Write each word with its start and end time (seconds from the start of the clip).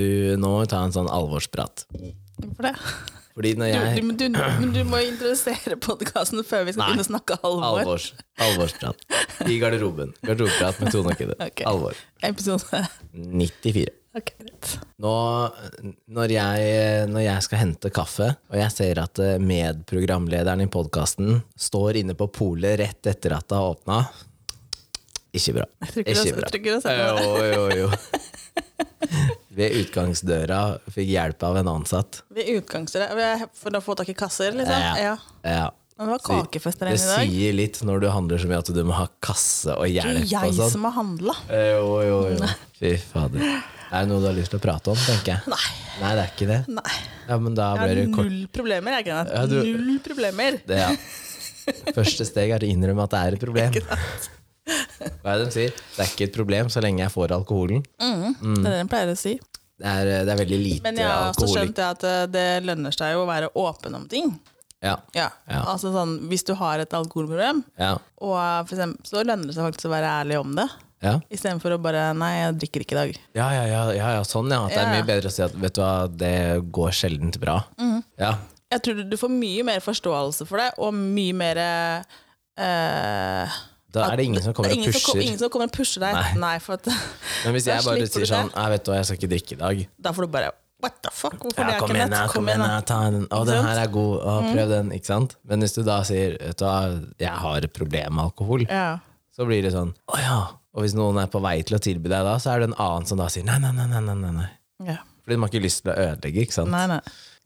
Du, 0.00 0.36
nå 0.40 0.52
ta 0.70 0.82
en 0.86 0.94
sånn 0.96 1.08
alvorsprat. 1.12 1.84
Hvorfor 2.40 2.70
det? 2.70 2.74
Fordi 3.40 3.52
når 3.56 3.68
jeg 3.70 4.02
men 4.04 4.16
du, 4.18 4.24
men 4.34 4.72
du 4.74 4.80
må 4.84 4.98
introdusere 5.06 5.76
podkasten 5.80 6.42
før 6.44 6.66
vi 6.66 6.74
skal 6.74 6.82
Nei. 6.82 6.88
begynne 6.90 7.04
å 7.06 7.08
snakke 7.12 7.36
alvor. 7.46 7.78
Alvors, 7.84 8.08
alvorsprat. 8.42 9.04
I 9.46 9.56
garderoben. 9.62 10.10
Garderobeprat 10.26 10.80
med 10.82 10.92
Tone 10.92 11.14
Kidde. 11.16 11.36
Okay. 11.50 11.64
Alvor. 11.68 11.96
Episode 12.26 12.82
94. 13.14 13.86
Ok, 14.18 14.32
greit. 14.42 14.72
Nå, 15.00 15.12
når 16.10 16.34
jeg, 16.34 16.70
når 17.14 17.24
jeg 17.24 17.46
skal 17.46 17.62
hente 17.62 17.92
kaffe, 17.94 18.28
og 18.50 18.58
jeg 18.58 18.74
ser 18.74 19.00
at 19.04 19.22
eh, 19.22 19.36
medprogramlederen 19.40 20.64
i 20.66 20.68
podkasten 20.72 21.38
står 21.54 22.00
inne 22.02 22.16
på 22.18 22.26
polet 22.34 22.80
rett 22.82 23.12
etter 23.14 23.36
at 23.38 23.46
det 23.48 23.60
har 23.60 23.76
åpna 23.76 24.00
Ikke 25.38 25.60
bra. 25.60 25.68
Ikke 26.02 26.16
du 26.18 26.32
bra. 26.42 26.50
du 26.50 26.58
det. 26.74 26.96
Jo, 26.98 27.36
jo, 27.54 27.84
jo. 27.84 27.92
Ved 29.50 29.72
utgangsdøra 29.80 30.78
fikk 30.94 31.08
hjelp 31.10 31.42
av 31.42 31.56
en 31.58 31.66
ansatt. 31.72 32.22
Ved 32.30 32.46
utgangsdøra 32.60 33.14
ved- 33.18 33.48
For 33.58 33.70
å 33.70 33.80
få 33.82 33.96
tak 33.98 34.08
i 34.08 34.14
kasser, 34.14 34.52
liksom? 34.52 34.80
Ja. 34.80 34.94
Ja. 34.96 35.16
Ja. 35.44 35.70
Men 35.98 36.06
det 36.08 36.12
var 36.14 36.20
Så 36.24 36.36
kakefest 36.46 36.78
der 36.80 36.88
Det 36.88 37.00
inne 37.00 37.10
i 37.12 37.16
dag. 37.16 37.28
sier 37.28 37.52
litt 37.52 37.80
når 37.84 38.00
du 38.00 38.06
handler 38.08 38.38
så 38.38 38.46
mye 38.48 38.58
at 38.62 38.70
du 38.72 38.84
må 38.84 38.92
ha 38.96 39.06
kasse 39.20 39.74
og 39.76 39.84
hjelp. 39.90 40.14
Det 40.22 40.32
er 40.32 40.46
jeg 40.46 40.54
sånn. 40.56 40.70
som 40.70 40.84
har 40.84 40.92
handla. 40.92 41.34
Eh, 41.50 41.72
Jo, 41.76 42.00
jo, 42.00 42.20
jo. 42.38 42.46
Fy 42.80 42.96
fader. 42.96 43.40
Er 43.92 44.06
det 44.06 44.08
noe 44.08 44.20
du 44.22 44.26
har 44.30 44.34
lyst 44.38 44.50
til 44.54 44.60
å 44.60 44.62
prate 44.62 44.88
om, 44.88 44.96
tenker 44.96 45.34
jeg? 45.34 45.42
Nei. 45.50 45.66
Nei, 46.00 46.14
det 46.14 46.22
er 46.24 46.30
ikke 46.30 46.46
det. 46.46 46.68
Nei. 46.68 46.94
Ja, 47.28 47.36
men 47.38 47.54
da 47.54 47.74
Jeg 47.76 47.96
det 47.96 48.14
har 48.14 48.24
null 48.24 48.46
problemer, 48.54 48.90
jeg, 48.96 49.04
Kenneth. 49.04 49.32
Ja, 49.34 49.46
du- 49.46 49.62
Null 49.64 49.98
problemer. 49.98 50.60
Det, 50.64 50.78
ja. 50.78 50.96
Første 51.92 52.24
steg 52.24 52.50
er 52.50 52.58
å 52.64 52.70
innrømme 52.70 53.02
at 53.02 53.10
det 53.10 53.18
er 53.20 53.32
et 53.34 53.40
problem. 53.40 53.72
Hva 55.20 55.34
er 55.34 55.38
det 55.40 55.46
de 55.50 55.52
sier? 55.52 55.70
Det 55.96 55.98
er 56.04 56.10
ikke 56.14 56.26
et 56.28 56.32
problem 56.34 56.66
så 56.70 56.80
lenge 56.80 57.02
jeg 57.02 57.10
får 57.12 57.32
alkoholen. 57.34 57.82
Det 57.98 58.64
er 58.64 58.70
det 58.70 58.80
de 58.80 58.88
pleier 58.88 59.10
å 59.12 59.18
si. 59.18 59.38
Det 59.80 59.88
er, 59.88 60.08
det 60.28 60.32
er 60.34 60.38
veldig 60.42 60.60
lite 60.60 60.84
Men 60.84 60.98
jeg 61.00 61.08
har 61.08 61.30
også 61.32 61.46
skjønt 61.54 61.76
det 61.78 61.84
at 61.86 62.02
eh, 62.04 62.24
det 62.28 62.46
lønner 62.68 62.92
seg 62.92 63.14
jo 63.16 63.22
å 63.24 63.28
være 63.30 63.48
åpen 63.56 63.96
om 63.96 64.04
ting. 64.10 64.34
Ja. 64.84 64.98
Ja. 65.16 65.30
Ja. 65.48 65.62
Altså 65.72 65.90
sånn, 65.92 66.14
Hvis 66.28 66.44
du 66.48 66.54
har 66.56 66.80
et 66.80 66.92
alkoholproblem, 66.96 67.62
Ja. 67.80 67.94
og 68.20 68.36
for 68.68 68.76
eksempel, 68.76 69.08
så 69.08 69.24
lønner 69.24 69.48
det 69.48 69.56
seg 69.56 69.66
faktisk 69.66 69.88
å 69.88 69.92
være 69.94 70.12
ærlig 70.20 70.38
om 70.40 70.54
det. 70.56 70.68
Ja. 71.00 71.14
Istedenfor 71.32 71.72
å 71.72 71.80
bare 71.80 72.10
'nei, 72.12 72.30
jeg 72.42 72.56
drikker 72.60 72.80
ikke 72.84 72.92
i 72.92 73.00
dag'. 73.00 73.18
Ja, 73.34 73.48
ja, 73.56 73.84
ja, 73.96 74.22
sånn 74.22 74.50
ja. 74.52 74.66
At 74.66 74.74
det 74.76 74.82
er 74.84 74.92
mye 74.92 75.06
bedre 75.08 75.28
å 75.28 75.32
si 75.32 75.42
at 75.42 75.54
vet 75.56 75.72
du 75.74 75.80
hva, 75.80 76.08
det 76.08 76.60
går 76.72 76.90
sjeldent 76.92 77.40
bra. 77.40 77.62
Mm. 77.80 78.02
Ja. 78.20 78.34
Jeg 78.70 78.82
tror 78.84 79.08
du 79.08 79.16
får 79.16 79.32
mye 79.32 79.64
mer 79.64 79.80
forståelse 79.80 80.46
for 80.46 80.58
det, 80.60 80.70
og 80.78 80.92
mye 80.94 81.32
mer 81.34 81.56
eh, 82.56 83.48
Da 83.90 84.06
er 84.12 84.20
det 84.20 84.24
ingen 84.30 84.42
som 84.44 84.54
kommer 84.54 84.72
og 84.74 84.84
pusher. 84.86 85.02
som, 85.02 85.20
ingen 85.20 85.38
som 85.40 85.50
kommer 85.52 85.70
og 85.70 85.74
pusher 85.74 86.02
deg. 86.04 86.14
Nei. 86.14 86.32
Nei, 86.38 86.56
at, 86.76 86.88
Men 87.44 87.54
hvis 87.56 87.66
jeg 87.70 87.84
bare 87.86 88.06
sier 88.06 88.28
sånn 88.30 88.50
jeg 88.50 88.56
Nei, 88.56 88.66
vet 88.74 88.84
du 88.86 88.90
hva, 88.92 88.98
jeg 89.00 89.08
skal 89.08 89.18
ikke 89.20 89.30
drikke 89.34 89.56
i 89.56 89.60
dag. 89.62 89.80
Da 90.06 90.12
får 90.16 90.26
du 90.28 90.34
bare 90.38 90.52
What 90.80 90.94
the 91.04 91.10
fuck? 91.12 91.34
Hvorfor 91.42 91.60
Ja, 91.60 91.76
kom 91.82 91.92
igjen, 91.92 92.14
kom 92.32 92.46
igjen, 92.48 92.62
ta 92.88 93.00
den. 93.12 93.26
Å, 93.28 93.42
den? 93.44 93.58
Mm. 93.60 93.66
her 93.68 93.80
er 93.82 93.90
god. 93.92 94.14
Å, 94.24 94.36
prøv 94.48 94.70
den. 94.70 94.92
Ikke 94.96 95.10
sant? 95.10 95.34
Men 95.44 95.60
hvis 95.60 95.74
du 95.76 95.82
da 95.84 95.98
sier 96.08 96.38
vet 96.40 96.56
du 96.56 96.64
hva, 96.64 96.78
jeg 97.20 97.34
har 97.42 97.66
et 97.68 97.74
problem 97.76 98.16
med 98.16 98.30
alkohol, 98.30 98.64
Ja. 98.70 98.86
så 99.36 99.44
blir 99.48 99.60
det 99.66 99.74
sånn 99.76 99.92
å 100.08 100.22
ja. 100.22 100.38
Og 100.72 100.84
hvis 100.86 100.94
noen 100.96 101.18
er 101.20 101.26
på 101.28 101.42
vei 101.42 101.58
til 101.66 101.76
å 101.76 101.82
tilby 101.82 102.08
deg 102.08 102.24
da, 102.24 102.36
så 102.40 102.54
er 102.54 102.62
det 102.62 102.70
en 102.70 102.78
annen 102.80 103.08
som 103.10 103.18
da 103.20 103.26
sier 103.32 103.44
nei, 103.44 103.58
nei, 103.60 103.72
nei, 103.76 103.88
nei, 103.90 104.00
nei, 104.06 104.14
nei, 104.22 104.30
nei. 104.38 104.48
ja. 104.94 105.00
Fordi 105.20 105.36
de 105.36 105.42
har 105.42 105.50
ikke 105.52 105.64
lyst 105.66 105.82
til 105.84 105.92
å 105.92 105.96
ødelegge, 106.06 106.44
ikke 106.46 106.56
sant? 106.56 106.70
Nei, 106.72 106.86
nei. 106.88 107.00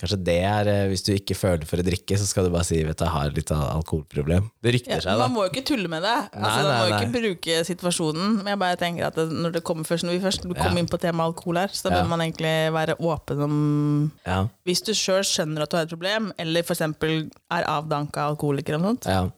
Kanskje 0.04 0.18
det 0.20 0.34
er, 0.44 0.68
eh, 0.68 0.86
hvis 0.90 1.02
du 1.06 1.12
ikke 1.14 1.32
føler 1.36 1.64
for 1.64 1.80
å 1.80 1.84
drikke, 1.86 2.18
så 2.20 2.26
skal 2.28 2.44
du 2.44 2.50
bare 2.52 2.66
si 2.68 2.76
vet 2.84 2.98
du, 3.00 3.04
jeg 3.06 3.12
har 3.14 3.30
litt 3.32 3.50
alkoholproblem. 3.56 4.50
Det 4.62 4.74
rykter 4.76 4.98
Ja, 4.98 5.00
seg 5.00 5.16
da. 5.16 5.24
man 5.24 5.32
må 5.32 5.46
jo 5.46 5.50
ikke 5.54 5.64
tulle 5.70 5.88
med 5.88 6.04
det. 6.04 6.12
Altså, 6.36 6.42
Nei, 6.44 6.50
nei, 6.50 6.64
man 6.68 6.76
må 6.76 6.84
jo 6.84 6.98
ikke 6.98 7.14
bruke 7.16 7.56
situasjonen. 7.70 8.34
Men 8.42 8.46
jeg 8.52 8.60
bare 8.60 8.76
tenker 8.76 9.06
at 9.08 9.16
det, 9.16 9.26
når, 9.32 9.54
det 9.56 9.62
kommer 9.64 9.88
først, 9.88 10.04
når 10.04 10.18
vi 10.18 10.22
først 10.26 10.44
kommer 10.44 10.76
Ja. 10.76 10.82
inn 10.84 10.90
på 10.92 11.00
temaet 11.00 11.32
alkohol 11.32 11.56
her, 11.62 11.68
så 11.72 11.88
Ja. 11.90 12.02
bør 12.02 12.08
man 12.12 12.20
egentlig 12.20 12.54
være 12.76 12.96
åpen 13.00 13.42
om 13.48 14.12
Ja, 14.26 14.48
Hvis 14.66 14.84
du 14.84 14.92
sjøl 14.92 15.24
skjønner 15.24 15.62
at 15.62 15.70
du 15.70 15.76
har 15.78 15.84
et 15.84 15.88
problem, 15.96 16.32
eller 16.38 16.60
f.eks. 16.62 16.80
er 16.82 17.64
avdanka 17.64 18.28
alkoholiker, 18.28 18.74
eller 18.74 18.84
noe 18.92 18.98
sånt, 19.00 19.06
ja. 19.08 19.30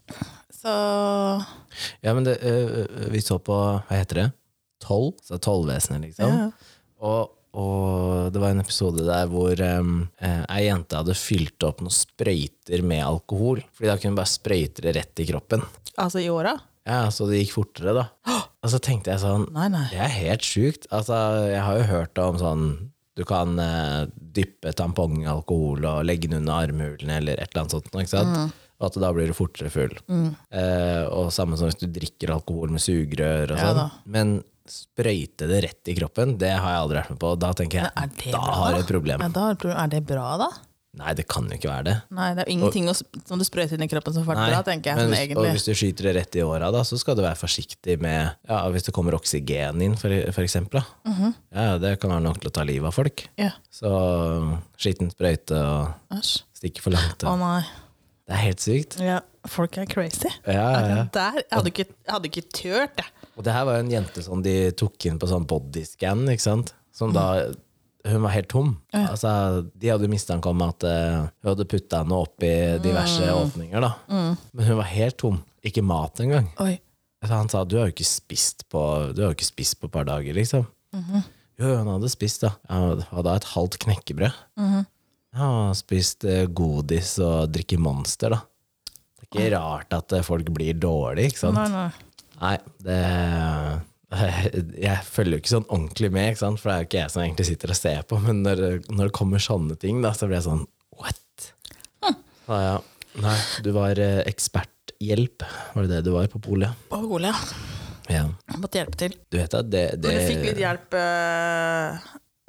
så 0.51 1.47
ja 2.03 2.13
men 2.15 2.25
det, 2.25 2.39
øh, 2.43 2.87
øh, 2.89 3.13
vi 3.13 3.21
så 3.21 3.39
på, 3.39 3.55
hva 3.55 3.97
heter 3.97 4.15
det? 4.25 4.33
Toll? 4.83 5.13
Så 5.23 5.39
tollvesenet 5.39 6.03
liksom. 6.03 6.27
Ja. 6.29 6.51
Og, 7.01 7.31
og 7.57 8.31
det 8.35 8.41
var 8.43 8.53
en 8.53 8.61
episode 8.61 9.05
der 9.07 9.29
hvor 9.33 9.57
um, 9.81 9.99
ei 10.21 10.67
jente 10.67 10.99
hadde 10.99 11.17
fylt 11.17 11.65
opp 11.67 11.81
noen 11.81 11.95
sprøyter 11.95 12.83
med 12.85 13.01
alkohol. 13.07 13.63
Fordi 13.77 13.89
da 13.89 13.97
kunne 13.97 14.13
hun 14.13 14.19
bare 14.21 14.33
sprøyte 14.35 14.85
det 14.85 14.97
rett 14.99 15.23
i 15.25 15.29
kroppen. 15.31 15.65
Altså 15.97 16.21
i 16.21 16.29
åra? 16.33 16.53
Ja, 16.87 17.07
Så 17.11 17.27
det 17.27 17.41
gikk 17.41 17.57
fortere, 17.57 17.95
da. 17.97 18.05
Og 18.63 18.71
så 18.71 18.79
tenkte 18.83 19.13
jeg 19.13 19.23
sånn 19.23 19.49
Nei, 19.55 19.67
nei. 19.73 19.87
Det 19.91 20.03
er 20.03 20.13
helt 20.21 20.45
sjukt. 20.47 20.87
Altså, 20.95 21.17
jeg 21.51 21.63
har 21.67 21.81
jo 21.81 21.89
hørt 21.91 22.21
om 22.23 22.39
sånn 22.41 22.67
Du 23.19 23.25
kan 23.27 23.57
eh, 23.63 24.05
dyppe 24.37 24.75
tampong 24.77 25.23
i 25.25 25.31
alkohol 25.31 25.87
og 25.89 26.05
legge 26.07 26.29
den 26.31 26.43
under 26.43 26.67
armhulene 26.67 27.19
eller 27.23 27.41
et 27.41 27.49
eller 27.51 27.65
annet 27.65 27.77
sånt. 27.79 27.89
Ikke 27.95 28.13
sant? 28.13 28.37
Mm. 28.37 28.55
Og 28.77 28.91
at 28.91 28.99
da 29.01 29.11
blir 29.17 29.31
du 29.31 29.37
fortere 29.37 29.73
full. 29.73 29.95
Eh, 30.13 31.05
og 31.09 31.33
samme 31.33 31.57
som 31.57 31.71
hvis 31.71 31.81
du 31.81 31.87
drikker 31.89 32.35
alkohol 32.35 32.75
med 32.75 32.85
sugerør 32.85 33.55
og 33.55 33.63
sånn. 33.63 33.81
Ja, 33.81 33.87
Men 34.05 34.35
sprøyte 34.73 35.49
det 35.51 35.63
rett 35.65 35.89
i 35.93 35.97
kroppen, 35.99 36.37
det 36.39 36.53
har 36.55 36.73
jeg 36.77 36.85
aldri 36.85 37.01
vært 37.03 37.11
med 37.15 37.21
på. 37.23 37.35
Da 37.39 37.53
tenker 37.57 37.83
jeg 37.83 37.91
Er 37.93 38.09
det 38.15 38.33
da 38.33 38.39
bra, 38.41 38.55
har 38.63 38.73
jeg 38.79 38.87
et 38.87 38.95
problem. 38.95 39.21
Ja, 39.27 39.29
da 39.29 39.41
har 39.51 39.61
problem. 39.61 39.79
Er 39.85 39.93
det 39.97 40.07
bra, 40.07 40.31
da? 40.41 40.49
Nei, 40.97 41.11
det 41.13 41.27
kan 41.29 41.45
jo 41.45 41.53
ikke 41.59 41.69
være 41.69 41.85
det. 41.85 41.95
Nei, 42.17 42.27
det 42.33 42.41
er 42.41 42.47
jo 42.49 42.53
ingenting 42.57 42.87
å 42.89 42.95
sp- 42.97 43.19
som 43.29 43.37
du 43.37 43.45
sprøyter 43.45 43.77
inn 43.77 43.85
i 43.85 43.89
kroppen 43.93 44.15
som 44.17 44.25
får 44.25 44.39
da 44.39 44.47
bra, 44.49 44.61
tenker 44.65 44.89
jeg. 44.89 44.97
men 44.97 45.05
Sånn, 45.05 45.11
hvis, 45.13 45.19
og 45.21 45.27
egentlig. 45.27 45.51
hvis 45.59 45.67
du 45.67 45.73
skyter 45.77 46.07
det 46.09 46.15
rett 46.17 46.39
i 46.41 46.45
åra, 46.47 46.71
da, 46.73 46.81
så 46.89 46.97
skal 46.97 47.19
du 47.19 47.21
være 47.21 47.37
forsiktig 47.37 47.99
med 48.01 48.31
ja, 48.49 48.63
Hvis 48.73 48.87
det 48.89 48.95
kommer 48.97 49.13
oksygen 49.19 49.83
inn, 49.85 49.97
for, 50.01 50.09
for 50.33 50.47
eksempel. 50.47 50.81
Da. 50.81 51.11
Mhm. 51.13 51.35
ja, 51.53 51.67
det 51.85 51.93
kan 52.01 52.15
være 52.17 52.25
nok 52.25 52.41
til 52.41 52.49
å 52.49 52.55
ta 52.57 52.65
livet 52.65 52.89
av 52.89 52.97
folk. 52.97 53.27
Ja. 53.37 53.51
Så 53.69 53.93
skitten 54.81 55.13
sprøyte 55.13 55.59
og 55.61 56.17
Æsj. 56.17 56.39
stikke 56.63 56.81
for 56.81 56.97
langt. 56.97 57.25
Å 57.29 57.35
Og. 57.35 57.39
nei. 57.45 57.61
Det 58.27 58.35
er 58.35 58.43
helt 58.43 58.63
sykt. 58.63 58.97
Ja, 59.03 59.21
folk 59.47 59.77
er 59.79 59.87
crazy. 59.87 60.31
Ja, 60.47 60.65
ja, 60.75 60.81
ja. 60.91 61.03
Der, 61.15 61.37
jeg 61.39 61.53
hadde 61.53 61.71
ikke, 61.71 61.87
hadde 62.11 62.31
ikke 62.31 62.43
tørt, 62.51 62.99
jeg. 62.99 63.13
Og 63.37 63.45
det 63.45 63.53
her 63.53 63.67
var 63.69 63.77
jo 63.77 63.85
en 63.85 63.93
jente 63.93 64.23
som 64.25 64.41
de 64.43 64.55
tok 64.81 65.07
inn 65.07 65.21
på 65.21 65.29
sånn 65.31 65.45
bodyscan, 65.47 66.25
ikke 66.33 66.45
sant? 66.47 66.75
Som 66.97 67.13
da 67.15 67.27
Hun 68.07 68.23
var 68.23 68.31
helt 68.37 68.47
tom. 68.53 68.69
Altså, 68.95 69.29
de 69.75 69.89
hadde 69.91 70.07
mistanke 70.09 70.47
om 70.47 70.61
at 70.63 70.85
uh, 70.87 71.27
hun 71.43 71.49
hadde 71.51 71.65
putta 71.67 72.05
henne 72.05 72.15
opp 72.23 72.45
i 72.47 72.53
diverse 72.79 73.27
åpninger, 73.35 73.83
da. 73.83 73.91
Men 74.55 74.69
hun 74.69 74.79
var 74.79 74.87
helt 74.93 75.17
tom. 75.19 75.41
Ikke 75.67 75.83
mat 75.83 76.23
engang. 76.23 76.47
Oi. 76.63 76.77
Altså, 77.19 77.33
han 77.35 77.51
sa 77.51 77.65
du 77.67 77.75
har 77.81 77.89
jo 77.89 77.95
ikke 77.97 78.07
spist 78.07 78.63
på 78.71 78.81
Du 79.17 79.25
har 79.25 79.33
jo 79.33 79.37
ikke 79.37 79.49
spist 79.49 79.81
på 79.81 79.91
et 79.91 79.95
par 79.97 80.07
dager, 80.07 80.39
liksom. 80.39 80.69
Jo, 80.95 81.67
jo, 81.67 81.73
hun 81.81 81.91
hadde 81.97 82.13
spist, 82.15 82.47
da. 82.47 82.53
Han 82.71 83.03
hadde 83.11 83.35
et 83.41 83.51
halvt 83.57 83.79
knekkebrød. 83.87 84.39
Han 84.61 84.87
har 85.39 85.75
spist 85.79 86.25
eh, 86.29 86.45
godis 86.49 87.17
og 87.25 87.51
drikker 87.55 87.81
Monster, 87.83 88.37
da. 88.37 88.43
Det 89.17 89.27
er 89.27 89.29
ikke 89.31 89.51
rart 89.57 89.95
at 89.97 90.15
eh, 90.17 90.25
folk 90.27 90.49
blir 90.55 90.77
dårlige, 90.81 91.33
ikke 91.33 91.43
sant? 91.43 91.59
Nei, 91.59 91.69
nei. 91.73 91.91
Nei, 92.37 92.57
det 92.85 93.01
Jeg 94.87 94.99
følger 95.09 95.35
jo 95.35 95.41
ikke 95.43 95.51
sånn 95.51 95.67
ordentlig 95.73 96.11
med, 96.15 96.37
for 96.39 96.69
det 96.69 96.75
er 96.75 96.83
jo 96.85 96.89
ikke 96.89 97.01
jeg 97.01 97.13
som 97.13 97.23
egentlig 97.25 97.47
sitter 97.49 97.73
og 97.75 97.79
ser 97.79 98.05
på, 98.07 98.21
men 98.23 98.43
når, 98.45 98.63
når 98.87 99.09
det 99.09 99.17
kommer 99.19 99.43
sånne 99.43 99.79
ting, 99.83 99.99
da, 100.05 100.13
så 100.15 100.29
blir 100.29 100.39
jeg 100.39 100.47
sånn 100.47 100.63
what? 101.01 101.49
Ja, 102.47 102.61
ja. 102.63 102.77
Nei, 103.25 103.37
du 103.65 103.73
var 103.75 103.99
eh, 103.99 104.21
eksperthjelp, 104.29 105.47
var 105.75 105.89
det 105.89 105.97
det 105.97 106.05
du 106.07 106.13
var 106.15 106.29
på 106.31 106.43
polet? 106.45 106.87
På 106.93 107.03
polet, 107.09 107.57
Ja. 108.07 108.29
Jeg 108.53 108.63
måtte 108.63 108.79
hjelpe 108.79 109.01
til. 109.01 109.17
Du 109.33 109.41
vet 109.41 109.55
at 109.59 109.69
det, 109.73 109.87
det 109.99 110.13
vi 110.15 110.27
fikk 110.31 110.45
litt 110.53 110.61
hjelp, 110.63 110.95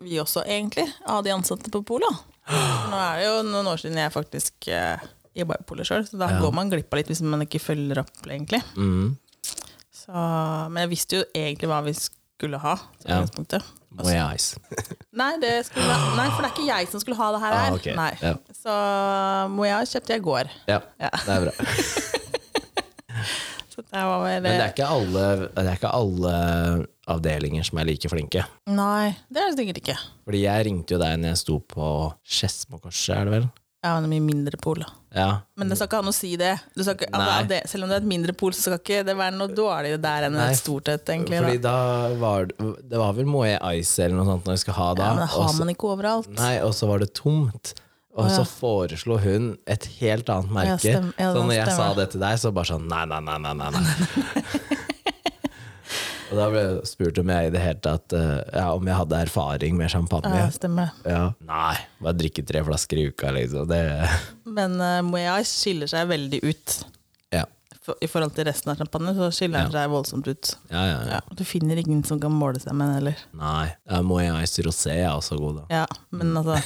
vi 0.06 0.20
også, 0.22 0.44
egentlig, 0.46 0.86
av 1.10 1.24
de 1.26 1.34
ansatte 1.34 1.72
på 1.74 1.82
Polet. 1.88 2.26
Nå 2.48 2.98
er 3.04 3.18
det 3.20 3.26
jo 3.28 3.38
noen 3.50 3.68
år 3.74 3.80
siden 3.82 3.98
jeg 4.00 4.14
faktisk 4.14 4.68
uh, 4.72 5.02
jobba 5.38 5.58
i 5.60 5.66
Polet 5.68 5.88
sjøl, 5.90 6.06
så 6.08 6.20
da 6.22 6.30
går 6.42 6.54
man 6.56 6.70
glipp 6.72 6.94
av 6.94 7.02
litt 7.02 7.10
hvis 7.12 7.22
man 7.26 7.44
ikke 7.46 7.60
følger 7.62 8.00
opp, 8.04 8.14
egentlig. 8.26 8.62
mm, 8.78 9.10
Så, 9.94 10.14
men 10.72 10.80
jeg 10.86 10.92
visste 10.94 11.20
jo 11.20 11.26
egentlig 11.36 11.68
hva 11.72 11.82
vi 11.86 11.94
skulle 11.98 12.60
ha. 12.64 12.78
Ja. 13.08 13.20
Må 13.98 14.06
jeg 14.14 14.38
ice. 14.38 14.60
Nei, 15.20 15.32
det 15.42 15.52
skulle, 15.66 15.88
nei, 16.16 16.28
for 16.30 16.44
det 16.44 16.50
er 16.50 16.54
ikke 16.54 16.68
jeg 16.70 16.90
som 16.92 17.02
skulle 17.02 17.18
ha 17.18 17.30
det 17.34 17.40
her. 17.42 17.56
Ah, 17.58 17.74
okay. 17.74 17.96
Ja. 18.22 18.34
Så 18.54 18.74
Moya 19.56 19.80
kjøpte 19.90 20.14
jeg 20.14 20.22
i 20.22 20.26
går. 20.28 20.52
Ja, 20.70 20.80
Ja. 21.02 21.10
det 21.26 21.34
er 21.34 21.48
bra. 21.48 21.54
Så 23.74 23.82
det 23.86 24.04
var 24.10 24.22
vel 24.24 24.42
Men 24.46 24.54
det 24.58 24.68
er 24.68 24.72
ikke 24.74 24.90
alle, 24.90 25.24
det 25.56 25.64
er 25.66 25.76
ikke 25.80 25.92
alle 25.98 26.36
avdelinger 27.08 27.64
som 27.68 27.80
er 27.82 27.88
like 27.90 28.10
flinke. 28.12 28.44
Nei, 28.70 29.14
det 29.32 29.42
er 29.44 29.52
det 29.54 29.62
sikkert 29.62 29.80
ikke. 29.84 29.96
Fordi 30.28 30.44
jeg 30.44 30.68
ringte 30.68 30.96
jo 30.96 31.00
deg 31.02 31.16
når 31.22 31.34
jeg 31.34 31.42
sto 31.46 31.60
på 31.64 31.88
Skedsmokorset, 32.28 33.16
er 33.16 33.30
det 33.30 33.36
vel? 33.38 33.48
Ja, 33.86 33.94
det 34.02 34.08
er 34.08 34.12
mye 34.12 34.24
mindre 34.26 34.58
pol. 34.60 34.82
Ja. 35.16 35.28
Men 35.56 35.70
det 35.70 35.78
skal 35.78 35.88
ikke 35.88 36.00
ha 36.02 36.06
noe 36.08 36.12
å 36.16 36.18
si 36.18 36.32
det. 36.40 36.56
Ikke, 36.76 37.08
altså, 37.14 37.48
det. 37.48 37.60
Selv 37.72 37.86
om 37.86 37.92
det 37.92 38.00
er 38.00 38.04
et 38.04 38.10
mindre 38.10 38.34
pol, 38.36 38.52
så 38.58 38.66
skal 38.66 38.80
ikke 38.82 39.04
det 39.08 39.16
være 39.16 39.38
noe 39.38 39.54
dårligere 39.54 40.02
der 40.04 40.28
enn 40.28 40.38
et 40.44 40.60
stort 40.60 40.90
et. 40.92 41.06
egentlig. 41.14 41.40
Fordi 41.40 41.62
Da. 41.64 41.74
da 42.10 42.16
var 42.20 42.50
det 42.50 43.02
var 43.04 43.14
vel 43.16 43.30
Moe 43.30 43.54
Ice 43.78 44.04
eller 44.04 44.18
noe 44.18 44.26
sånt 44.32 44.50
når 44.50 44.58
vi 44.58 44.64
skal 44.66 44.78
ha 44.80 44.88
da. 44.98 45.04
Ja, 45.04 45.14
men 45.14 45.24
det 45.24 45.30
har 45.36 45.46
også, 45.46 45.60
man 45.62 45.74
ikke 45.76 45.92
overalt. 45.94 46.32
Nei, 46.42 46.56
og 46.66 46.74
så 46.76 46.90
var 46.90 47.06
det 47.06 47.14
tomt. 47.14 47.74
Og 48.18 48.26
ja. 48.26 48.34
så 48.40 48.48
foreslo 48.50 49.20
hun 49.22 49.52
et 49.70 49.86
helt 50.00 50.30
annet 50.34 50.52
merke. 50.52 50.80
stem- 50.82 51.14
ja, 51.20 51.30
så 51.32 51.46
når 51.46 51.54
jeg 51.54 51.76
sa 51.78 51.94
det 51.94 52.10
til 52.16 52.20
deg, 52.26 52.40
så 52.42 52.52
bare 52.52 52.66
sånn 52.74 52.88
nei, 52.90 53.06
nei, 53.06 53.22
nei, 53.22 53.38
nei, 53.38 53.54
nei. 53.54 53.86
og 56.28 56.40
da 56.40 56.48
ble 56.52 56.64
jeg 56.64 56.90
spurt 56.90 57.20
om 57.22 57.30
jeg 57.32 57.50
i 57.50 57.54
det 57.54 57.62
hele 57.64 57.80
tatt 57.84 58.16
eh, 58.16 58.40
ja, 58.52 58.68
Om 58.76 58.90
jeg 58.90 59.00
hadde 59.00 59.22
erfaring 59.28 59.78
med 59.80 59.92
champagne. 59.94 60.34
Ja, 60.36 60.50
stemmer. 60.54 60.92
Ja. 61.08 61.22
Nei, 61.48 61.76
bare 62.04 62.18
drikke 62.20 62.44
tre 62.48 62.64
flasker 62.68 63.00
i 63.00 63.08
uka, 63.12 63.32
liksom. 63.36 63.68
Det 63.70 63.82
Men 64.58 64.76
uh, 64.82 65.00
Moët 65.08 65.48
skiller 65.48 65.90
seg 65.92 66.10
veldig 66.12 66.42
ut. 66.44 66.76
Ja. 67.36 67.46
For, 67.84 67.96
I 68.04 68.10
forhold 68.12 68.36
til 68.36 68.48
resten 68.50 68.74
av 68.74 68.82
champagne 68.82 69.16
så 69.16 69.30
skiller 69.36 69.64
den 69.64 69.76
seg 69.76 69.94
voldsomt 69.94 70.28
ut. 70.28 70.54
Ja, 70.74 70.84
ja, 70.84 71.00
ja. 71.08 71.18
Ja, 71.22 71.40
du 71.40 71.44
finner 71.48 71.80
ingen 71.80 72.04
som 72.08 72.20
kan 72.24 72.36
måle 72.36 72.60
seg 72.64 72.76
med 72.76 72.92
den 72.92 73.00
heller. 73.00 73.26
Nei. 73.40 73.66
Ja, 73.88 74.04
Moët 74.04 74.62
Rosé 74.68 75.00
er 75.00 75.12
også 75.14 75.40
god, 75.40 75.64
da. 75.64 75.84
Ja, 75.84 75.88
men 76.12 76.36
altså 76.36 76.60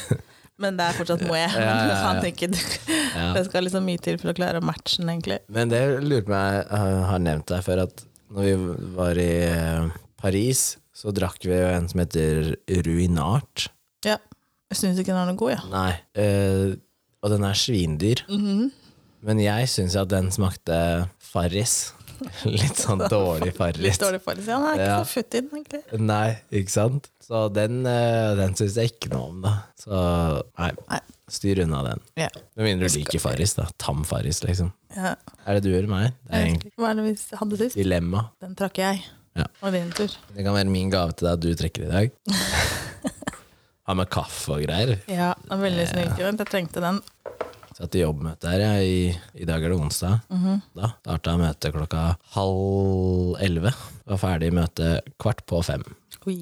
Men 0.62 0.78
det 0.78 0.86
er 0.86 0.98
fortsatt 0.98 1.26
Moët. 1.26 1.58
Ja, 1.58 1.74
ja, 1.74 1.90
ja. 1.90 1.98
Han 2.06 2.22
tenker 2.26 2.54
Det 2.54 3.46
skal 3.48 3.66
liksom 3.66 3.86
mye 3.86 4.02
til 4.02 4.18
for 4.22 4.34
å 4.34 4.38
klare 4.38 4.62
å 4.62 4.66
matche 4.66 5.02
den, 5.02 5.10
egentlig. 5.14 5.42
Men 5.54 5.70
det 5.74 5.82
lurer 6.02 6.26
på 6.26 6.34
meg, 6.34 6.64
jeg 6.66 7.06
har 7.14 7.28
nevnt 7.30 7.50
deg 7.54 7.66
før, 7.66 7.86
at 7.86 8.08
når 8.32 8.48
vi 8.48 8.54
var 8.98 9.20
i 9.20 9.30
eh, 9.48 9.90
Paris, 10.22 10.78
så 10.96 11.12
drakk 11.16 11.44
vi 11.48 11.56
jo 11.58 11.68
en 11.72 11.88
som 11.92 12.02
heter 12.04 12.54
Ruinart. 12.86 13.68
Ja. 14.06 14.18
Jeg 14.72 14.80
syns 14.80 15.00
ikke 15.02 15.12
den 15.12 15.20
er 15.20 15.32
noe 15.32 15.40
god, 15.40 15.52
ja. 15.56 15.62
Nei. 15.72 15.92
eh, 16.16 16.76
og 17.22 17.30
den 17.34 17.44
er 17.46 17.58
svindyr. 17.60 18.22
Men 19.22 19.42
jeg 19.44 19.68
syns 19.70 19.98
at 20.00 20.10
den 20.14 20.32
smakte 20.34 20.78
Farris. 21.22 21.92
Litt 22.46 22.78
sånn 22.80 23.02
dårlig 23.12 23.52
Farris. 23.60 23.82
Litt 23.84 24.02
dårlig 24.02 24.22
farris, 24.26 24.48
Ja, 24.50 24.58
den 24.62 24.68
er 24.70 24.78
ikke 24.80 24.88
Ja. 24.88 24.98
så 25.04 25.12
futt 25.12 25.36
i 25.38 25.42
den, 25.42 25.52
egentlig. 25.60 26.02
Nei, 26.02 26.28
ikke 26.62 26.74
sant? 26.74 27.12
Så 27.32 27.46
den, 27.56 27.86
eh, 27.88 28.34
den 28.36 28.58
syns 28.60 28.76
jeg 28.76 28.92
ikke 28.92 29.14
noe 29.14 29.30
om, 29.30 29.38
da. 29.46 29.54
Så 29.80 29.96
nei, 30.60 30.68
Nei. 30.90 30.98
styr 31.32 31.62
unna 31.64 31.80
den. 31.86 32.02
Ja. 32.20 32.28
Med 32.60 32.68
mindre 32.68 32.90
du 32.92 32.98
liker 32.98 33.24
Farris, 33.24 33.54
da. 33.56 33.70
Tam 33.80 34.04
Farris, 34.04 34.42
liksom. 34.44 34.74
Ja. 34.98 35.14
Er 35.48 35.56
det 35.56 35.64
du 35.64 35.72
eller 35.72 35.88
meg? 35.88 36.18
Det 36.28 36.42
er 36.42 36.74
Hva 36.76 36.90
er 36.92 37.00
det 37.00 37.06
vi 37.08 37.16
hadde 37.40 37.62
sist? 37.62 37.80
dilemma. 37.80 38.26
Den 38.44 38.58
trakk 38.60 38.82
jeg. 38.84 39.06
Ja. 39.40 39.46
Og 39.64 39.72
din 39.72 39.94
tur. 39.96 40.12
Det 40.36 40.44
kan 40.44 40.58
være 40.58 40.68
min 40.74 40.92
gave 40.92 41.16
til 41.16 41.30
deg 41.30 41.38
at 41.38 41.46
du 41.46 41.56
trekker 41.56 41.88
i 41.88 41.92
dag. 41.94 42.12
Ha 43.90 43.96
med 43.98 44.12
kaffe 44.14 44.54
og 44.54 44.62
greier. 44.62 44.92
Ja, 45.10 45.32
det 45.42 45.56
er 45.56 45.64
veldig 45.64 45.86
snill. 45.90 46.12
Jeg 46.22 46.46
trengte 46.48 46.84
den. 46.84 47.00
Satt 47.76 47.96
i 47.98 48.04
jobbmøte 48.04 48.52
her, 48.52 48.62
jeg. 48.62 48.86
I, 48.86 49.42
I 49.42 49.48
dag 49.50 49.64
er 49.66 49.74
det 49.74 49.80
onsdag. 49.82 50.20
Da 50.78 50.92
starta 51.00 51.34
møtet 51.42 51.74
klokka 51.74 52.04
halv 52.36 53.40
elleve. 53.42 53.74
Var 54.06 54.22
ferdig 54.22 54.52
møte 54.54 54.86
møtet 55.02 55.18
kvart 55.20 55.42
på 55.50 55.64
fem. 55.66 55.84
Oi. 56.30 56.38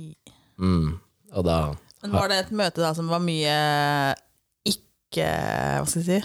Mm. 0.59 0.97
Og 1.39 1.45
da 1.45 1.59
Men 2.03 2.15
var 2.15 2.31
det 2.31 2.39
et 2.45 2.51
møte 2.55 2.83
da 2.83 2.91
som 2.97 3.09
var 3.11 3.21
mye 3.23 3.53
ikke 4.67 5.29
Hva 5.79 5.85
skal 5.87 6.03
jeg 6.03 6.07
si? 6.07 6.19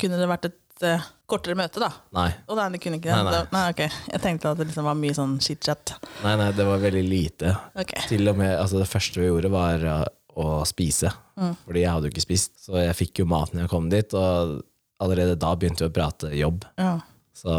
Kunne 0.00 0.18
det 0.18 0.26
vært 0.30 0.48
et 0.48 0.84
uh, 0.88 1.04
kortere 1.30 1.54
møte, 1.58 1.78
da? 1.82 1.88
Nei. 2.16 2.28
Og 2.50 2.58
da, 2.58 2.66
det 2.72 2.80
kunne 2.82 2.98
ikke 2.98 3.10
det. 3.12 3.18
Nei, 3.22 3.34
nei. 3.34 3.42
Nei 3.54 3.64
ok. 3.70 3.82
Jeg 4.10 4.22
tenkte 4.24 4.50
at 4.50 4.58
det 4.58 4.66
liksom 4.70 4.88
var 4.88 4.96
mye 4.98 5.14
sånn 5.14 5.36
chit-chat. 5.44 5.92
nei, 6.24 6.32
nei, 6.40 6.48
det 6.56 6.66
var 6.66 6.82
veldig 6.82 7.04
lite. 7.06 7.52
Ok. 7.78 7.94
Til 8.10 8.32
og 8.32 8.40
med, 8.40 8.56
altså 8.58 8.80
Det 8.82 8.88
første 8.90 9.22
vi 9.22 9.28
gjorde, 9.28 9.52
var 9.54 9.86
uh, 9.86 10.02
å 10.38 10.48
spise. 10.66 11.12
Fordi 11.38 11.84
jeg 11.84 11.92
hadde 11.94 12.08
jo 12.08 12.14
ikke 12.14 12.26
spist. 12.26 12.56
Så 12.64 12.78
jeg 12.80 12.96
fikk 12.98 13.22
jo 13.22 13.28
mat 13.30 13.54
når 13.54 13.64
jeg 13.64 13.72
kom 13.72 13.86
dit, 13.92 14.18
og 14.18 14.58
allerede 15.02 15.38
da 15.38 15.54
begynte 15.54 15.86
vi 15.86 15.92
å 15.92 15.94
prate 15.94 16.32
jobb. 16.34 16.66
Ja. 16.80 16.96
Så 17.38 17.54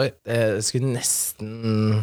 Oi, 0.00 0.08
jeg 0.24 0.62
skulle 0.64 0.94
nesten 0.94 2.00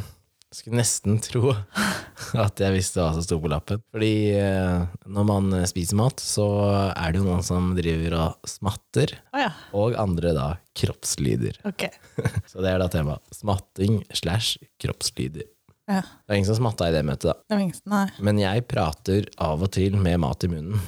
skulle 0.56 0.80
nesten 0.80 1.18
tro 1.24 1.52
at 2.46 2.62
jeg 2.63 2.74
visste 2.75 3.02
hva 3.02 3.12
som 3.16 3.24
sto 3.25 3.38
på 3.44 3.50
lappen. 3.52 3.81
Fordi 3.96 4.12
eh, 4.38 4.86
når 5.12 5.28
man 5.30 5.56
spiser 5.69 6.00
mat, 6.00 6.22
så 6.24 6.46
er 6.92 7.12
det 7.16 7.22
jo 7.22 7.28
noen 7.28 7.44
som 7.46 7.74
driver 7.78 8.16
og 8.22 8.50
smatter, 8.50 9.16
Oh, 9.36 9.42
ja. 9.42 9.52
og 9.75 9.98
andre 10.00 10.31
da 10.38 10.48
kroppslyder. 10.80 11.60
Ok. 11.68 11.88
Så 12.52 12.63
det 12.63 12.72
er 12.72 12.80
da 12.81 12.88
temaet. 12.92 13.24
Smatting 13.36 14.02
slash 14.16 14.56
kroppslyder. 14.81 15.46
Ja. 15.92 16.00
Det 16.02 16.31
var 16.31 16.40
ingen 16.40 16.48
som 16.50 16.57
smatta 16.63 16.88
i 16.90 16.96
det 16.96 17.04
møtet, 17.06 17.30
da. 17.30 17.36
Det 17.46 17.54
var 17.57 17.62
ingen 17.68 17.81
Nei. 17.92 18.06
Men 18.25 18.40
jeg 18.42 18.63
prater 18.72 19.28
av 19.46 19.62
og 19.68 19.69
til 19.75 20.00
med 20.02 20.18
mat 20.24 20.48
i 20.48 20.50
munnen. 20.50 20.81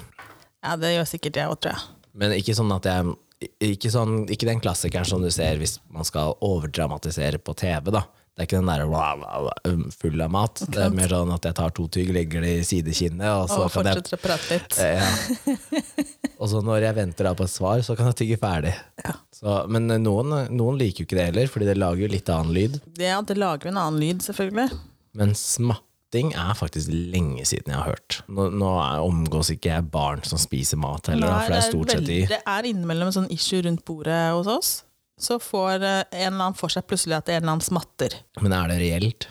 Ja, 0.65 0.73
det 0.79 0.95
gjør 0.95 1.05
sikkert 1.11 1.37
jeg 1.37 1.51
òg, 1.51 1.59
tror 1.61 1.75
jeg. 1.75 1.83
Men 2.17 2.33
ikke 2.33 2.55
sånn 2.57 2.71
at 2.73 2.87
jeg 2.89 3.13
ikke, 3.61 3.91
sånn, 3.93 4.15
ikke 4.33 4.47
den 4.49 4.61
klassikeren 4.63 5.05
som 5.05 5.21
du 5.21 5.29
ser 5.29 5.59
hvis 5.61 5.75
man 5.93 6.07
skal 6.07 6.33
overdramatisere 6.41 7.37
på 7.37 7.53
TV, 7.59 7.91
da. 7.93 8.01
Det 8.37 8.43
er 8.43 8.47
ikke 8.51 8.59
den 8.59 8.67
der 8.69 8.83
«Wow, 8.85 9.23
wow, 9.23 9.47
wow», 9.47 9.85
full 9.97 10.21
av 10.21 10.29
mat. 10.29 10.59
Det 10.69 10.77
er 10.85 10.91
mer 10.93 11.09
sånn 11.09 11.31
at 11.33 11.47
jeg 11.49 11.57
tar 11.57 11.71
to 11.73 11.87
tygg, 11.89 12.11
legger 12.13 12.43
det 12.45 12.51
i 12.59 12.67
sidekinnet, 12.69 13.25
og 13.33 13.47
så 13.49 13.63
Og 13.63 13.71
kan 13.73 13.89
jeg 13.89 13.97
fortsetter 13.97 14.13
å 14.13 14.21
prate 14.21 14.51
litt. 14.51 14.77
Eh, 14.77 15.01
ja. 15.01 16.05
Og 16.37 16.51
så 16.51 16.61
når 16.61 16.85
jeg 16.85 16.97
venter 16.99 17.31
på 17.33 17.47
et 17.47 17.53
svar, 17.55 17.81
så 17.81 17.95
kan 17.97 18.11
jeg 18.11 18.19
tygge 18.21 18.37
ferdig. 18.43 18.75
Ja. 19.01 19.15
Så, 19.33 19.57
men 19.73 19.89
noen, 20.03 20.37
noen 20.53 20.77
liker 20.77 21.01
jo 21.01 21.09
ikke 21.09 21.17
det 21.17 21.25
heller, 21.31 21.49
fordi 21.49 21.71
det 21.71 21.79
lager 21.81 22.05
jo 22.05 22.13
litt 22.13 22.29
annen 22.29 22.53
lyd. 22.53 22.77
Ja, 23.01 23.17
det 23.25 23.41
lager 23.41 23.71
en 23.71 23.81
annen 23.81 23.97
lyd, 24.05 24.21
selvfølgelig. 24.21 24.69
Men 25.17 25.33
smatting 25.33 26.35
er 26.37 26.53
faktisk 26.61 26.93
lenge 26.93 27.41
siden 27.49 27.73
jeg 27.73 27.81
har 27.81 27.89
hørt. 27.89 28.19
Nå, 28.29 28.51
nå 28.53 28.69
omgås 29.01 29.49
ikke 29.57 29.73
jeg 29.73 29.89
barn 29.97 30.21
som 30.29 30.37
spiser 30.37 30.77
mat 30.77 31.09
heller, 31.09 31.25
da, 31.25 31.41
for 31.41 31.57
det 31.57 31.63
er 31.63 31.71
stort 31.71 31.95
sett 31.97 32.05
de 32.05 32.21
det 32.29 32.43
er 32.45 32.69
innimellom 32.69 33.09
en 33.09 33.17
sånn 33.23 33.31
issue 33.33 33.65
rundt 33.65 33.81
bordet 33.87 34.27
hos 34.37 34.53
oss. 34.59 34.75
Så 35.19 35.39
får 35.41 35.81
eh, 35.81 36.03
en 36.11 36.33
eller 36.33 36.43
annen 36.49 36.57
for 36.57 36.69
seg 36.73 36.85
plutselig 36.87 37.17
at 37.17 37.29
en 37.33 37.41
eller 37.41 37.55
annen 37.55 37.65
smatter. 37.65 38.13
Men 38.41 38.53
er 38.53 38.69
det 38.73 38.77
reelt? 38.83 39.27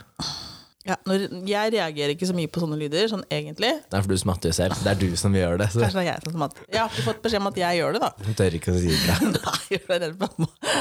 Ja, 0.87 0.95
når, 1.07 1.25
jeg 1.51 1.73
reagerer 1.75 2.13
ikke 2.15 2.29
så 2.31 2.35
mye 2.37 2.51
på 2.51 2.61
sånne 2.63 2.77
lyder, 2.79 3.09
sånn 3.11 3.25
egentlig. 3.35 3.73
Det 3.91 3.99
er 3.99 4.05
for 4.05 4.13
du 4.15 4.21
smatter 4.23 4.53
jo 4.53 4.55
selv. 4.55 4.77
Det 4.85 4.91
er 4.93 4.99
du 5.01 5.17
som 5.19 5.35
gjør 5.35 5.59
det. 5.63 5.67
Så 5.75 5.83
Kanskje 5.83 5.99
det 5.99 6.05
er 6.05 6.09
jeg 6.13 6.25
som 6.27 6.35
smatter. 6.37 6.67
Jeg 6.71 6.79
har 6.83 6.93
ikke 6.95 7.07
fått 7.09 7.23
beskjed 7.25 7.43
om 7.43 7.49
at 7.51 7.59
jeg 7.63 7.79
gjør 7.81 7.97
det, 7.97 8.03
da. 8.05 8.11
Du 8.23 8.33
tør 8.39 8.57
ikke 8.59 8.75
å 8.75 8.83
si 8.83 8.93
det. 8.95 9.17
Nei, 9.35 9.55
jeg 9.75 9.81
er 9.83 10.03
redd 10.05 10.19
for 10.21 10.37
mamma. 10.37 10.77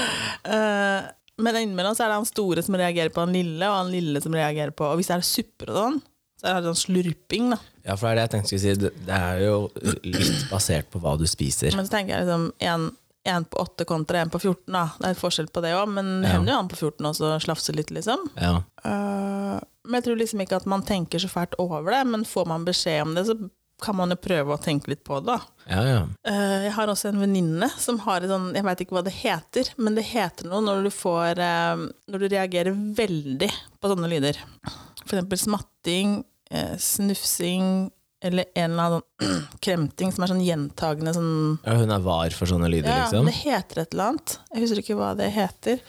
Uh, 0.45 1.07
men 1.41 1.57
innimellom 1.63 1.95
så 1.97 2.05
er 2.05 2.13
det 2.13 2.19
han 2.21 2.27
store 2.29 2.63
som 2.65 2.77
reagerer 2.79 3.09
på 3.15 3.23
han 3.25 3.33
lille, 3.33 3.65
og 3.65 3.79
han 3.79 3.89
lille 3.93 4.21
som 4.23 4.35
reagerer 4.37 4.71
på 4.77 4.85
Og 4.91 4.99
hvis 5.01 5.09
det 5.09 5.17
er 5.17 5.25
supper 5.27 5.73
og 5.73 5.79
sånn, 5.81 5.97
så 6.39 6.51
er 6.51 6.59
det 6.61 6.69
sånn 6.69 6.81
slurping, 6.83 7.49
da. 7.55 7.57
Ja, 7.87 7.95
for 7.97 8.05
det 8.05 8.11
er 8.11 8.15
det 8.19 8.23
jeg 8.27 8.33
tenkte 8.35 8.51
skulle 8.51 8.61
si. 8.61 8.75
Det- 8.85 9.07
Det 9.09 9.17
er 9.17 9.41
jo 9.47 9.57
litt 10.05 10.45
basert 10.53 10.91
på 10.93 11.01
hva 11.01 11.15
du 11.19 11.25
spiser. 11.29 11.73
Men 11.75 11.89
så 11.89 11.95
tenker 11.97 12.13
jeg 12.15 12.27
liksom 12.27 12.45
en, 12.69 12.85
en 13.25 13.45
på 13.49 13.57
8 13.63 13.85
kontra 13.89 14.19
en 14.21 14.29
på 14.33 14.39
14, 14.39 14.71
da. 14.73 14.85
Det 15.01 15.09
er 15.11 15.19
forskjell 15.19 15.49
på 15.53 15.61
det 15.65 15.73
òg, 15.77 15.89
men 15.97 16.21
det 16.21 16.29
Ja. 16.29 16.37
hender 16.37 16.53
jo 16.53 16.59
han 16.61 16.69
på 16.71 16.77
14 16.77 17.05
også 17.11 17.33
slafser 17.41 17.75
litt, 17.77 17.89
liksom. 17.91 18.29
Ja. 18.37 18.55
Uh, 18.85 19.59
men 19.85 19.99
jeg 19.99 20.03
tror 20.07 20.17
liksom 20.19 20.41
ikke 20.45 20.57
at 20.61 20.65
man 20.69 20.83
tenker 20.85 21.19
så 21.21 21.29
fælt 21.29 21.55
over 21.61 21.91
det, 21.91 22.03
men 22.07 22.25
får 22.25 22.45
man 22.47 22.65
beskjed 22.65 23.01
om 23.01 23.15
det, 23.17 23.25
så 23.27 23.37
kan 23.81 23.95
man 23.97 24.09
jo 24.09 24.15
prøve 24.15 24.53
å 24.55 24.61
tenke 24.61 24.87
litt 24.87 25.03
på 25.03 25.17
det. 25.25 25.35
Ja, 25.67 25.81
ja. 25.83 26.01
Uh, 26.27 26.63
jeg 26.63 26.71
har 26.77 26.87
også 26.87 27.09
en 27.09 27.19
venninne 27.19 27.67
som 27.77 27.97
har 28.05 28.21
et 28.23 28.29
sånn 28.29 28.53
Jeg 28.55 28.63
veit 28.63 28.79
ikke 28.85 28.95
hva 28.95 29.03
det 29.03 29.13
heter, 29.17 29.73
men 29.77 29.95
det 29.97 30.05
heter 30.13 30.47
noe 30.47 30.61
når 30.63 30.83
du 30.85 30.91
får 30.93 31.41
uh, 31.41 31.83
Når 32.07 32.19
du 32.23 32.27
reagerer 32.29 32.71
veldig 32.71 33.49
på 33.81 33.89
sånne 33.91 34.07
lyder. 34.07 34.37
For 35.05 35.17
eksempel 35.17 35.41
smatting, 35.41 36.23
uh, 36.53 36.77
snufsing 36.77 37.91
eller 38.25 38.47
en 38.55 38.71
eller 38.71 38.83
annen 38.99 39.43
kremting 39.65 40.11
som 40.15 40.25
er 40.25 40.33
sånn 40.33 40.41
gjentagende 40.45 41.13
sånn 41.15 41.35
ja 41.65 41.75
hun 41.79 41.93
er 41.95 42.01
var 42.05 42.33
for 42.37 42.49
sånne 42.49 42.69
lyder, 42.71 42.89
Ja, 42.91 43.03
liksom. 43.05 43.29
det 43.29 43.37
heter 43.43 43.83
et 43.85 43.93
eller 43.95 44.11
annet. 44.13 44.39
Jeg 44.53 44.65
husker 44.65 44.81
ikke 44.83 44.97
hva 44.99 45.13
det 45.19 45.29
heter. 45.35 45.79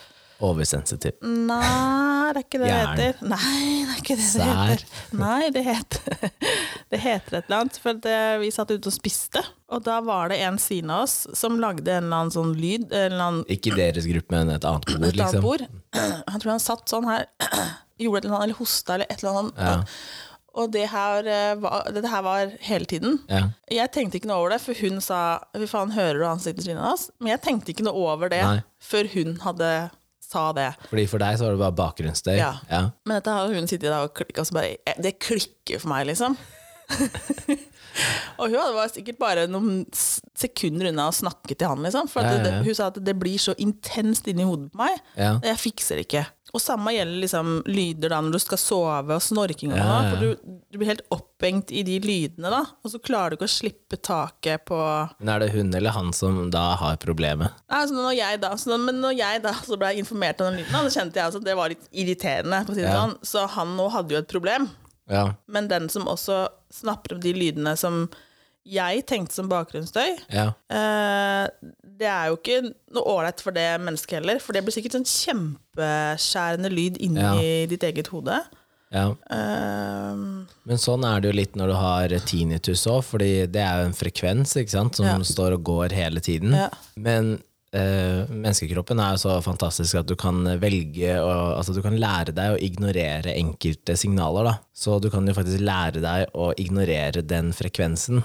Oversensitiv. 0.45 1.14
Nei, 1.25 2.33
det 2.37 2.40
er 2.43 2.45
ikke 2.45 2.59
det 2.61 2.66
det 2.69 2.76
heter. 2.76 3.21
Nei, 3.25 3.61
det 3.87 3.95
er 3.95 4.00
ikke 4.02 4.16
det 4.19 4.26
det 4.26 4.49
heter. 4.50 4.83
Nei, 5.16 5.47
det 5.55 5.62
heter, 5.64 6.26
det 6.93 7.00
heter 7.00 7.38
et 7.38 7.47
eller 7.49 7.62
annet. 7.62 7.78
For 7.81 7.97
det, 8.05 8.16
vi 8.43 8.50
satt 8.52 8.75
ute 8.75 8.90
og 8.90 8.95
spiste, 8.95 9.40
og 9.73 9.87
da 9.87 9.97
var 10.05 10.28
det 10.33 10.43
en 10.45 10.59
siden 10.61 10.93
av 10.93 11.07
oss 11.07 11.16
som 11.40 11.57
lagde 11.62 11.88
en 11.88 12.05
eller 12.05 12.19
annen 12.21 12.35
sånn 12.37 12.52
lyd. 12.61 12.93
Annen, 12.93 13.40
Ikke 13.57 13.73
deres 13.78 14.05
gruppe, 14.11 14.37
men 14.37 14.52
et 14.52 14.69
annet 14.69 14.85
bord, 14.93 15.00
et 15.00 15.09
annet 15.09 15.21
liksom. 15.23 15.47
bord. 15.47 15.66
Jeg 15.97 16.43
tror 16.45 16.52
han 16.52 16.64
satt 16.69 16.93
sånn 16.93 17.09
her, 17.09 17.25
gjorde 18.05 18.21
et 18.21 18.28
eller 18.28 18.37
annet, 18.37 18.49
eller 18.50 18.61
hosta, 18.61 18.99
eller 18.99 19.09
et 19.09 19.25
eller 19.25 19.40
annet. 19.40 19.64
Ja. 19.64 19.76
Og 20.56 20.70
det 20.72 20.86
her, 20.88 21.26
eh, 21.28 21.54
var, 21.60 21.84
dette 21.92 22.08
her 22.08 22.25
var 22.25 22.54
hele 22.64 22.88
tiden. 22.88 23.18
Ja. 23.28 23.42
Jeg 23.72 23.92
tenkte 23.92 24.16
ikke 24.20 24.30
noe 24.30 24.40
over 24.40 24.54
det, 24.54 24.62
for 24.64 24.78
hun 24.80 25.02
sa 25.04 25.20
Fy 25.52 25.68
faen, 25.68 25.92
hører 25.92 26.22
du 26.22 26.26
ansiktet 26.30 26.64
til 26.64 26.80
hans? 26.80 27.10
Men 27.20 27.34
jeg 27.34 27.44
tenkte 27.44 27.75
ikke 27.75 27.84
noe 27.86 28.08
over 28.14 28.32
det 28.32 28.42
Nei. 28.42 28.58
før 28.80 29.10
hun 29.12 29.36
hadde 29.44 29.70
sa 30.26 30.48
det. 30.56 30.72
Fordi 30.90 31.06
for 31.10 31.22
deg 31.22 31.38
så 31.38 31.46
var 31.46 31.54
det 31.54 31.62
bare 31.62 31.78
bakgrunnsstøy. 31.78 32.34
Ja. 32.38 32.52
Ja. 32.70 32.82
Men 33.06 33.20
dette 33.20 33.34
har 33.36 33.52
hun 33.52 33.68
sittet 33.70 33.88
der 33.90 34.08
og 34.08 34.14
klikka, 34.16 34.42
og 34.42 34.48
så 34.48 34.56
bare 34.58 34.76
eh, 34.82 35.00
Det 35.02 35.18
klikker 35.22 35.82
for 35.82 35.92
meg, 35.92 36.08
liksom. 36.10 36.36
og 38.40 38.52
hun 38.52 38.75
var 38.76 38.90
sikkert 38.92 39.18
bare 39.18 39.46
noen 39.50 39.84
sekunder 39.92 40.92
unna 40.92 41.08
å 41.10 41.14
snakke 41.14 41.54
til 41.54 41.70
han, 41.70 41.82
liksom. 41.86 42.10
For 42.10 42.25
at 42.25 42.32
Ja, 42.32 42.40
ja. 42.40 42.44
Det, 42.48 42.66
hun 42.66 42.78
sa 42.78 42.90
at 42.92 43.00
det 43.06 43.16
blir 43.18 43.38
så 43.42 43.54
intenst 43.62 44.28
inni 44.30 44.46
hodet 44.46 44.72
på 44.75 44.82
meg. 44.82 44.98
Jeg 45.16 45.62
fikser 45.62 46.00
det 46.00 46.08
ikke. 46.08 46.26
Og 46.56 46.62
samme 46.62 46.94
gjelder 46.94 47.20
liksom 47.20 47.48
lyder 47.68 48.12
da 48.14 48.18
når 48.25 48.32
du 48.38 48.40
skal 48.40 48.60
sove, 48.62 49.16
og 49.18 49.22
snorking 49.22 49.75
og 49.75 49.78
Ja, 49.78 49.86
sånn. 49.86 50.06
For 50.14 50.22
du, 50.25 50.54
du 50.72 50.78
blir 50.80 50.88
helt 50.94 51.02
opphengt 51.12 51.72
i 51.76 51.82
de 51.84 51.98
lydene, 52.00 52.48
da. 52.52 52.62
Og 52.80 52.92
så 52.94 53.00
klarer 53.04 53.34
du 53.34 53.36
ikke 53.36 53.48
å 53.50 53.52
slippe 53.52 53.98
taket 54.00 54.64
på 54.70 54.78
Men 55.20 55.34
er 55.34 55.44
det 55.44 55.50
hun 55.52 55.75
eller 55.76 55.92
han 55.92 56.12
som 56.16 56.46
da 56.54 56.64
har 56.80 56.96
problemet? 57.02 57.52
Nei, 57.68 57.82
altså 57.82 57.98
når 57.98 58.16
jeg 58.16 58.40
da, 58.46 58.54
så, 58.56 58.78
Men 58.80 59.02
når 59.04 59.18
jeg 59.18 59.42
da 59.44 59.52
så 59.66 59.76
ble 59.80 59.92
informert 60.00 60.40
om 60.40 60.48
den 60.48 60.62
lyden, 60.62 60.72
da, 60.72 60.82
så 60.88 61.00
kjente 61.02 61.20
jeg 61.20 61.28
altså 61.28 61.42
at 61.44 61.48
det 61.50 61.58
var 61.60 61.75
litt 61.75 61.86
irriterende. 61.92 62.62
på 62.66 62.78
Ja. 62.80 62.96
sånn. 63.02 63.16
Så 63.26 63.44
han 63.58 63.76
nå 63.76 63.90
hadde 63.92 64.16
jo 64.16 64.22
et 64.25 64.32
problem. 64.32 64.70
Ja. 65.12 65.26
Men 65.46 65.68
den 65.68 65.90
som 65.92 66.08
også 66.10 66.46
snapper 66.72 67.14
opp 67.18 67.22
de 67.22 67.36
lydene 67.36 67.76
som 67.78 68.06
jeg 68.66 69.04
tenkte 69.06 69.32
som 69.37 69.49
bakgrunnsstøy, 69.49 70.16
Ja. 70.32 70.49
eh, 70.70 71.46
det 71.96 72.06
er 72.11 72.26
jo 72.28 72.37
ikke 72.37 72.61
noe 72.92 73.04
ålreit 73.14 73.40
for 73.40 73.52
det 73.56 73.80
mennesket 73.80 74.18
heller. 74.20 74.38
For 74.42 74.52
det 74.52 74.64
blir 74.66 74.75
sikkert 74.75 74.96
sånn 74.99 75.06
kjempeskjærende 75.76 76.70
lyd 76.73 76.99
inni 76.99 77.20
Ja. 77.23 77.66
ditt 77.66 77.82
eget 77.82 78.08
hode. 78.08 78.40
Ja. 78.92 79.11
Eh, 79.30 80.14
Men 80.66 80.78
sånn 80.78 81.04
er 81.04 81.20
det 81.20 81.32
jo 81.32 81.37
litt 81.40 81.54
når 81.56 81.66
du 81.68 81.75
har 81.75 82.08
tinnitus 82.26 82.87
òg, 82.87 83.02
fordi 83.04 83.46
det 83.50 83.62
er 83.62 83.80
jo 83.82 83.87
en 83.87 83.92
frekvens 83.92 84.56
ikke 84.56 84.70
sant, 84.70 84.94
som 84.96 85.23
står 85.23 85.54
og 85.54 85.64
går 85.64 85.92
hele 85.92 86.20
tiden. 86.20 86.52
Ja. 86.52 86.68
Men 86.96 87.42
eh, 87.76 88.30
menneskekroppen 88.33 89.00
er 89.02 89.14
jo 89.14 89.23
så 89.26 89.37
fantastisk 89.45 89.99
at 90.00 90.09
du 90.09 90.16
kan 90.18 90.40
velge 90.62 91.18
å, 91.21 91.33
altså 91.56 91.75
du 91.76 91.83
kan 91.85 91.97
lære 92.00 92.35
deg 92.37 92.54
å 92.54 92.62
ignorere 92.62 93.35
enkelte 93.37 93.97
signaler. 93.99 94.49
Da. 94.50 94.54
Så 94.76 94.99
du 95.02 95.11
kan 95.12 95.28
jo 95.28 95.37
faktisk 95.37 95.62
lære 95.64 96.02
deg 96.04 96.33
å 96.37 96.52
ignorere 96.61 97.25
den 97.26 97.52
frekvensen. 97.56 98.25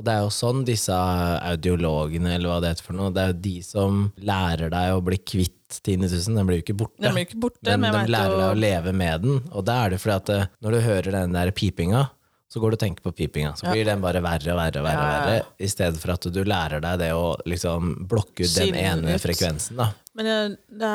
Og 0.00 0.04
det 0.06 0.14
er 0.14 0.22
jo 0.24 0.30
sånn 0.32 0.62
disse 0.64 0.96
audiologene, 0.96 2.30
eller 2.38 2.48
hva 2.48 2.60
det 2.64 2.70
heter 2.72 2.86
for 2.86 2.96
noe, 2.96 3.12
det 3.12 3.20
er 3.20 3.32
jo 3.34 3.40
de 3.44 3.56
som 3.66 3.98
lærer 4.24 4.72
deg 4.72 4.94
å 4.96 5.02
bli 5.04 5.18
kvitt 5.20 5.80
tinnitusen. 5.84 6.38
Den 6.38 6.48
blir 6.48 6.60
jo 6.60 6.64
ikke 6.64 6.78
borte. 6.80 7.02
Den 7.04 7.12
blir 7.18 7.26
ikke 7.28 7.42
borte, 7.42 7.74
men 7.74 7.92
men 7.92 8.06
de 8.08 8.14
lærer 8.14 8.38
deg 8.38 8.46
å 8.46 8.62
leve 8.62 8.94
med 8.96 9.26
den. 9.26 9.42
Og 9.52 9.66
da 9.68 9.76
er 9.84 9.92
det 9.92 10.00
fordi 10.00 10.16
at 10.16 10.32
eh, 10.32 10.48
når 10.64 10.76
du 10.76 10.80
hører 10.86 11.16
den 11.18 11.36
der 11.36 11.52
pipinga, 11.52 12.06
så 12.50 12.58
går 12.58 12.72
du 12.72 12.74
og 12.74 12.80
tenker 12.82 13.04
på 13.06 13.12
pipinga. 13.14 13.52
Så 13.54 13.70
blir 13.70 13.84
den 13.86 14.00
bare 14.02 14.18
verre 14.24 14.50
og 14.50 14.58
verre 14.58 14.80
og 14.80 14.86
verre, 14.88 15.04
Ja, 15.06 15.18
verre 15.22 15.42
i 15.62 15.68
stedet 15.70 16.00
for 16.02 16.10
at 16.16 16.26
du 16.34 16.40
lærer 16.42 16.82
deg 16.82 16.98
det 16.98 17.10
å 17.14 17.36
liksom 17.46 17.92
blokke 18.10 18.42
ut 18.42 18.54
den 18.56 18.74
ene 18.74 19.14
ut. 19.14 19.22
frekvensen. 19.22 19.76
da. 19.78 19.92
Men 20.18 20.26
jeg, 20.26 20.56
det, 20.82 20.90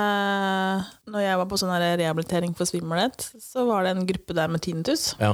når 1.16 1.24
jeg 1.24 1.38
var 1.40 1.48
på 1.48 1.60
sånn 1.62 1.72
rehabilitering 1.80 2.52
for 2.60 2.68
svimmelhet, 2.68 3.30
så 3.40 3.64
var 3.70 3.88
det 3.88 3.94
en 3.96 4.06
gruppe 4.10 4.36
der 4.36 4.52
med 4.52 4.62
tinnitus. 4.68 5.14
Ja. 5.22 5.32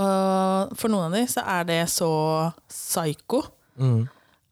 Og 0.00 0.74
for 0.80 0.90
noen 0.92 1.06
av 1.12 1.14
de 1.14 1.22
så 1.30 1.44
er 1.46 1.64
det 1.70 1.82
så 1.94 2.10
psyko 2.68 3.44
Mm. 3.80 4.08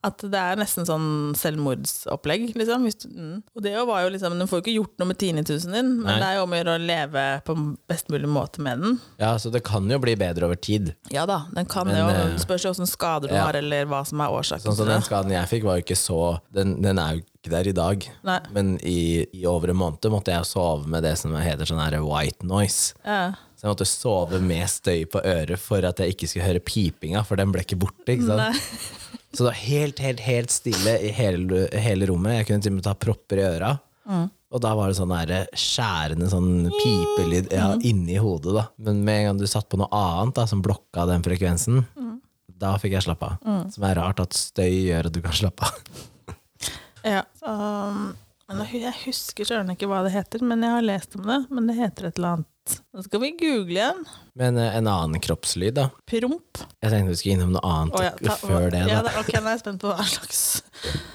At 0.07 0.23
det 0.31 0.38
er 0.38 0.59
nesten 0.61 0.87
sånn 0.87 1.09
selvmordsopplegg. 1.38 2.52
Liksom. 2.59 2.85
Mm. 3.11 3.40
Og 3.57 3.64
det 3.64 3.73
var 3.88 4.05
jo 4.05 4.12
liksom, 4.14 4.37
Du 4.38 4.47
får 4.47 4.61
jo 4.61 4.64
ikke 4.64 4.76
gjort 4.76 5.00
noe 5.00 5.11
med 5.11 5.19
tinnitusen 5.19 5.75
din, 5.75 5.90
men 5.99 6.12
Nei. 6.12 6.19
det 6.21 6.28
er 6.28 6.37
jo 6.38 6.45
om 6.47 6.55
å 6.55 6.61
gjøre 6.61 6.76
å 6.76 6.83
leve 6.83 7.25
på 7.49 7.57
best 7.90 8.12
mulig 8.12 8.31
måte 8.31 8.62
med 8.64 8.85
den. 8.85 9.00
ja, 9.19 9.33
så 9.43 9.50
det 9.55 9.64
kan 9.67 9.88
jo 9.90 9.99
bli 10.02 10.14
bedre 10.19 10.47
over 10.47 10.61
tid. 10.61 10.93
Ja 11.14 11.26
da, 11.28 11.43
den 11.55 11.67
kan 11.71 11.88
Men, 11.88 11.99
jo 11.99 12.07
eh, 12.12 12.35
Det 12.37 12.45
spørs 12.45 12.67
jo 12.67 12.71
åssen 12.75 12.88
skader 12.88 13.33
du 13.33 13.35
ja. 13.35 13.49
har, 13.49 13.59
eller 13.59 13.88
hva 13.88 14.05
som 14.07 14.21
er 14.23 14.35
årsaken 14.35 14.67
Sånn 14.69 14.76
som 14.76 14.87
så 14.87 14.93
den 14.93 15.05
skaden 15.07 15.35
jeg 15.35 15.50
fikk, 15.50 15.67
var 15.67 15.78
jo 15.78 15.87
ikke 15.87 15.99
så 15.99 16.21
Den, 16.55 16.76
den 16.85 17.00
er 17.00 17.17
jo 17.17 17.25
ikke 17.25 17.52
der 17.52 17.69
i 17.71 17.75
dag. 17.75 18.07
Nei. 18.26 18.38
Men 18.55 18.73
i, 18.83 19.00
i 19.35 19.45
over 19.49 19.73
en 19.73 19.78
måned 19.78 20.09
måtte 20.12 20.35
jeg 20.35 20.47
sove 20.49 20.88
med 20.90 21.07
det 21.07 21.14
som 21.21 21.35
heter 21.38 21.69
sånn 21.71 21.81
her 21.81 21.99
white 22.05 22.47
noise. 22.47 22.95
Ja. 23.07 23.35
Så 23.59 23.67
jeg 23.67 23.73
måtte 23.73 23.88
sove 23.90 24.40
med 24.43 24.71
støy 24.71 25.05
på 25.11 25.23
øret 25.23 25.59
for 25.62 25.87
at 25.87 26.02
jeg 26.02 26.14
ikke 26.14 26.28
skulle 26.31 26.47
høre 26.47 26.62
pipinga, 26.62 27.25
for 27.26 27.40
den 27.40 27.55
ble 27.55 27.64
ikke 27.64 27.78
borte. 27.81 28.07
ikke 28.14 28.26
sant? 28.26 28.43
Nei. 28.45 29.17
Så 29.38 29.45
det 29.45 29.50
var 29.52 29.59
helt, 29.62 30.00
helt, 30.02 30.21
helt 30.26 30.50
stille 30.50 30.97
i 30.99 31.12
hele, 31.14 31.68
hele 31.78 32.07
rommet. 32.11 32.40
Jeg 32.40 32.47
kunne 32.49 32.64
til 32.64 32.73
og 32.73 32.80
med 32.80 32.85
ta 32.88 32.95
propper 32.99 33.38
i 33.38 33.45
øra. 33.47 33.68
Og 34.50 34.62
da 34.64 34.73
var 34.75 34.90
det 34.90 34.97
sånn 34.99 35.12
der 35.14 35.52
skjærende 35.54 36.26
sånn 36.33 36.66
pipelyd 36.73 37.52
ja, 37.54 37.68
inni 37.87 38.16
hodet. 38.18 38.57
da. 38.57 38.64
Men 38.83 39.04
med 39.07 39.21
en 39.21 39.28
gang 39.28 39.38
du 39.38 39.47
satt 39.47 39.68
på 39.71 39.78
noe 39.78 39.87
annet 39.95 40.40
da, 40.40 40.49
som 40.50 40.64
blokka 40.64 41.04
den 41.07 41.23
frekvensen, 41.23 41.85
da 42.59 42.73
fikk 42.83 42.97
jeg 42.97 43.07
slappe 43.07 43.28
av. 43.30 43.71
Som 43.71 43.87
er 43.87 44.00
rart 44.00 44.25
at 44.25 44.35
støy 44.35 44.73
gjør 44.88 45.12
at 45.12 45.14
du 45.14 45.23
kan 45.23 45.38
slappe 45.45 45.71
av. 45.71 45.83
Ja, 47.07 47.21
um, 47.47 48.09
jeg 48.75 48.90
husker 49.04 49.47
søren 49.47 49.71
ikke 49.71 49.87
hva 49.88 50.00
det 50.04 50.16
heter, 50.16 50.42
men 50.45 50.66
jeg 50.66 50.75
har 50.75 50.83
lest 50.83 51.14
om 51.14 51.23
det. 51.30 51.37
Men 51.47 51.71
det 51.71 51.76
heter 51.78 52.09
et 52.11 52.18
eller 52.18 52.40
annet. 52.40 52.50
Nå 52.94 53.02
skal 53.04 53.20
vi 53.22 53.30
google 53.40 53.76
igjen. 53.78 54.00
Men 54.38 54.58
eh, 54.60 54.76
en 54.78 54.88
annen 54.90 55.20
kroppslyd, 55.25 55.75
da. 55.78 55.88
Promp. 56.10 56.60
Jeg 56.82 56.92
tenkte 56.94 57.12
vi 57.12 57.18
skulle 57.20 57.37
innom 57.38 57.52
noe 57.56 57.64
annet 57.75 57.96
Å 57.98 58.02
ja, 58.06 58.12
ta- 58.20 58.37
før 58.40 58.68
det. 58.75 58.82
Ja, 58.90 59.00
da. 59.02 59.12
da, 59.12 59.22
ok, 59.22 59.32
nå 59.38 59.44
er 59.46 59.54
jeg 59.56 59.62
spent 59.64 59.82
på 59.84 59.92
hva 59.94 60.06
slags 60.08 60.42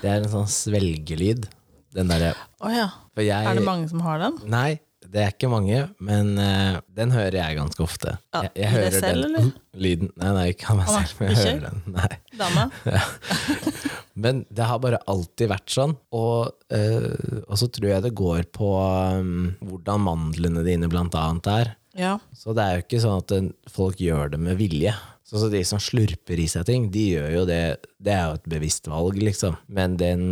Det 0.01 0.09
er 0.11 0.21
en 0.23 0.31
sånn 0.33 0.49
svelgelyd. 0.51 1.47
Den 1.93 2.09
derre 2.09 2.33
Å 2.63 2.71
ja. 2.73 2.87
For 3.13 3.21
jeg 3.25 3.45
Er 3.45 3.59
det 3.59 3.65
mange 3.67 3.85
som 3.91 4.01
har 4.05 4.17
den? 4.23 4.39
Nei, 4.49 4.79
det 5.13 5.21
er 5.21 5.33
ikke 5.35 5.49
mange, 5.51 5.79
men 6.01 6.31
uh, 6.41 6.79
den 6.97 7.11
hører 7.13 7.35
jeg 7.37 7.57
ganske 7.59 7.83
ofte. 7.85 8.15
Ja, 8.33 8.41
jeg, 8.47 8.53
jeg 8.63 8.71
hører 8.73 8.95
selv, 8.97 9.21
den 9.21 9.27
eller? 9.29 9.51
lyden 9.85 10.09
Nei, 10.17 10.31
nei, 10.37 10.45
ikke 10.55 10.71
av 10.73 10.79
meg 10.79 10.89
selv, 10.89 11.13
men 11.19 11.29
jeg 11.29 11.37
ikke? 11.37 11.51
hører 11.51 11.65
den. 11.69 11.83
Nei. 11.93 12.09
Dame? 12.41 12.65
Men 14.13 14.43
det 14.53 14.65
har 14.69 14.77
bare 14.77 14.99
alltid 15.09 15.49
vært 15.49 15.71
sånn. 15.73 15.95
Og, 16.13 16.51
uh, 16.69 17.39
og 17.47 17.57
så 17.57 17.65
tror 17.73 17.89
jeg 17.89 18.03
det 18.05 18.11
går 18.17 18.43
på 18.53 18.67
um, 18.77 19.47
hvordan 19.65 20.03
mandlene 20.05 20.61
dine 20.67 20.89
blant 20.91 21.15
annet 21.17 21.49
er. 21.49 21.71
Ja. 21.97 22.11
Så 22.37 22.53
det 22.53 22.61
er 22.65 22.77
jo 22.77 22.83
ikke 22.85 23.01
sånn 23.01 23.23
at 23.23 23.33
den- 23.33 23.53
folk 23.73 23.97
gjør 24.01 24.29
det 24.35 24.39
med 24.41 24.59
vilje. 24.61 24.93
Så, 25.25 25.39
så 25.41 25.49
De 25.49 25.63
som 25.65 25.81
slurper 25.81 26.37
i 26.37 26.45
seg 26.51 26.67
ting, 26.69 26.91
de 26.93 27.07
gjør 27.15 27.29
jo 27.39 27.43
det 27.49 27.61
Det 27.97 28.13
er 28.13 28.27
jo 28.27 28.37
et 28.37 28.49
bevisst 28.53 28.89
valg, 28.91 29.17
liksom. 29.17 29.57
Men 29.73 29.97
den, 29.97 30.25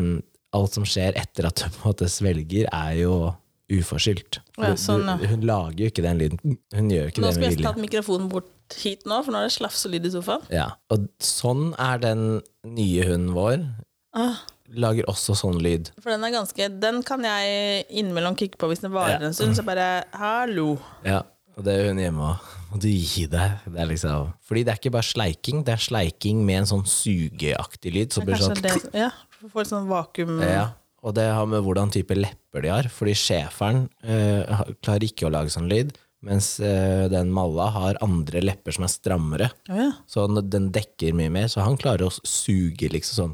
alt 0.54 0.78
som 0.78 0.86
skjer 0.86 1.18
etter 1.18 1.50
at 1.50 1.58
du 1.58 1.66
på 1.70 1.82
en 1.82 1.90
måte 1.96 2.10
svelger, 2.12 2.70
er 2.70 3.00
jo 3.02 3.16
uforskyldt. 3.72 4.40
Ja, 4.60 4.74
sånn, 4.80 5.06
ja. 5.08 5.18
hun 5.32 5.46
lager 5.48 5.86
jo 5.86 5.90
ikke 5.92 6.04
den 6.06 6.20
lyden. 6.22 6.58
Hun 6.76 6.90
gjør 6.92 7.12
ikke 7.12 7.24
Nå 7.24 7.30
det 7.30 7.36
skulle 7.36 7.48
med 7.48 7.52
jeg 7.52 7.58
vilje. 7.58 7.68
tatt 7.70 7.82
mikrofonen 7.82 8.30
bort 8.32 8.78
hit 8.82 9.06
nå, 9.10 9.20
for 9.26 9.34
nå 9.34 9.42
er 9.42 9.50
det 9.50 9.56
slafselyd 9.58 10.02
lyd 10.02 10.10
i 10.10 10.14
sofaen. 10.16 10.48
Ja, 10.54 10.70
og 10.94 11.08
sånn 11.24 11.72
er 11.82 12.02
den 12.04 12.26
nye 12.68 13.08
hunden 13.10 13.34
vår. 13.36 13.68
Ah, 14.16 14.42
Lager 14.72 15.04
også 15.12 15.36
sånn 15.36 15.60
lyd. 15.60 15.90
for 16.00 16.12
den 16.14 16.24
er 16.24 16.32
ganske 16.32 16.68
Den 16.80 17.02
kan 17.04 17.24
jeg 17.28 17.86
innimellom 17.90 18.38
kikke 18.40 18.58
på 18.58 18.70
hvis 18.72 18.80
den 18.80 18.94
varer 18.94 19.20
Ja. 19.20 19.28
en 19.28 19.34
stund. 19.34 19.56
Så 19.56 19.66
bare 19.68 20.06
hallo. 20.14 20.80
Ja, 21.04 21.24
og 21.58 21.66
det 21.66 21.74
er 21.76 21.88
hun 21.90 22.00
hjemme 22.00 22.24
òg. 22.32 22.40
Må 22.72 22.80
du 22.80 22.88
gi 22.88 23.26
deg? 23.28 23.60
Det 23.68 23.80
er 23.80 23.86
liksom 23.90 24.34
Fordi 24.48 24.64
det 24.64 24.72
er 24.72 24.80
ikke 24.80 24.94
bare 24.96 25.04
sleiking, 25.04 25.64
det 25.66 25.74
er 25.74 25.84
sleiking 25.84 26.46
med 26.46 26.62
en 26.62 26.66
sånn 26.66 26.86
sugeaktig 26.88 27.92
lyd. 27.94 28.14
Så 28.14 28.24
blir 28.24 28.40
sånn 28.40 28.62
det 28.64 28.78
Ja, 28.94 29.10
får 29.42 29.66
litt 29.66 29.74
sånn 29.74 29.90
vakuum 29.90 30.40
ja, 30.42 30.70
Og 31.02 31.16
det 31.18 31.26
har 31.34 31.48
med 31.50 31.64
hvordan 31.66 31.90
type 31.94 32.14
lepper 32.18 32.62
de 32.62 32.70
har. 32.70 32.90
Fordi 32.94 33.16
schæferen 33.18 33.88
eh, 34.06 34.62
klarer 34.86 35.08
ikke 35.08 35.26
å 35.30 35.34
lage 35.34 35.50
sånn 35.54 35.70
lyd, 35.72 35.96
mens 36.22 36.60
eh, 36.62 37.08
den 37.10 37.32
malla 37.34 37.72
har 37.74 37.98
andre 38.06 38.44
lepper 38.46 38.76
som 38.78 38.86
er 38.86 38.92
strammere. 38.94 39.48
Oh, 39.72 39.80
ja. 39.80 39.88
Så 40.06 40.28
den- 40.30 40.70
dekker 40.76 41.16
mye 41.18 41.32
mer, 41.34 41.48
så 41.50 41.64
han 41.66 41.80
klarer 41.82 42.06
å 42.06 42.14
suge 42.22 42.92
liksom 42.94 43.18
sånn. 43.24 43.34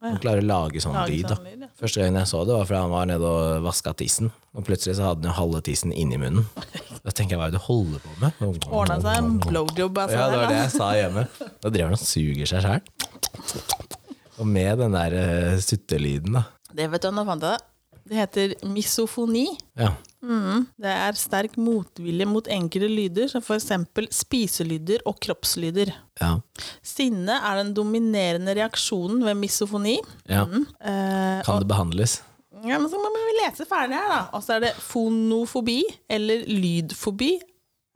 Han 0.00 0.16
klarer 0.22 0.40
å 0.40 0.46
lage 0.48 0.80
sånn 0.80 0.94
Lage 0.96 1.10
lyd. 1.12 1.26
sånn 1.28 1.42
lyd, 1.44 1.64
ja. 1.66 1.66
Første 1.76 2.00
gangen 2.00 2.16
jeg 2.22 2.28
så 2.30 2.38
det, 2.48 2.54
var 2.56 2.64
fordi 2.70 2.78
han 2.80 2.92
var 2.94 3.08
nede 3.10 3.26
og 3.28 3.66
vaska 3.66 3.92
tissen. 4.00 4.30
Og 4.56 4.64
plutselig 4.64 4.94
så 4.96 5.10
hadde 5.10 5.26
han 5.26 5.34
jo 5.34 5.34
halve 5.42 5.60
tissen 5.66 5.92
inni 5.92 6.16
munnen. 6.16 6.46
Da 7.04 7.10
tenker 7.12 7.34
jeg, 7.34 7.40
hva 7.42 7.48
er 7.50 7.52
det 7.52 7.58
du 7.60 7.66
holder 7.66 8.00
på 8.06 8.14
med? 8.22 8.40
Ordna 8.70 8.96
seg 9.02 9.18
en 9.18 9.34
blowjob. 9.42 9.98
Altså, 10.00 10.16
Ja, 10.16 10.30
det 10.32 10.38
var 10.40 10.48
det 10.54 10.56
jeg 10.62 10.72
sa 10.78 10.88
hjemme. 10.96 11.26
Da 11.60 11.68
drev 11.74 11.90
han 11.90 11.98
og 11.98 12.00
suger 12.00 12.48
seg 12.48 12.64
sjæl. 12.64 12.80
Og 14.40 14.48
med 14.48 14.78
den 14.80 14.96
der 14.96 15.18
uh, 15.20 15.58
suttelyden, 15.60 16.38
da. 16.38 16.46
Det 16.76 16.86
vet 16.92 17.02
du, 17.02 17.10
nå 17.14 17.24
fant 17.28 17.42
jeg 17.42 17.56
det. 17.58 17.66
Det 18.10 18.16
heter 18.16 18.52
misofoni. 18.66 19.44
Ja. 19.78 19.90
Mm. 20.24 20.64
Det 20.80 20.90
er 20.92 21.16
sterk 21.20 21.54
motvilje 21.60 22.26
mot 22.26 22.48
enkelte 22.50 22.88
lyder, 22.90 23.28
som 23.30 23.42
f.eks. 23.44 23.68
spiselyder 24.16 25.04
og 25.08 25.18
kroppslyder. 25.22 25.92
Ja. 26.20 26.32
Sinne 26.84 27.36
er 27.46 27.60
den 27.60 27.74
dominerende 27.76 28.54
reaksjonen 28.58 29.22
ved 29.26 29.38
misofoni. 29.38 29.98
ja. 30.28 30.42
Eh, 30.48 31.42
Kan 31.46 31.60
det 31.62 31.68
behandles? 31.70 32.18
ja, 32.64 32.76
men 32.78 32.90
så 32.92 32.98
må 33.00 33.08
vi 33.14 33.36
lese 33.40 33.64
ferdig 33.68 33.96
her, 33.96 34.08
da. 34.10 34.18
Og 34.36 34.42
så 34.44 34.56
er 34.58 34.64
det 34.66 34.72
fonofobi, 34.84 35.78
eller 36.12 36.42
lydfobi, 36.48 37.30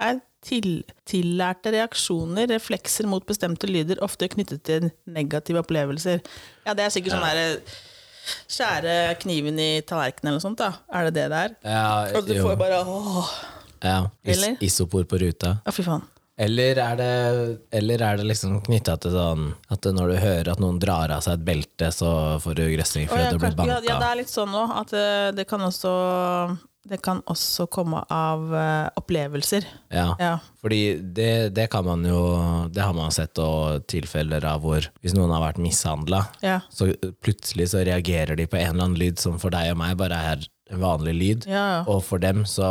er 0.00 0.20
til, 0.44 0.84
tillærte 1.08 1.72
reaksjoner, 1.74 2.48
reflekser 2.52 3.06
mot 3.08 3.24
bestemte 3.28 3.68
lyder, 3.68 4.00
ofte 4.04 4.28
knyttet 4.32 4.62
til 4.68 4.90
negative 5.08 5.60
opplevelser. 5.64 6.22
Ja, 6.66 6.74
det 6.76 6.84
er 6.86 6.94
sikkert 6.94 7.16
sånn 7.16 7.24
derre 7.28 7.58
Skjære 8.48 8.94
kniven 9.20 9.58
i 9.60 9.68
tallerkenen 9.86 10.30
eller 10.32 10.38
noe 10.40 10.44
sånt, 10.46 10.58
da. 10.62 10.72
Er 10.92 11.08
det 11.10 11.14
det 11.18 11.26
det 11.32 11.42
er? 11.48 11.54
Ja, 11.64 11.84
Og 12.18 12.26
du 12.26 12.34
jo. 12.34 12.46
får 12.48 12.56
bare 12.60 12.80
åh. 12.84 13.30
ja. 13.84 13.98
Is 14.24 14.36
Eller? 14.38 14.56
isopor 14.64 15.04
på 15.04 15.18
ruta. 15.20 15.58
Å, 15.66 15.72
fy 15.74 15.82
faen. 15.86 16.02
Eller 16.36 16.78
er 16.82 16.96
det, 16.98 17.10
eller 17.78 18.02
er 18.02 18.16
det 18.18 18.24
liksom 18.26 18.56
knytta 18.66 18.96
til 18.98 19.12
sånn 19.14 19.44
at 19.70 19.86
når 19.94 20.08
du 20.10 20.16
hører 20.18 20.48
at 20.50 20.58
noen 20.58 20.80
drar 20.82 21.12
av 21.14 21.20
seg 21.22 21.36
et 21.38 21.44
belte, 21.46 21.92
så 21.94 22.08
får 22.42 22.56
du 22.58 22.64
grøssing 22.72 23.04
Å, 23.06 23.10
fordi 23.12 23.22
ja, 23.22 23.30
du 23.30 23.38
blir 23.38 23.52
kanskje- 23.54 23.68
ja, 23.68 23.76
banka? 23.78 23.92
ja, 23.92 23.98
det 24.02 24.08
er 24.08 24.18
litt 24.18 24.32
sånn 24.32 24.56
òg, 24.58 24.72
at 24.80 24.92
eh, 24.98 25.28
det 25.38 25.44
kan 25.46 25.60
også 25.62 25.92
Det 26.84 26.98
kan 27.04 27.22
også 27.30 27.64
komme 27.72 28.02
av 28.12 28.42
uh, 28.52 28.90
opplevelser. 29.00 29.64
Ja. 29.94 30.10
Ja. 30.20 30.32
Fordi 30.60 30.98
det, 31.16 31.54
det 31.56 31.68
kan 31.72 31.84
man 31.86 32.04
jo 32.04 32.18
Det 32.72 32.82
har 32.84 32.92
man 32.96 33.12
sett 33.14 33.38
og 33.40 33.86
tilfeller 33.88 34.44
av 34.48 34.60
hvor 34.64 34.84
hvis 35.00 35.14
noen 35.16 35.32
har 35.32 35.42
vært 35.46 35.62
mishandla, 35.64 36.26
Ja. 36.44 36.58
så 36.68 36.90
plutselig 37.24 37.70
så 37.72 37.84
reagerer 37.86 38.36
de 38.36 38.46
på 38.46 38.58
en 38.60 38.74
eller 38.74 38.84
annen 38.88 39.00
lyd 39.00 39.22
som 39.22 39.38
for 39.40 39.54
deg 39.54 39.72
og 39.72 39.80
meg 39.80 39.96
bare 40.00 40.18
er 40.34 40.44
en 40.72 40.80
vanlig 40.80 41.14
lyd. 41.16 41.46
Ja. 41.48 41.84
Og 41.88 42.02
for 42.04 42.20
dem 42.20 42.44
så 42.48 42.66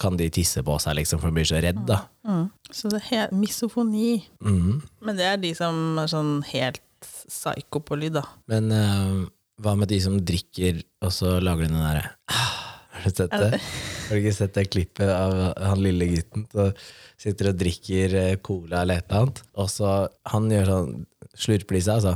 kan 0.00 0.16
de 0.20 0.30
tisse 0.32 0.62
på 0.64 0.76
seg 0.80 0.96
liksom 1.00 1.20
for 1.20 1.32
de 1.32 1.38
blir 1.38 1.48
så 1.48 1.60
redd, 1.64 1.80
da. 1.88 2.02
Mm. 2.24 2.46
Så 2.72 2.92
det 2.92 3.02
er 3.12 3.32
misofoni. 3.36 4.24
Mm. 4.44 4.82
Men 5.04 5.20
det 5.20 5.28
er 5.28 5.40
de 5.40 5.52
som 5.56 6.00
er 6.00 6.08
sånn 6.12 6.38
helt 6.52 6.80
psyko 7.04 7.80
på 7.84 7.96
lyd, 8.00 8.16
da. 8.16 8.24
Men 8.50 8.72
uh, 8.72 9.24
hva 9.60 9.76
med 9.78 9.92
de 9.92 10.00
som 10.02 10.16
drikker, 10.20 10.80
og 11.04 11.12
så 11.14 11.36
lager 11.40 11.68
de 11.68 11.72
den 11.72 11.84
derre 11.84 12.08
Har 13.04 13.12
du 13.12 13.18
sett 13.20 13.34
det? 13.36 13.58
Har 13.60 14.16
du 14.16 14.20
ikke 14.22 14.34
sett 14.36 14.54
det 14.56 14.64
klippet 14.72 15.10
av 15.12 15.34
han 15.68 15.82
lille 15.84 16.06
gutten 16.14 16.46
som 16.52 16.72
sitter 17.20 17.50
og 17.52 17.58
drikker 17.60 18.14
eh, 18.20 18.34
cola 18.44 18.80
eller 18.82 19.00
et 19.02 19.06
eller 19.10 19.26
annet, 19.26 19.42
og 19.60 19.68
så 19.72 19.90
han 20.32 20.48
gjør 20.52 20.70
sånn 20.72 20.92
slurper 21.44 21.78
i 21.78 21.82
seg, 21.84 22.00
og 22.00 22.04
så, 22.08 22.14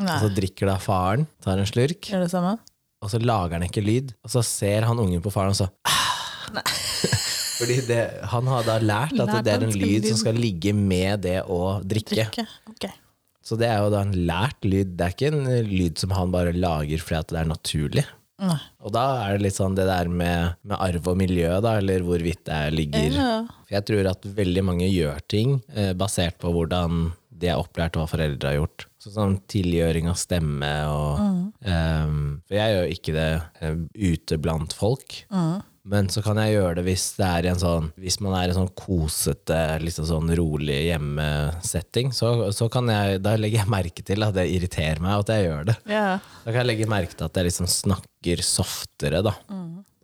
Nei. 0.00 0.14
og 0.16 0.24
så 0.24 0.30
drikker 0.36 0.70
da 0.72 0.78
faren, 0.82 1.26
tar 1.44 1.60
en 1.62 1.68
slurk, 1.68 2.08
Gjør 2.10 2.24
det 2.26 2.30
samme? 2.32 2.56
og 3.04 3.10
så 3.12 3.18
lager 3.20 3.58
han 3.58 3.66
ikke 3.68 3.84
lyd, 3.84 4.14
og 4.24 4.32
så 4.32 4.40
ser 4.46 4.86
han 4.88 5.00
ungen 5.02 5.20
på 5.24 5.32
faren, 5.34 5.52
og 5.52 5.60
så 5.60 5.68
Fordi 7.54 7.76
det, 7.86 8.00
han 8.32 8.48
har 8.50 8.64
da 8.66 8.78
lært 8.82 9.14
at 9.14 9.28
Lært 9.30 9.44
det 9.46 9.52
er 9.54 9.62
en 9.64 9.70
skal 9.72 9.84
lyd 9.86 9.92
lyd- 10.02 10.08
som 10.10 10.18
skal 10.24 10.38
ligge 10.42 10.72
med 10.74 11.22
det 11.22 11.36
å 11.46 11.58
drikke. 11.86 12.16
Drikke. 12.26 12.44
Ok. 12.72 12.86
Så 13.44 13.58
det 13.60 13.68
er 13.70 13.78
jo 13.84 13.92
da 13.92 14.00
en 14.02 14.14
lært 14.26 14.64
lyd. 14.66 14.94
Det 14.98 15.06
er 15.06 15.14
ikke 15.14 15.30
en 15.30 15.68
lyd 15.70 16.00
som 16.02 16.14
han 16.16 16.32
bare 16.34 16.54
lager 16.56 16.98
fordi 17.04 17.18
at 17.20 17.30
det 17.34 17.40
er 17.44 17.50
naturlig. 17.52 18.04
Nei. 18.42 18.58
Og 18.82 18.90
da 18.94 19.02
er 19.28 19.36
det 19.36 19.44
litt 19.46 19.56
sånn 19.56 19.76
det 19.78 19.84
der 19.86 20.08
med, 20.10 20.56
med 20.66 20.78
arv 20.82 21.10
og 21.12 21.18
miljø, 21.20 21.52
da, 21.62 21.76
eller 21.78 22.02
hvorvidt 22.06 22.42
det 22.48 22.62
ligger 22.74 23.12
Ja. 23.14 23.34
For 23.64 23.76
jeg 23.76 23.86
tror 23.90 24.08
at 24.10 24.26
veldig 24.36 24.64
mange 24.66 24.88
gjør 24.90 25.20
ting 25.30 25.60
eh, 25.74 25.92
basert 25.98 26.40
på 26.42 26.50
hvordan 26.54 27.12
de 27.34 27.50
er 27.50 27.58
opplært, 27.58 27.96
og 27.96 28.04
hva 28.04 28.10
foreldre 28.12 28.50
har 28.50 28.58
gjort. 28.60 28.86
Sånn 29.02 29.14
som 29.14 29.36
tilgjøring 29.50 30.06
av 30.10 30.18
stemme 30.18 30.70
og 30.90 31.22
eh, 31.66 32.10
For 32.46 32.58
jeg 32.58 32.74
gjør 32.74 32.92
ikke 32.96 33.14
det 33.16 33.28
eh, 33.60 33.78
ute 34.14 34.40
blant 34.42 34.74
folk. 34.76 35.22
Men 35.84 36.08
så 36.08 36.22
kan 36.24 36.38
jeg 36.40 36.54
gjøre 36.54 36.78
det 36.78 36.84
hvis 36.86 37.06
det 37.18 37.26
er 37.28 37.46
en 37.50 37.58
sånn 37.60 37.90
Hvis 38.00 38.16
man 38.24 38.32
er 38.38 38.48
i 38.48 38.52
en 38.54 38.56
sånn 38.56 38.70
kosete, 38.78 39.58
liksom 39.84 40.06
sånn 40.08 40.30
rolig 40.38 40.78
hjemmesetting, 40.86 42.12
så, 42.16 42.30
så 42.56 42.70
kan 42.72 42.88
jeg 42.88 43.20
Da 43.24 43.34
legger 43.36 43.62
jeg 43.62 43.72
merke 43.74 44.04
til 44.06 44.24
at 44.24 44.36
det 44.36 44.46
irriterer 44.52 45.02
meg 45.04 45.18
at 45.18 45.34
jeg 45.34 45.48
gjør 45.48 45.68
det. 45.72 45.76
Yeah. 45.90 46.24
Da 46.44 46.48
kan 46.48 46.62
jeg 46.62 46.70
legge 46.72 46.90
merke 46.90 47.18
til 47.18 47.28
at 47.28 47.36
jeg 47.36 47.50
liksom 47.50 47.68
snakker 47.70 48.44
softere, 48.44 49.20
da. 49.26 49.36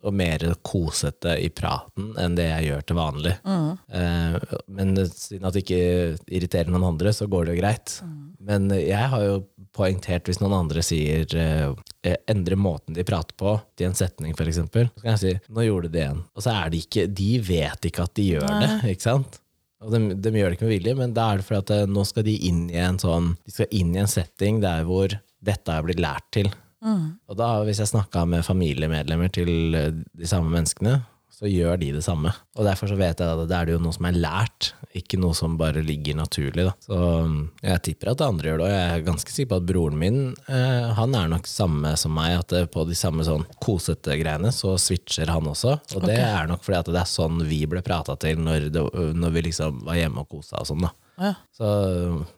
Og 0.01 0.15
mer 0.17 0.41
kosete 0.65 1.35
i 1.37 1.51
praten 1.53 2.15
enn 2.17 2.33
det 2.37 2.47
jeg 2.47 2.71
gjør 2.71 2.85
til 2.89 2.97
vanlig. 2.97 3.33
Eh, 3.45 4.55
men 4.73 4.95
siden 5.05 5.45
at 5.45 5.53
det 5.53 5.61
ikke 5.61 6.17
irriterer 6.25 6.71
noen 6.73 6.87
andre, 6.93 7.13
så 7.13 7.27
går 7.29 7.45
det 7.45 7.55
jo 7.55 7.61
greit. 7.61 7.97
Men 8.41 8.69
jeg 8.73 9.11
har 9.13 9.25
jo 9.27 9.35
poengtert 9.75 10.27
hvis 10.27 10.41
noen 10.41 10.57
andre 10.57 10.83
sier 10.83 11.27
eh, 11.37 12.17
endre 12.31 12.57
måten 12.59 12.97
de 12.97 13.05
prater 13.07 13.37
på 13.37 13.55
til 13.77 13.89
en 13.89 13.97
setning, 13.97 14.33
eksempel. 14.33 14.89
Så 14.95 15.05
kan 15.05 15.15
jeg 15.15 15.21
si 15.21 15.53
'nå 15.53 15.67
gjorde 15.67 15.87
du 15.87 15.97
det 15.97 16.03
igjen'. 16.07 16.25
Og 16.35 16.43
så 16.43 16.55
er 16.55 16.69
de 16.69 16.81
ikke 16.81 17.07
De 17.07 17.31
vet 17.39 17.85
ikke 17.85 18.03
at 18.03 18.13
de 18.15 18.27
gjør 18.33 18.47
det, 18.47 18.71
ikke 18.95 19.07
sant? 19.07 19.39
Og 19.81 19.93
de, 19.93 20.13
de 20.13 20.33
gjør 20.37 20.51
det 20.51 20.57
ikke 20.57 20.67
med 20.67 20.75
vilje, 20.77 20.95
men 20.97 21.13
da 21.13 21.31
er 21.31 21.41
det 21.41 21.47
fordi 21.47 21.61
at 21.63 21.71
eh, 21.77 21.89
nå 21.89 22.03
skal 22.05 22.25
de 22.27 22.35
inn 22.49 22.65
i 22.69 22.77
en 22.81 22.99
sånn 23.01 23.35
De 23.45 23.53
skal 23.53 23.71
inn 23.71 23.95
i 23.95 24.01
en 24.03 24.11
setting 24.11 24.61
der 24.61 24.85
hvor 24.89 25.13
dette 25.41 25.73
er 25.73 25.85
blitt 25.85 26.01
lært 26.01 26.27
til. 26.35 26.51
Og 26.81 27.37
da, 27.37 27.53
hvis 27.67 27.81
jeg 27.83 27.91
snakka 27.93 28.25
med 28.29 28.45
familiemedlemmer 28.47 29.31
til 29.33 29.75
eh, 29.77 29.91
de 30.17 30.29
samme 30.29 30.51
menneskene, 30.53 30.99
så 31.41 31.49
gjør 31.49 31.79
de 31.81 31.87
det 31.95 32.03
samme. 32.05 32.29
Og 32.59 32.67
derfor 32.67 32.91
så 32.91 32.95
vet 32.99 33.17
jeg 33.21 33.25
at 33.33 33.47
det 33.49 33.55
er 33.57 33.65
det 33.65 33.73
jo 33.73 33.81
noe 33.81 33.95
som 33.95 34.05
er 34.05 34.17
lært, 34.19 34.73
ikke 34.97 35.17
noe 35.17 35.33
som 35.33 35.55
bare 35.57 35.81
ligger 35.81 36.19
naturlig. 36.19 36.67
Da. 36.67 36.73
Så 36.85 36.97
mm, 37.25 37.39
jeg 37.65 37.81
tipper 37.87 38.11
at 38.11 38.21
andre 38.25 38.51
gjør 38.51 38.59
det, 38.61 38.67
og 38.67 38.73
jeg 38.75 38.91
er 38.91 39.05
ganske 39.07 39.33
sikker 39.33 39.49
på 39.53 39.59
at 39.61 39.67
broren 39.71 39.97
min 39.97 40.19
eh, 40.51 40.91
han 40.97 41.17
er 41.17 41.31
nok 41.31 41.49
samme 41.49 41.95
som 41.97 42.13
meg, 42.13 42.35
at 42.43 42.53
på 42.73 42.85
de 42.89 42.97
samme 42.99 43.25
sånn 43.25 43.47
kosete 43.63 44.19
greiene 44.21 44.53
så 44.53 44.75
switcher 44.81 45.31
han 45.33 45.49
også. 45.49 45.77
Og 45.95 46.05
det 46.05 46.19
er 46.21 46.49
nok 46.51 46.65
fordi 46.67 46.81
at 46.83 46.91
det 46.93 47.01
er 47.01 47.09
sånn 47.09 47.41
vi 47.49 47.63
ble 47.69 47.81
prata 47.85 48.17
til 48.21 48.41
når, 48.43 48.69
det, 48.75 48.85
når 49.17 49.37
vi 49.37 49.47
liksom 49.49 49.81
var 49.87 49.97
hjemme 49.97 50.25
og 50.25 50.35
kosa 50.35 50.61
og 50.61 50.69
sånn. 50.69 50.85
da. 50.85 50.93
Ja. 51.21 51.33
Så 51.53 51.69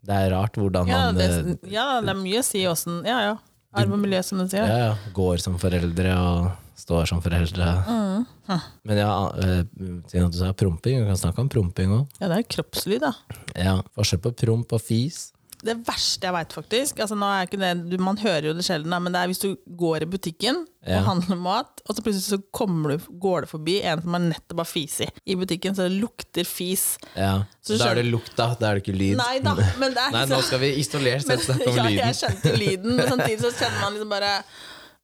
det 0.04 0.16
er 0.16 0.32
rart 0.34 0.58
hvordan 0.60 0.90
Ja, 0.90 1.08
man 1.08 1.20
det, 1.20 1.28
eh, 1.32 1.74
ja, 1.76 1.88
det 2.04 2.14
er 2.14 2.20
mye 2.20 2.40
å 2.42 2.46
si 2.46 2.64
åssen 2.68 3.04
Ja, 3.08 3.20
ja. 3.32 3.36
Arv 3.74 3.96
og 3.96 4.00
miljø, 4.04 4.20
som 4.26 4.42
du 4.42 4.46
sier. 4.48 4.68
ja, 4.70 4.78
ja, 4.88 5.12
går 5.16 5.42
som 5.42 5.58
foreldre 5.62 6.14
og 6.20 6.52
står 6.78 7.08
som 7.10 7.22
foreldre. 7.24 7.68
Men 8.84 8.98
ja, 9.00 9.14
eh, 9.40 9.64
siden 10.12 10.32
du 10.34 10.38
sa 10.38 10.52
promping, 10.58 11.00
vi 11.02 11.08
kan 11.08 11.20
snakke 11.20 11.42
om 11.42 11.50
promping 11.50 11.94
òg. 11.96 12.08
Ja, 12.20 12.28
det 12.32 12.38
er 12.42 12.50
kroppslyd, 12.58 13.00
da. 13.06 13.14
Ja, 13.56 13.78
forskjell 13.96 14.22
på 14.26 14.34
promp 14.44 14.74
og 14.76 14.82
fis. 14.84 15.32
Det 15.64 15.78
verste 15.88 16.28
jeg 16.28 16.34
veit, 16.36 16.54
faktisk 16.54 16.98
altså 17.00 17.16
er 17.24 17.48
det, 17.48 17.70
du, 17.90 17.98
Man 18.04 18.18
hører 18.20 18.50
jo 18.50 18.54
det 18.58 18.66
sjelden, 18.68 18.92
men 19.04 19.14
det 19.16 19.22
er 19.22 19.30
hvis 19.32 19.40
du 19.40 19.54
går 19.80 20.04
i 20.04 20.10
butikken 20.12 20.66
Ja. 20.84 20.98
og 21.00 21.06
handler 21.08 21.38
mat, 21.40 21.80
og 21.88 21.96
så 21.96 22.04
plutselig 22.04 22.26
så 22.28 22.40
du, 22.92 22.98
går 23.24 23.46
det 23.46 23.50
forbi 23.54 23.78
en 23.88 24.02
som 24.04 24.18
har 24.18 24.24
nettopp 24.26 24.60
har 24.66 24.68
fisi 24.68 25.08
i 25.26 25.38
butikken, 25.40 25.76
så 25.78 25.88
det 25.88 25.96
lukter 26.02 26.44
fis. 26.44 26.98
Ja, 27.16 27.46
Så 27.64 27.78
Da 27.80 27.92
er 27.94 28.02
det 28.02 28.10
lukt, 28.12 28.36
da. 28.36 28.50
Da 28.60 28.72
er 28.74 28.76
det 28.82 28.84
ikke 28.84 28.98
lyd. 29.00 29.16
Nei 29.22 29.40
da, 29.40 29.56
men 29.80 29.96
det 29.96 30.04
er 30.04 30.12
Nei, 30.18 30.26
nå 30.28 30.42
skal 30.44 30.60
vi 30.60 30.74
isolert 30.84 31.24
sett 31.24 31.46
snakke 31.48 31.70
om 31.72 31.78
ja, 31.80 31.88
jeg 31.88 31.96
lyden. 32.02 32.20
skjønte 32.20 32.54
lyden, 32.60 32.96
men 33.00 33.08
samtidig 33.16 33.40
så 33.46 33.54
kjenner 33.62 33.80
man 33.86 33.96
liksom 33.96 34.12
bare 34.18 34.36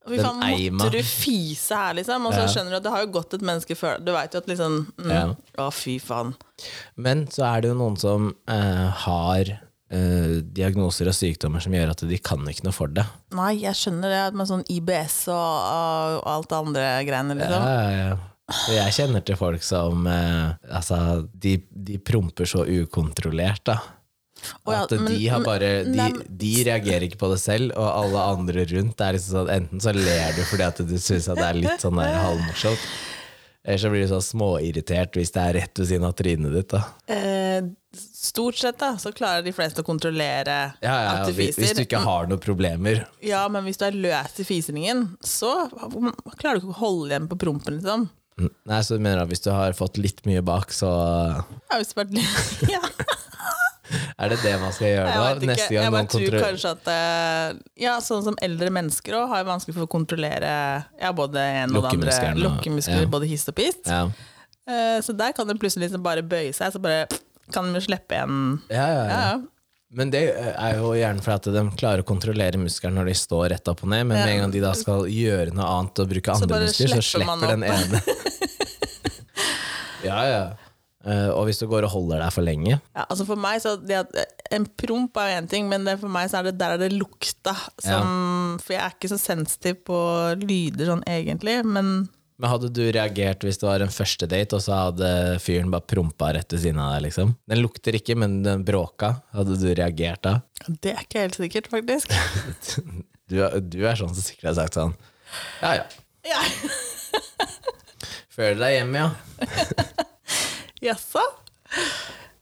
Fy 0.09 0.17
faen, 0.17 0.39
måtte 0.73 0.91
du 0.95 1.03
fise 1.03 1.75
her, 1.75 1.93
liksom? 1.99 2.25
Og 2.25 2.33
så 2.33 2.43
Ja. 2.45 2.47
skjønner 2.49 2.71
du 2.71 2.77
at 2.79 2.83
det 2.83 2.91
har 2.93 3.01
jo 3.03 3.09
gått 3.13 3.33
et 3.35 3.41
menneske 3.45 3.75
før. 3.77 3.99
Du 4.03 4.11
veit 4.15 4.33
jo 4.33 4.39
at 4.41 4.47
liksom 4.47 4.77
mm, 4.97 5.09
Ja. 5.11 5.23
Å, 5.59 5.71
fy 5.75 5.99
faen. 6.01 6.31
Men 6.97 7.27
så 7.27 7.43
er 7.45 7.61
det 7.61 7.69
jo 7.73 7.75
noen 7.77 7.97
som 7.99 8.29
eh, 8.49 8.87
har 9.05 9.51
eh, 9.91 10.39
diagnoser 10.55 11.09
og 11.11 11.15
sykdommer 11.17 11.63
som 11.63 11.73
gjør 11.75 11.91
at 11.95 12.03
de 12.09 12.17
kan 12.23 12.45
ikke 12.49 12.65
noe 12.67 12.75
for 12.75 12.87
det. 12.93 13.05
Nei, 13.37 13.51
jeg 13.63 13.75
skjønner 13.79 14.09
det 14.15 14.23
med 14.39 14.49
sånn 14.49 14.65
IBS 14.69 15.19
og, 15.33 15.37
og 16.23 16.27
alt 16.33 16.49
det 16.51 16.59
andre 16.63 16.87
greiene, 17.07 17.37
Ja, 17.37 17.45
liksom. 17.45 17.69
ja, 17.69 18.09
ja. 18.09 18.17
Og 18.49 18.73
jeg 18.73 18.93
kjenner 18.95 19.21
til 19.21 19.37
folk 19.37 19.61
som 19.61 20.07
eh, 20.09 20.55
Altså, 20.73 20.95
de, 21.37 21.51
de 21.69 21.99
promper 22.01 22.49
så 22.49 22.63
ukontrollert, 22.65 23.61
da. 23.69 23.75
Å 24.63 24.71
ja, 24.71 24.83
At 24.85 24.93
de 24.95 24.99
men- 25.03 25.17
har 25.33 25.41
bare 25.43 25.69
de, 25.83 26.03
de 26.39 26.51
reagerer 26.63 27.03
ikke 27.09 27.19
på 27.19 27.27
det 27.33 27.41
selv, 27.43 27.73
og 27.75 27.89
alle 27.91 28.21
andre 28.31 28.63
rundt 28.71 29.01
er 29.03 29.17
liksom 29.17 29.35
sånn 29.35 29.49
Enten 29.51 29.81
så 29.83 29.91
ler 29.93 30.31
du 30.37 30.41
fordi 30.47 30.63
at 30.65 30.79
du 30.87 30.93
syns 30.97 31.27
det 31.27 31.43
er 31.43 31.57
litt 31.59 31.83
sånn 31.83 31.99
halvmorsomt, 31.99 32.85
eller 33.69 33.77
så 33.83 33.89
blir 33.93 34.01
du 34.01 34.09
sånn 34.09 34.23
småirritert 34.25 35.13
hvis 35.19 35.29
det 35.35 35.41
er 35.43 35.53
rett 35.59 35.77
ved 35.81 35.89
siden 35.91 36.07
av 36.09 36.15
trynet 36.17 36.55
ditt. 36.57 36.73
da 36.73 36.81
Eh, 37.13 37.67
stort 37.93 38.57
sett 38.57 38.79
da, 38.81 38.95
så 39.01 39.11
klarer 39.13 39.45
de 39.45 39.53
fleste 39.53 39.83
å 39.83 39.85
kontrollere 39.85 40.55
ja, 40.81 40.95
ja, 40.95 41.11
ja, 41.21 41.25
fiser. 41.29 41.61
hvis 41.61 41.75
du 41.77 41.83
ikke 41.85 42.01
har 42.01 42.29
noen 42.29 42.41
problemer. 42.41 43.03
Ja, 43.25 43.43
men 43.53 43.67
hvis 43.69 43.77
du 43.81 43.85
er 43.85 43.97
løs 43.97 44.39
i 44.41 44.45
fisingen, 44.47 45.05
så 45.21 45.53
klarer 46.39 46.57
du 46.57 46.65
ikke 46.65 46.73
å 46.73 46.79
holde 46.81 47.13
igjen 47.13 47.29
på 47.29 47.37
prompen, 47.45 47.77
liksom. 47.77 48.09
Mm, 48.39 48.51
Nei, 48.71 48.81
så 48.87 48.95
du 48.97 49.03
mener 49.03 49.21
at 49.25 49.29
hvis 49.33 49.43
du 49.43 49.49
har 49.51 49.73
fått 49.77 49.97
litt 50.01 50.21
mye 50.25 50.41
bak, 50.45 50.71
så 50.73 50.89
Ja, 50.89 51.77
hvis 51.77 51.93
du 51.93 51.97
bare, 52.01 52.25
ja. 52.75 52.81
er 54.21 54.33
det 54.33 54.39
det 54.43 54.55
man 54.61 54.73
skal 54.75 54.91
gjøre 54.91 55.13
da? 55.13 55.27
ikke. 55.35 55.51
Neste 55.51 55.69
gang 55.73 55.87
jeg 55.87 55.93
bare 55.95 56.07
Jeg 56.07 56.31
tror 56.31 56.47
kanskje 56.47 56.73
at 56.77 56.89
eh, 56.95 57.61
Ja, 57.85 57.93
sånn 58.03 58.25
som 58.25 58.39
eldre 58.45 58.73
mennesker 58.79 59.19
òg 59.19 59.29
har 59.33 59.47
vanskelig 59.47 59.77
for 59.77 59.87
å 59.87 59.91
kontrollere 59.91 60.51
ja, 60.99 61.13
både 61.15 61.45
en 61.63 61.77
og 61.77 61.87
det 61.87 61.93
andre 61.95 62.33
Lokkemuskler, 62.43 63.05
ja. 63.05 63.13
både 63.17 63.29
hist 63.29 63.51
og 63.51 63.57
pist. 63.59 63.87
ja. 63.89 64.07
Eh, 64.69 64.99
så 65.01 65.15
der 65.17 65.31
kan 65.33 65.47
det 65.49 65.57
plutselig 65.57 65.87
liksom 65.87 66.03
bare 66.05 66.21
bøye 66.21 66.51
seg, 66.53 66.73
så 66.75 66.81
bare 66.83 67.07
kan 67.53 67.71
de 67.73 67.81
slippe 67.81 68.13
igjen. 68.13 68.59
Ja, 68.69 68.89
ja, 68.93 69.07
Ja. 69.09 69.31
Men 69.89 70.11
det 70.13 70.19
er 70.37 70.75
jo 70.77 70.91
gjerne 70.93 71.23
fordi 71.25 71.35
at 71.39 71.47
de 71.55 71.61
klarer 71.79 72.03
å 72.03 72.05
kontrollere 72.05 72.59
muskelen 72.61 72.93
når 72.99 73.07
de 73.09 73.15
står 73.17 73.47
rett 73.55 73.71
opp 73.71 73.79
og 73.81 73.89
ned, 73.89 74.03
men 74.05 74.19
med 74.19 74.33
en 74.35 74.41
gang 74.43 74.51
de 74.53 74.61
da 74.61 74.75
skal 74.77 75.07
gjøre 75.09 75.55
noe 75.57 75.65
annet 75.65 76.01
og 76.03 76.11
bruke 76.11 76.35
andre 76.35 76.59
muskler, 76.61 76.93
så 76.93 77.05
slipper 77.07 77.55
den 77.55 77.65
ene. 77.65 78.01
ja, 80.09 80.19
ja. 80.29 80.43
Eh, 81.07 81.29
og 81.31 81.45
hvis 81.47 81.61
du 81.61 81.63
går 81.71 81.85
og 81.87 81.93
holder 81.93 82.19
deg 82.19 82.33
for 82.35 82.43
lenge 82.43 82.73
Ja, 82.75 83.05
altså 83.05 83.23
for 83.23 83.39
meg 83.39 83.61
så 83.63 83.77
det 83.79 84.01
at 84.01 84.09
En 84.51 84.65
promp 84.67 85.15
er 85.21 85.29
jo 85.29 85.37
én 85.39 85.45
ting, 85.47 85.69
men 85.71 85.85
det 85.87 85.93
for 86.01 86.11
meg 86.11 86.27
så 86.27 86.41
er 86.41 86.49
det 86.49 86.57
der 86.59 86.73
er 86.75 86.81
det 86.81 86.89
lukta 86.91 87.53
som 87.79 88.57
For 88.59 88.75
jeg 88.75 88.81
er 88.83 88.95
ikke 88.97 89.11
så 89.13 89.19
sensitiv 89.21 89.77
på 89.87 89.99
lyder 90.41 90.89
sånn 90.91 91.05
egentlig, 91.07 91.61
men 91.63 92.09
Men 92.39 92.51
hadde 92.51 92.71
du 92.75 92.81
reagert 92.91 93.45
hvis 93.47 93.61
det 93.61 93.67
var 93.69 93.85
en 93.85 93.91
første 93.95 94.27
date, 94.27 94.55
og 94.59 94.63
så 94.63 94.75
hadde 94.89 95.39
fyren 95.43 95.71
bare 95.71 95.87
prompa 95.87 96.33
rett 96.35 96.51
ved 96.51 96.65
siden 96.65 96.79
av 96.83 96.93
deg? 96.97 97.05
liksom? 97.07 97.31
Den 97.51 97.59
lukter 97.63 97.95
ikke, 97.95 98.15
men 98.19 98.37
den 98.43 98.63
bråka. 98.67 99.13
Hadde 99.35 99.55
du 99.59 99.67
reagert 99.71 100.23
da? 100.27 100.35
det 100.67 100.93
er 100.97 101.03
ikke 101.07 101.23
helt 101.23 101.39
sikkert, 101.39 101.71
faktisk. 101.71 102.11
Du, 103.29 103.37
du 103.61 103.83
er 103.85 103.93
sånn 103.93 104.09
som 104.09 104.23
sikkert 104.25 104.47
har 104.49 104.55
sagt 104.57 104.73
sånn 104.79 104.95
Ja 105.61 105.75
ja, 105.77 105.83
Ja. 106.25 106.39
Føler 108.33 108.57
deg 108.63 108.73
hjemme, 108.79 109.03
ja. 109.03 109.09
Jaså? 110.83 111.23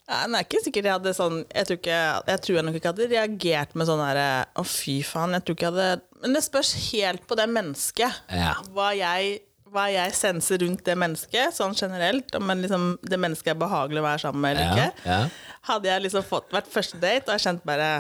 Ja, 0.07 0.21
det 0.29 0.37
er 0.39 0.45
ikke 0.45 0.61
sikkert 0.63 0.85
jeg 0.87 0.93
hadde 0.95 1.11
sånn 1.17 1.41
Jeg 1.51 1.67
tror, 1.67 1.77
ikke, 1.81 1.95
jeg 2.31 2.41
tror 2.45 2.55
jeg 2.55 2.63
nok 2.63 2.75
ikke 2.79 2.91
hadde 2.93 3.07
reagert 3.11 3.73
med 3.75 3.89
sånn 3.89 3.99
herre 4.05 4.27
Å, 4.55 4.63
fy 4.63 4.93
faen. 5.03 5.33
Jeg 5.35 5.43
tror 5.43 5.57
ikke 5.57 5.65
jeg 5.67 5.73
hadde 5.75 6.21
Men 6.23 6.37
det 6.37 6.43
spørs 6.45 6.69
helt 6.93 7.25
på 7.27 7.35
det 7.39 7.47
mennesket. 7.51 8.21
Ja. 8.31 8.53
Hva 8.71 8.93
jeg, 8.95 9.33
hva 9.73 9.87
jeg 9.91 10.13
senser 10.15 10.61
rundt 10.63 10.85
det 10.87 10.95
mennesket, 10.97 11.51
sånn 11.57 11.75
generelt. 11.75 12.31
Om 12.39 12.53
liksom, 12.63 12.87
det 13.03 13.19
mennesket 13.19 13.51
er 13.51 13.59
behagelig 13.59 13.99
å 13.99 14.07
være 14.07 14.23
sammen 14.23 14.45
med 14.45 14.55
eller 14.55 14.63
Ja, 14.63 14.87
ikke. 14.87 15.11
ja. 15.11 15.51
Hadde 15.67 15.91
jeg 15.91 16.05
liksom 16.07 16.23
fått 16.29 16.55
vært 16.55 16.71
første 16.71 17.01
date, 17.03 17.27
og 17.27 17.35
jeg 17.35 17.43
kjent 17.49 17.67
bare 17.67 17.91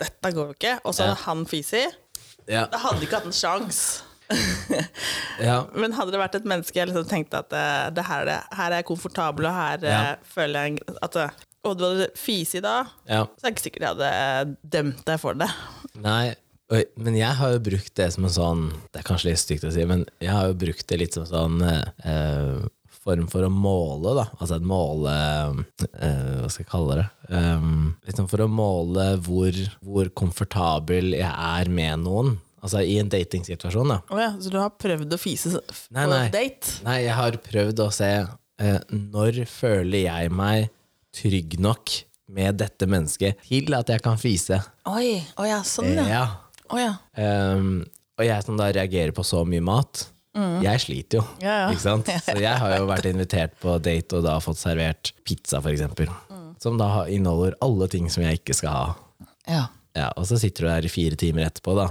Dette 0.00 0.30
går 0.36 0.52
jo 0.52 0.58
ikke. 0.58 0.76
Og 0.84 0.92
så 0.96 1.08
hadde 1.08 1.22
han 1.24 1.46
fisi. 1.48 1.86
Ja, 2.50 2.66
Da 2.68 2.78
hadde 2.84 3.00
jeg 3.00 3.08
ikke 3.08 3.22
hatt 3.22 3.30
en 3.32 3.36
sjanse. 3.40 4.04
ja. 5.48 5.56
Men 5.74 5.94
hadde 5.96 6.14
det 6.14 6.20
vært 6.22 6.36
et 6.40 6.48
menneske 6.48 6.78
jeg 6.80 6.90
liksom 6.90 7.06
tenkte 7.10 7.40
at 7.44 7.54
eh, 7.56 7.86
det 7.96 8.04
her, 8.08 8.22
er 8.24 8.28
det, 8.30 8.38
her 8.58 8.68
er 8.72 8.80
jeg 8.82 8.88
komfortabel, 8.90 9.48
og 9.50 9.56
her 9.56 9.84
eh, 9.86 9.94
Ja. 9.94 10.02
føler 10.36 10.68
jeg 10.68 10.98
at 11.02 11.18
eh, 11.24 11.40
Og 11.68 11.76
du 11.76 11.84
hadde 11.88 12.10
fisi 12.16 12.62
da, 12.64 12.76
ja. 13.10 13.24
så 13.36 13.42
er 13.44 13.50
det 13.50 13.54
ikke 13.56 13.66
sikkert 13.68 13.86
jeg 13.88 13.96
hadde 13.96 14.56
dømt 14.76 15.02
deg 15.08 15.20
for 15.20 15.36
det. 15.40 15.50
Nei, 16.08 16.34
men 17.02 17.16
jeg 17.18 17.34
har 17.40 17.56
jo 17.56 17.62
brukt 17.66 17.94
det 17.98 18.06
som 18.14 18.24
en 18.28 18.30
sånn 18.30 18.60
Det 18.92 19.00
er 19.00 19.06
kanskje 19.08 19.32
litt 19.32 19.40
stygt 19.42 19.64
å 19.66 19.72
si, 19.74 19.82
men 19.90 20.04
jeg 20.22 20.30
har 20.30 20.46
jo 20.52 20.60
brukt 20.60 20.86
det 20.88 21.00
litt 21.02 21.16
som 21.18 21.26
sånn 21.26 21.58
eh, 21.66 22.60
form 23.00 23.26
for 23.32 23.42
å 23.46 23.48
måle, 23.50 24.12
da. 24.18 24.26
Altså 24.38 24.58
et 24.58 24.66
måle 24.68 25.10
eh, 25.10 26.36
Hva 26.42 26.50
skal 26.52 26.62
jeg 26.62 26.70
kalle 26.70 26.98
det? 27.00 27.06
Um, 27.32 27.94
liksom 28.06 28.26
for 28.30 28.44
å 28.44 28.48
måle 28.50 29.06
hvor, 29.24 29.56
hvor 29.86 30.10
komfortabel 30.20 31.14
jeg 31.16 31.30
er 31.30 31.70
med 31.72 32.02
noen. 32.04 32.34
Altså 32.60 32.82
i 32.84 32.98
en 33.00 33.08
datingsituasjon, 33.08 33.88
da. 33.94 33.98
Oh, 34.12 34.20
ja, 34.20 34.34
så 34.40 34.52
du 34.52 34.58
har 34.60 34.74
prøvd 34.76 35.16
å 35.16 35.18
fise 35.20 35.54
Nei, 35.56 36.04
på 36.04 36.10
nei. 36.12 36.26
date? 36.34 36.76
Nei, 36.84 36.98
jeg 37.06 37.16
har 37.16 37.38
prøvd 37.46 37.82
å 37.86 37.88
se 37.94 38.10
eh, 38.20 38.78
når 38.92 39.42
føler 39.48 40.04
jeg 40.04 40.34
meg 40.36 40.68
trygg 41.16 41.56
nok 41.62 41.94
med 42.30 42.60
dette 42.60 42.86
mennesket 42.86 43.40
til 43.48 43.74
at 43.74 43.90
jeg 43.90 44.04
kan 44.04 44.20
fise? 44.20 44.60
Oi, 44.90 45.18
oh, 45.40 45.46
ja, 45.48 45.62
sånn 45.66 45.96
ja. 45.96 46.06
Ja. 46.06 46.24
Oh, 46.70 46.78
ja. 46.78 46.92
Um, 47.18 47.80
og 48.20 48.26
jeg 48.28 48.46
som 48.46 48.60
da 48.60 48.68
reagerer 48.70 49.14
på 49.16 49.24
så 49.26 49.40
mye 49.48 49.64
mat, 49.64 50.04
jeg 50.62 50.80
sliter 50.84 51.18
jo. 51.18 51.24
Ja, 51.42 51.54
ja. 51.64 51.70
Ikke 51.72 51.82
sant? 51.82 52.10
Så 52.28 52.36
jeg 52.38 52.52
har 52.62 52.76
jo 52.76 52.86
vært 52.86 53.08
invitert 53.10 53.56
på 53.60 53.74
date 53.82 54.20
og 54.20 54.24
da 54.28 54.36
fått 54.44 54.60
servert 54.60 55.10
pizza, 55.26 55.58
for 55.58 55.72
eksempel. 55.72 56.10
Som 56.62 56.78
da 56.78 57.06
inneholder 57.10 57.56
alle 57.64 57.88
ting 57.90 58.06
som 58.12 58.22
jeg 58.22 58.38
ikke 58.42 58.56
skal 58.60 58.76
ha. 58.76 59.28
ja. 59.50 59.66
Ja, 59.96 60.10
og 60.16 60.26
så 60.28 60.38
sitter 60.38 60.66
du 60.66 60.70
der 60.70 60.86
i 60.86 60.92
fire 60.92 61.16
timer 61.18 61.48
etterpå 61.48 61.74
da, 61.78 61.88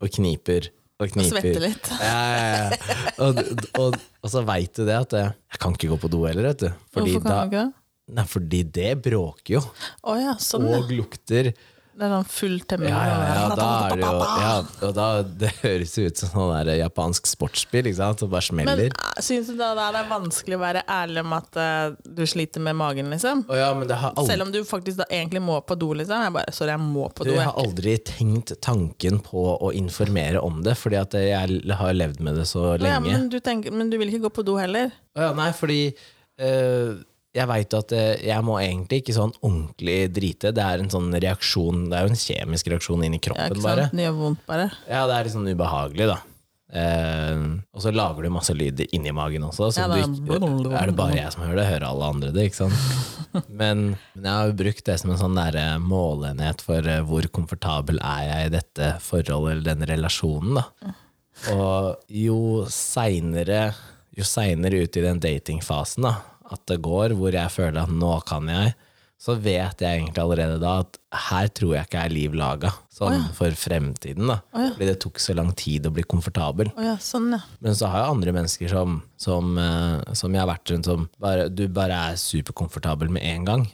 og 0.00 0.12
kniper. 0.14 0.68
Og 1.00 1.08
kniper. 1.14 1.40
svetter 1.40 1.62
litt. 1.64 1.88
Ja, 1.96 2.20
ja, 2.36 2.48
ja. 2.60 2.94
Og, 3.24 3.38
og, 3.80 3.94
og 4.20 4.32
så 4.32 4.42
veit 4.44 4.74
du 4.76 4.82
det 4.84 4.96
at 4.98 5.14
eh, 5.16 5.30
jeg 5.54 5.60
kan 5.62 5.74
ikke 5.76 5.88
gå 5.94 5.98
på 6.02 6.10
do 6.12 6.20
heller, 6.28 6.50
vet 6.50 6.60
du. 6.66 6.68
Fordi, 6.92 7.14
Hvorfor 7.14 7.24
kan 7.24 7.30
da, 7.32 7.38
du 7.40 7.48
ikke 7.48 7.62
det? 7.64 8.16
nei, 8.18 8.24
fordi 8.28 8.60
det 8.78 8.90
bråker 9.06 9.54
jo, 9.56 9.62
Oh, 10.04 10.16
ja, 10.20 10.34
sånn 10.42 10.66
og 10.68 10.92
lukter. 10.92 11.52
Det 11.90 12.06
er 12.06 12.12
sånn 12.14 12.28
full 12.30 12.56
temming. 12.70 12.92
Ja, 12.92 13.00
ja, 13.08 13.16
ja, 13.26 13.46
da 13.58 13.68
er 13.90 13.96
det 13.98 14.04
jo 14.06 14.10
ja, 14.44 14.52
og 14.86 14.92
da, 14.96 15.06
Det 15.42 15.50
høres 15.60 15.94
jo 15.98 16.04
ut 16.06 16.20
som 16.20 16.30
sånn 16.32 16.52
der 16.54 16.78
japansk 16.78 17.26
sportsbil, 17.28 17.88
ikke 17.90 17.98
sant, 17.98 18.22
som 18.22 18.30
bare 18.30 18.54
Men 18.54 18.70
smeller. 18.70 18.94
Men 18.94 19.26
syns 19.26 19.50
du 19.50 19.56
da 19.58 19.72
det 19.76 19.88
er 20.00 20.08
vanskelig 20.10 20.56
å 20.56 20.60
være 20.62 20.84
ærlig 20.96 21.24
om 21.26 21.34
at 21.36 21.58
uh, 21.60 21.98
du 22.06 22.22
sliter 22.30 22.64
med 22.64 22.78
magen, 22.78 23.10
liksom? 23.12 23.42
Å 23.50 23.58
ja, 23.58 23.72
men 23.76 23.90
det 23.90 23.98
har 24.00 24.14
aldri, 24.14 24.30
Selv 24.30 24.46
om 24.46 24.54
du 24.54 24.60
faktisk 24.68 25.02
da 25.02 25.08
egentlig 25.10 25.42
må 25.44 25.58
på 25.66 25.76
do, 25.82 25.90
liksom? 25.98 26.24
Jeg 26.28 26.36
bare, 26.38 26.54
sorry, 26.56 26.76
jeg 26.76 26.84
må 26.84 27.10
på 27.10 27.26
do. 27.26 27.34
jeg 27.34 27.42
Jeg. 27.42 27.48
har 27.50 27.60
aldri 27.64 27.96
tenkt 28.12 28.54
tanken 28.64 29.20
på 29.26 29.44
å 29.58 29.72
informere 29.76 30.40
om 30.46 30.62
det, 30.66 30.78
fordi 30.78 31.00
at 31.00 31.18
jeg 31.18 31.60
har 31.82 31.98
levd 31.98 32.22
med 32.24 32.38
det 32.40 32.46
så 32.48 32.76
lenge. 32.78 32.94
Ja, 32.94 33.02
men, 33.04 33.28
du 33.32 33.40
tenker, 33.44 33.74
men 33.74 33.90
du 33.92 33.98
vil 34.00 34.14
ikke 34.14 34.28
gå 34.28 34.34
på 34.40 34.46
do 34.46 34.56
heller? 34.60 34.94
Ja, 35.18 35.32
nei, 35.36 35.50
fordi 35.56 35.82
eh, 36.40 36.96
jeg 37.36 37.46
veit 37.46 37.74
at 37.78 37.92
eh, 37.94 38.24
jeg 38.26 38.42
må 38.46 38.56
egentlig 38.58 39.02
ikke 39.04 39.14
sånn 39.14 39.32
ordentlig 39.46 39.98
drite. 40.16 40.50
Det 40.56 40.64
er 40.66 40.82
en 40.82 40.90
sånn 40.90 41.12
reaksjon, 41.14 41.84
det 41.92 41.98
er 42.00 42.08
jo 42.08 42.14
en 42.14 42.24
kjemisk 42.24 42.72
reaksjon 42.72 43.04
inni 43.06 43.20
kroppen, 43.22 43.44
Ja, 43.44 43.52
kroppen, 43.52 43.60
ikke 43.62 43.68
bare. 43.68 43.84
sant? 43.86 43.96
Det 44.00 44.06
gjør 44.08 44.18
vondt, 44.24 44.42
bare. 44.50 44.66
Ja, 44.90 45.04
det 45.06 45.14
er 45.18 45.28
litt 45.28 45.36
sånn 45.36 45.50
ubehagelig, 45.52 46.08
da. 46.10 46.18
Eh, 46.70 47.44
og 47.74 47.82
så 47.82 47.90
lager 47.90 48.22
du 48.22 48.30
masse 48.30 48.54
lyd 48.54 48.82
inni 48.94 49.10
magen 49.14 49.42
også, 49.48 49.72
så 49.74 49.82
Ja, 49.82 49.86
det 49.90 50.04
er, 50.04 50.12
du, 50.38 50.68
er 50.70 50.90
det 50.90 50.94
bare 50.98 51.16
jeg 51.18 51.32
som 51.34 51.42
hører 51.42 51.58
det? 51.58 51.68
Hører 51.72 51.86
alle 51.88 52.10
andre 52.14 52.30
det, 52.34 52.44
ikke 52.50 52.60
sant? 52.64 52.82
Men, 53.60 53.92
men 54.18 54.24
jeg 54.26 54.32
har 54.34 54.48
jo 54.48 54.54
brukt 54.58 54.84
det 54.88 54.96
som 54.98 55.10
en 55.14 55.18
sånn 55.20 55.36
der 55.38 55.54
eh, 55.58 55.76
målenhet 55.78 56.62
for 56.66 56.82
eh, 56.82 56.98
hvor 57.06 57.26
komfortabel 57.30 58.00
er 58.02 58.24
jeg 58.26 58.48
i 58.48 58.52
dette 58.56 58.88
forholdet 59.06 59.52
eller 59.52 59.68
den 59.68 59.86
relasjonen, 59.86 60.58
da. 60.58 60.94
Og 61.54 62.10
jo 62.10 62.64
seinere 62.74 63.68
jo 64.18 64.26
seinere 64.26 64.82
ut 64.82 64.98
i 64.98 65.04
den 65.04 65.20
datingfasen 65.22 66.08
da, 66.08 66.16
at 66.52 66.62
det 66.70 66.80
går, 66.84 67.16
hvor 67.18 67.34
jeg 67.34 67.52
føler 67.54 67.82
at 67.84 67.92
nå 67.92 68.14
kan 68.28 68.48
jeg, 68.50 68.76
så 69.20 69.34
vet 69.36 69.82
jeg 69.84 69.98
egentlig 69.98 70.22
allerede 70.22 70.56
da 70.62 70.78
at 70.80 70.96
her 71.28 71.50
tror 71.52 71.74
jeg 71.74 71.84
ikke 71.90 72.04
er 72.06 72.12
liv 72.12 72.36
laga, 72.38 72.70
sånn 72.88 73.26
for 73.36 73.52
fremtiden. 73.52 74.30
da. 74.30 74.38
Fordi 74.54 74.86
det 74.88 74.94
tok 75.02 75.20
så 75.20 75.34
lang 75.36 75.50
tid 75.60 75.84
å 75.84 75.92
bli 75.92 76.06
komfortabel. 76.08 76.70
Oh, 76.72 76.86
ja, 76.86 76.94
sånn, 77.04 77.26
ja. 77.34 77.40
Men 77.60 77.76
så 77.76 77.90
har 77.92 78.00
jeg 78.00 78.14
andre 78.14 78.32
mennesker 78.38 78.72
som, 78.72 78.94
som, 79.20 79.50
eh, 79.60 80.14
som 80.16 80.32
jeg 80.32 80.40
har 80.40 80.48
vært 80.48 80.72
rundt 80.72 80.88
som 80.88 81.04
bare, 81.20 81.50
du 81.52 81.66
bare 81.68 81.98
er 82.14 82.20
superkomfortabel 82.22 83.12
med 83.12 83.26
en 83.28 83.44
gang. 83.50 83.66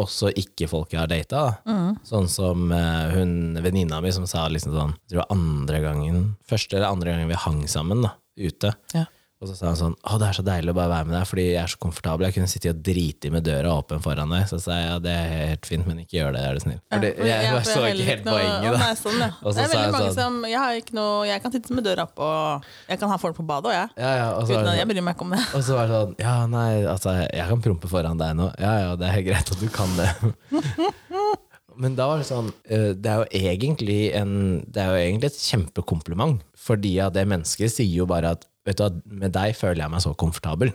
Også 0.00 0.32
ikke 0.40 0.70
folk 0.72 0.96
jeg 0.96 1.02
har 1.02 1.12
data. 1.12 1.42
Da. 1.68 1.84
Sånn 2.08 2.30
som 2.32 2.72
eh, 2.72 3.12
hun 3.18 3.60
venninna 3.60 4.00
mi 4.00 4.12
som 4.14 4.24
sa 4.30 4.46
liksom 4.48 4.72
sånn 4.72 4.96
Jeg 5.04 5.12
tror 5.12 5.18
det 5.18 5.20
var 5.20 5.36
andre 5.36 5.80
gangen 5.84 6.22
Første 6.48 6.78
eller 6.78 6.88
andre 6.88 7.12
gangen 7.12 7.28
vi 7.28 7.42
hang 7.44 7.60
sammen 7.68 8.06
da, 8.06 8.14
ute. 8.40 8.72
Ja. 8.96 9.04
Og 9.42 9.48
så 9.50 9.54
sa 9.58 9.66
han 9.66 9.76
sånn 9.76 9.94
Å, 10.08 10.16
det 10.20 10.26
er 10.30 10.36
så 10.38 10.42
deilig 10.46 10.70
å 10.72 10.76
bare 10.78 10.88
være 10.88 11.06
med 11.08 11.14
deg, 11.18 11.24
fordi 11.28 11.42
jeg 11.50 11.58
er 11.60 11.70
så 11.72 11.78
komfortabel. 11.82 12.24
Jeg 12.28 12.34
kunne 12.36 12.48
sitte 12.48 12.70
og 12.70 12.78
driti 12.86 13.30
med 13.34 13.44
døra 13.44 13.72
åpen 13.76 14.00
foran 14.00 14.30
deg. 14.32 14.46
Så 14.48 14.60
sa 14.62 14.76
jeg 14.78 14.86
ja, 14.88 14.98
det 15.04 15.10
er 15.12 15.32
helt 15.50 15.66
fint, 15.68 15.84
men 15.90 15.98
ikke 16.04 16.16
gjør 16.20 16.36
det, 16.36 16.44
er 16.48 16.54
du 16.54 16.62
snill. 16.64 16.78
Fordi 16.94 17.10
for 17.18 17.28
jeg, 17.28 17.50
for 17.50 17.68
så 17.68 17.82
ikke 17.90 18.06
helt 18.08 18.24
noe- 18.24 18.36
poenget, 18.38 18.68
Å, 18.70 18.72
da. 18.72 18.78
Nei, 18.84 18.94
sånn, 19.02 19.18
ja. 19.20 19.28
Så 19.42 19.52
det 19.58 19.64
er 19.64 19.68
sa 19.68 19.74
veldig 19.74 19.82
jeg 19.84 19.92
mange 19.96 20.06
sånn- 20.14 20.16
som 20.22 20.46
Jeg 20.48 20.58
har 20.62 20.78
ikke 20.80 20.96
noe 20.96 21.26
Jeg 21.28 21.42
kan 21.44 21.52
sitte 21.58 21.74
med 21.76 21.84
døra 21.90 22.06
opp, 22.08 22.18
og 22.24 22.70
Jeg 22.88 22.98
kan 23.02 23.08
ha 23.12 23.18
folk 23.20 23.36
på 23.36 23.46
badet 23.50 23.68
òg, 23.72 23.76
jeg. 23.76 23.90
Ja, 24.06 24.14
ja, 24.22 24.28
og 24.38 24.46
så 24.48 24.54
Uten 24.54 24.70
at 24.70 24.78
jeg 24.78 24.86
sånn- 24.86 24.94
bryr 24.94 25.02
meg 25.10 25.16
ikke 25.18 25.26
om 25.28 25.34
det. 25.36 25.42
Og 25.58 25.66
så 25.68 25.76
var 25.80 25.86
det 25.90 25.98
sånn 25.98 26.14
Ja, 26.24 26.36
nei, 26.46 26.70
altså, 26.94 27.16
jeg 27.28 27.48
kan 27.52 27.64
prompe 27.68 27.90
foran 27.90 28.18
deg 28.22 28.36
nå. 28.38 28.48
Ja, 28.62 28.72
ja, 28.86 28.96
det 28.96 29.10
er 29.12 29.22
greit 29.28 29.50
at 29.52 29.60
du 29.60 29.68
kan 29.68 29.92
det. 29.98 30.08
Men 31.76 31.96
da 31.98 32.06
var 32.06 32.20
det 32.22 32.26
sånn 32.28 32.52
eh, 32.70 32.92
Det 32.94 33.10
er 33.10 33.22
jo 33.24 33.26
egentlig 33.50 34.00
en 34.14 34.34
Det 34.70 34.78
er 34.82 34.92
jo 34.94 35.00
egentlig 35.10 35.30
et 35.32 35.40
kjempekompliment. 35.42 36.40
Fordi 36.64 36.94
at 37.02 37.12
det 37.16 37.26
mennesket 37.28 37.72
sier 37.74 37.90
jo 37.98 38.06
bare 38.08 38.36
at 38.38 38.46
Vet 38.64 38.80
du 38.80 39.00
med 39.12 39.32
deg 39.36 39.54
føler 39.58 39.82
jeg 39.84 39.92
meg 39.92 40.00
så 40.04 40.14
komfortabel. 40.16 40.70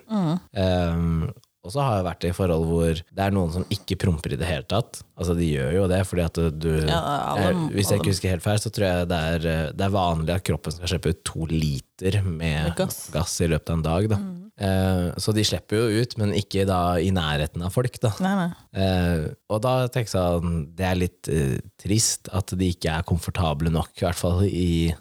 Um, 0.54 1.30
og 1.60 1.74
så 1.74 1.84
har 1.84 1.98
jeg 1.98 2.06
vært 2.08 2.26
i 2.30 2.32
forhold 2.32 2.68
hvor 2.70 3.00
det 3.04 3.20
er 3.26 3.34
noen 3.36 3.50
som 3.52 3.66
ikke 3.74 3.98
promper 4.00 4.32
i 4.32 4.38
det 4.40 4.48
hele 4.48 4.64
tatt. 4.70 5.02
Altså 5.20 5.34
De 5.36 5.44
gjør 5.50 5.74
jo 5.76 5.88
det, 5.92 5.98
fordi 6.08 6.24
at 6.24 6.38
du 6.56 6.70
Ja, 6.88 7.00
alle- 7.34 7.50
er, 7.50 7.58
Hvis 7.76 7.90
jeg 7.92 8.00
ikke 8.00 8.14
husker 8.14 8.30
helt 8.32 8.46
feil, 8.46 8.62
så 8.64 8.72
tror 8.72 8.86
jeg 8.88 9.08
det 9.12 9.20
er, 9.20 9.48
eh, 9.52 9.72
det 9.76 9.82
er 9.86 9.90
vanlig 9.92 10.36
at 10.38 10.46
kroppen 10.48 10.72
skal 10.72 10.88
slippe 10.88 11.10
ut 11.12 11.24
to 11.28 11.46
liter 11.52 12.22
med, 12.24 12.76
gass. 12.78 13.10
gass 13.12 13.36
i 13.42 13.48
løpet 13.52 13.70
av 13.70 13.76
en 13.76 13.84
dag. 13.90 14.08
Da. 14.10 14.20
Eh, 14.60 15.12
så 15.20 15.34
de 15.36 15.44
slipper 15.44 15.76
jo 15.84 16.02
ut, 16.02 16.18
men 16.18 16.32
ikke 16.34 16.66
da 16.66 16.96
i 16.96 17.12
nærheten 17.12 17.62
av 17.68 17.72
folk. 17.76 18.00
Da. 18.00 18.14
Nei, 18.24 18.36
nei. 18.48 18.82
Eh, 18.82 19.28
og 19.50 19.62
da 19.62 19.76
tenker 19.90 20.08
jeg 20.08 20.16
sånn, 20.16 20.76
det 20.76 20.86
er 20.88 20.96
litt 20.96 21.28
eh, 21.28 21.60
trist 21.78 22.30
at 22.32 22.56
de 22.56 22.72
ikke 22.72 22.98
er 23.00 23.04
komfortable 23.04 23.70
nok, 23.70 23.92
i 24.00 24.06
hvert 24.08 24.16
fall 24.20 24.44
i, 24.48 24.94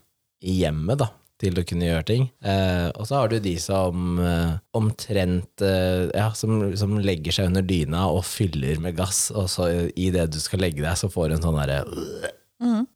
i 0.42 0.58
hjemmet, 0.64 0.98
da, 0.98 1.10
til 1.38 1.58
å 1.60 1.64
kunne 1.66 1.86
gjøre 1.86 2.06
ting. 2.08 2.24
Eh, 2.42 2.88
og 2.98 3.06
så 3.06 3.20
har 3.20 3.30
du 3.30 3.36
de 3.42 3.54
som 3.62 4.18
eh, 4.18 4.56
omtrent 4.78 5.62
eh, 5.62 6.08
ja, 6.10 6.28
som, 6.34 6.60
som 6.78 6.96
legger 6.98 7.34
seg 7.36 7.50
under 7.52 7.62
dyna 7.66 8.08
og 8.10 8.24
fyller 8.26 8.80
med 8.82 8.96
gass, 8.98 9.28
og 9.30 9.46
så 9.52 9.68
i 9.94 10.08
det 10.14 10.28
du 10.34 10.40
skal 10.42 10.64
legge 10.66 10.82
deg, 10.82 10.96
så 10.98 11.10
får 11.12 11.30
du 11.30 11.38
en 11.38 11.44
sånn 11.46 11.60
derre 11.60 11.82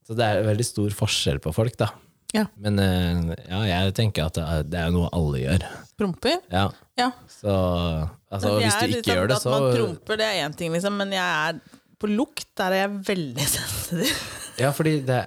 Så 0.02 0.16
det 0.18 0.26
er 0.26 0.46
veldig 0.48 0.66
stor 0.66 0.96
forskjell 1.04 1.38
på 1.44 1.54
folk, 1.54 1.76
da. 1.78 1.92
Ja. 2.32 2.46
Men 2.56 2.78
eh, 2.80 3.34
ja, 3.50 3.60
jeg 3.68 3.94
tenker 3.98 4.26
at 4.30 4.38
det 4.38 4.44
er, 4.48 4.66
det 4.72 4.80
er 4.80 4.88
jo 4.90 4.96
noe 5.02 5.10
alle 5.14 5.42
gjør. 5.42 5.66
Promper? 6.00 6.38
Ja. 6.50 6.66
Ja. 6.98 7.10
Så 7.30 7.52
altså, 8.32 8.56
hvis 8.58 8.74
du 8.74 8.86
ikke 8.86 8.96
liksom- 8.96 9.16
gjør 9.16 9.30
det, 9.30 9.38
så 9.42 9.52
At 9.52 9.54
man 9.60 9.76
promper, 9.76 10.18
det 10.20 10.28
er 10.30 10.42
én 10.46 10.56
ting, 10.56 10.72
liksom, 10.74 10.96
men 10.98 11.12
jeg 11.14 11.22
er 11.22 11.60
på 12.02 12.10
lukt 12.10 12.48
der 12.58 12.74
er 12.74 12.80
jeg 12.86 13.02
veldig 13.12 13.48
sensitiv. 13.56 14.16
Ja, 14.62 14.70
fordi 14.74 15.00
det, 15.06 15.24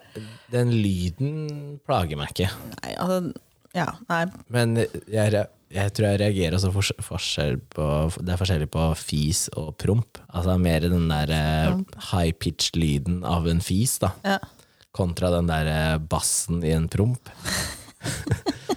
den 0.54 0.71
lyden 0.74 1.80
plager 1.86 2.19
meg 2.19 2.32
ikke. 2.34 2.50
Nei, 2.80 2.95
altså 2.95 3.19
Ja, 3.76 3.89
nei. 4.08 4.24
Men 4.56 4.78
jeg, 4.80 5.45
jeg 5.76 5.93
tror 5.98 6.08
jeg 6.08 6.21
reagerer 6.21 6.56
også 6.56 6.71
for, 6.71 6.91
forskjell 7.10 7.58
på 7.76 7.88
Det 8.21 8.32
er 8.32 8.39
forskjellig 8.39 8.69
på 8.71 8.86
fis 9.00 9.45
og 9.60 9.74
promp. 9.82 10.21
Altså 10.32 10.56
mer 10.62 10.88
den 10.88 11.10
der 11.12 11.34
eh, 11.36 11.82
high 12.13 12.32
pitched 12.32 12.80
lyden 12.80 13.24
av 13.28 13.50
en 13.52 13.60
fis, 13.63 13.98
da. 14.04 14.13
Ja. 14.24 14.39
Kontra 14.95 15.34
den 15.36 15.52
der 15.52 15.71
eh, 15.74 15.98
bassen 16.00 16.63
i 16.63 16.71
en 16.76 16.88
promp. 16.91 17.28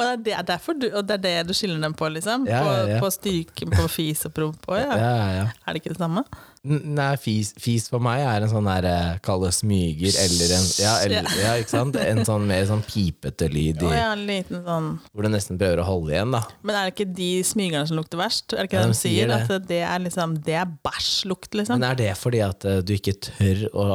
Og 0.00 0.22
det 0.24 0.32
er, 0.34 0.40
er 0.40 0.46
derfor 0.48 0.76
du, 0.80 0.86
og 0.90 1.06
det 1.06 1.18
er 1.18 1.24
det 1.24 1.34
du 1.50 1.54
skiller 1.56 1.80
dem 1.82 1.94
på, 1.96 2.08
liksom? 2.12 2.46
Ja, 2.48 2.60
på, 2.64 2.70
ja, 2.74 2.86
ja. 2.94 3.00
på 3.02 3.10
styrken 3.14 3.74
på 3.74 3.84
fis 3.92 4.24
og 4.28 4.34
promp 4.36 4.70
ja. 4.74 4.86
Ja, 4.96 5.12
ja. 5.36 5.44
Er 5.64 5.76
det 5.76 5.82
ikke 5.82 5.92
det 5.94 6.00
samme? 6.00 6.24
Nei, 6.60 7.14
fis, 7.16 7.54
fis 7.56 7.86
for 7.88 8.04
meg 8.04 8.20
er 8.20 8.44
en 8.44 8.50
sånn 8.52 8.66
der 8.68 8.84
eh, 8.84 9.12
Kall 9.24 9.46
det 9.46 9.54
smyger, 9.56 10.12
eller 10.26 10.50
en 10.58 10.66
ja, 10.76 10.90
eller, 11.06 11.30
ja, 11.40 11.54
ikke 11.62 11.72
sant? 11.72 11.96
En 11.96 12.20
sånn 12.28 12.44
mer 12.50 12.66
sånn 12.68 12.82
pipete 12.84 13.48
lyd 13.48 13.80
i, 13.80 13.92
ja, 13.96 14.10
en 14.12 14.26
liten 14.28 14.60
sånn 14.66 14.90
hvor 15.08 15.24
du 15.24 15.30
nesten 15.32 15.56
prøver 15.60 15.80
å 15.80 15.86
holde 15.88 16.12
igjen, 16.12 16.36
da. 16.36 16.42
Men 16.60 16.76
er 16.76 16.90
det 16.90 16.94
ikke 16.98 17.08
de 17.16 17.30
smygerne 17.48 17.88
som 17.88 17.96
lukter 17.96 18.20
verst? 18.20 18.52
Er 18.52 18.66
det 18.66 18.72
ikke 18.72 18.82
Ja, 18.82 18.86
de 18.90 18.92
de 18.92 19.00
sier? 19.00 19.16
sier 19.24 19.32
det. 19.32 19.40
At 19.56 19.68
det 19.70 19.80
er 19.88 20.04
liksom 20.04 20.36
Det 20.44 20.58
er 20.60 20.76
bæsjlukt, 20.84 21.52
liksom? 21.56 21.80
Men 21.80 21.88
er 21.94 22.00
det 22.02 22.12
fordi 22.20 22.44
at 22.44 22.68
eh, 22.68 22.82
du 22.84 22.92
ikke 22.98 23.16
tør 23.30 23.66
å 23.72 23.88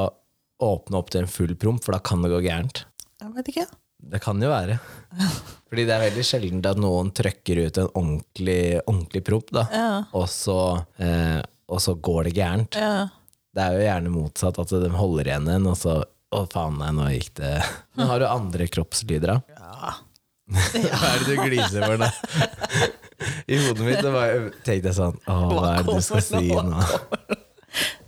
åpne 0.66 0.98
opp 0.98 1.14
til 1.14 1.26
en 1.26 1.30
full 1.30 1.54
promp, 1.60 1.86
for 1.86 1.94
da 1.94 2.02
kan 2.02 2.26
det 2.26 2.34
gå 2.34 2.42
gærent? 2.48 2.86
Jeg 3.22 3.34
vet 3.38 3.54
ikke. 3.54 3.70
Det 4.06 4.22
kan 4.24 4.42
jo 4.42 4.52
være. 4.52 4.78
Fordi 5.70 5.86
det 5.88 5.94
er 5.96 6.04
veldig 6.06 6.26
sjelden 6.26 6.64
at 6.70 6.80
noen 6.82 7.12
trøkker 7.16 7.64
ut 7.66 7.80
en 7.82 7.92
ordentlig, 7.92 8.60
ordentlig 8.86 9.22
promp, 9.26 9.54
da. 9.56 9.66
Ja. 9.74 9.92
Og, 10.16 10.28
så, 10.32 10.58
eh, 11.02 11.40
og 11.72 11.82
så 11.84 11.96
går 11.98 12.30
det 12.30 12.36
gærent. 12.38 12.78
Ja. 12.80 13.08
Det 13.56 13.64
er 13.64 13.78
jo 13.78 13.86
gjerne 13.86 14.12
motsatt, 14.14 14.60
at 14.62 14.76
de 14.84 14.92
holder 14.94 15.32
igjen 15.32 15.50
en, 15.56 15.72
og 15.72 15.80
så 15.80 16.02
Å, 16.36 16.42
faen, 16.52 16.76
nei, 16.82 16.90
nå 16.92 17.06
gikk 17.14 17.30
det 17.38 17.52
Men 17.96 18.10
har 18.10 18.20
du 18.20 18.26
andre 18.28 18.66
kroppslyder, 18.68 19.32
da? 19.32 19.38
ja. 19.56 19.94
Hva 20.52 21.12
er 21.14 21.24
det 21.24 21.30
du 21.30 21.40
gliser 21.40 21.86
for, 21.86 22.02
da? 22.02 22.10
I 23.48 23.58
hodet 23.64 23.86
mitt 23.88 24.02
tenkte 24.66 24.92
jeg 24.92 24.98
sånn 24.98 25.16
Å, 25.32 25.38
hva 25.54 25.70
er 25.72 25.88
det 25.88 25.96
du 25.96 26.04
skal 26.04 26.24
si 26.26 26.52
nå? 26.52 26.82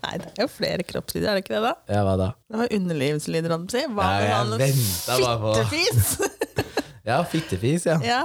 Nei, 0.03 0.15
det 0.23 0.31
er 0.33 0.43
jo 0.45 0.49
flere 0.51 0.85
kroppslyder, 0.87 1.29
er 1.31 1.37
det 1.39 1.43
ikke 1.45 1.55
det, 1.57 1.61
da? 1.67 1.73
Ja, 1.91 2.01
hva 2.07 2.15
da? 2.19 2.27
Det 2.47 2.59
var 2.61 2.73
underlivslyder, 2.77 3.53
holdt 3.55 3.75
jeg 3.77 3.91
på 3.91 4.01
å 4.03 4.09
si. 4.57 5.13
Hva 5.21 5.37
med 5.41 5.63
fittefis? 5.63 6.11
Ja, 7.07 7.21
fittefis, 7.23 7.85
ja. 7.87 7.95
ja. 8.03 8.21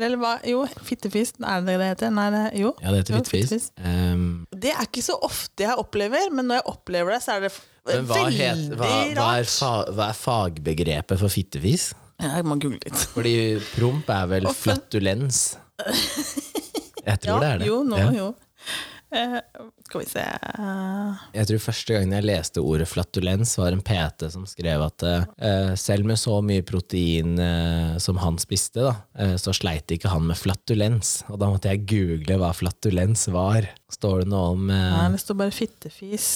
Eller 0.00 0.16
hva? 0.16 0.30
Jo, 0.48 0.62
fittefis, 0.88 1.34
er 1.44 1.64
det 1.66 1.74
det 1.76 1.88
heter? 1.90 2.12
Nei, 2.16 2.30
det, 2.32 2.44
jo. 2.62 2.70
Ja, 2.80 2.94
det 2.94 3.02
heter 3.02 3.18
fittefis. 3.28 3.66
Um, 3.76 4.46
Det 4.56 4.72
er 4.72 4.86
ikke 4.86 5.04
så 5.04 5.18
ofte 5.20 5.66
jeg 5.66 5.76
opplever, 5.76 6.30
men 6.32 6.48
når 6.48 6.62
jeg 6.62 6.66
opplever 6.72 7.12
det, 7.12 7.18
så 7.26 7.34
er 7.36 7.44
det 7.44 7.50
men 7.90 8.06
hva, 8.08 8.16
veldig 8.22 8.38
het, 8.38 8.76
hva, 8.78 8.88
hva, 9.18 9.26
er 9.42 9.50
fa, 9.52 9.70
hva 9.92 10.06
er 10.08 10.16
fagbegrepet 10.16 11.20
for 11.20 11.34
fittefis? 11.34 11.90
Jeg 12.22 12.46
må 12.46 12.56
google 12.62 12.78
litt. 12.86 13.04
Fordi 13.12 13.34
promp 13.74 14.08
er 14.14 14.30
vel 14.30 14.48
flatulens. 14.54 15.42
Jeg 17.02 17.18
tror 17.24 17.34
ja, 17.34 17.38
det 17.42 17.48
er 17.50 17.62
det. 17.62 17.66
Jo, 17.66 17.80
nå, 17.82 17.98
Ja. 17.98 18.10
jo. 18.14 18.28
Eh, 19.12 19.36
skal 19.84 20.00
vi 20.00 20.06
se 20.08 20.22
uh... 20.24 21.18
Jeg 21.36 21.48
tror 21.50 21.60
første 21.60 21.96
gangen 21.96 22.14
jeg 22.16 22.24
leste 22.24 22.62
ordet 22.64 22.86
flatulens, 22.88 23.52
var 23.60 23.74
en 23.74 23.84
PT 23.84 24.30
som 24.32 24.46
skrev 24.48 24.84
at 24.86 25.04
uh, 25.04 25.74
selv 25.76 26.08
med 26.08 26.20
så 26.20 26.38
mye 26.44 26.64
protein 26.64 27.36
som 28.00 28.20
han 28.22 28.38
spiste, 28.40 28.86
da, 28.86 29.36
så 29.40 29.52
sleit 29.56 29.92
ikke 29.92 30.10
han 30.12 30.24
med 30.30 30.38
flatulens. 30.38 31.20
Og 31.28 31.38
da 31.42 31.50
måtte 31.52 31.72
jeg 31.72 31.84
google 31.90 32.38
hva 32.40 32.52
flatulens 32.56 33.26
var. 33.32 33.68
Står 33.92 34.22
det 34.22 34.32
noe 34.32 34.56
om 34.56 34.66
Nei, 34.72 35.12
det 35.12 35.20
står 35.22 35.38
bare 35.42 35.54
fittefis. 35.54 36.32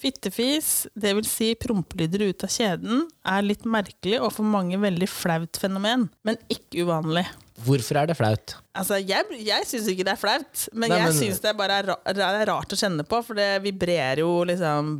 Fittefis, 0.00 0.70
det 0.98 1.14
vil 1.16 1.26
si 1.28 1.52
prompelyder 1.56 2.26
ut 2.28 2.44
av 2.44 2.52
kjeden, 2.52 3.06
er 3.24 3.46
litt 3.46 3.64
merkelig 3.68 4.18
og 4.20 4.32
for 4.36 4.48
mange 4.48 4.80
veldig 4.82 5.08
flaut 5.08 5.60
fenomen, 5.60 6.08
men 6.26 6.40
ikke 6.52 6.84
uvanlig. 6.84 7.24
Hvorfor 7.62 7.94
er 8.00 8.08
det 8.10 8.16
flaut? 8.18 8.56
Altså, 8.74 8.96
Jeg, 8.98 9.22
jeg 9.46 9.66
syns 9.68 9.86
ikke 9.92 10.02
det 10.08 10.12
er 10.16 10.18
flaut, 10.18 10.62
men 10.72 10.90
Nei, 10.90 10.96
jeg 10.98 11.06
men- 11.06 11.18
syns 11.20 11.40
det 11.44 11.52
bare 11.56 11.76
er, 11.78 11.86
ra 11.92 11.96
det 12.12 12.24
er 12.26 12.46
rart 12.50 12.72
å 12.74 12.78
kjenne 12.80 13.04
på, 13.06 13.20
for 13.22 13.34
det 13.38 13.62
vibrerer 13.62 14.18
jo 14.24 14.32
liksom 14.48 14.96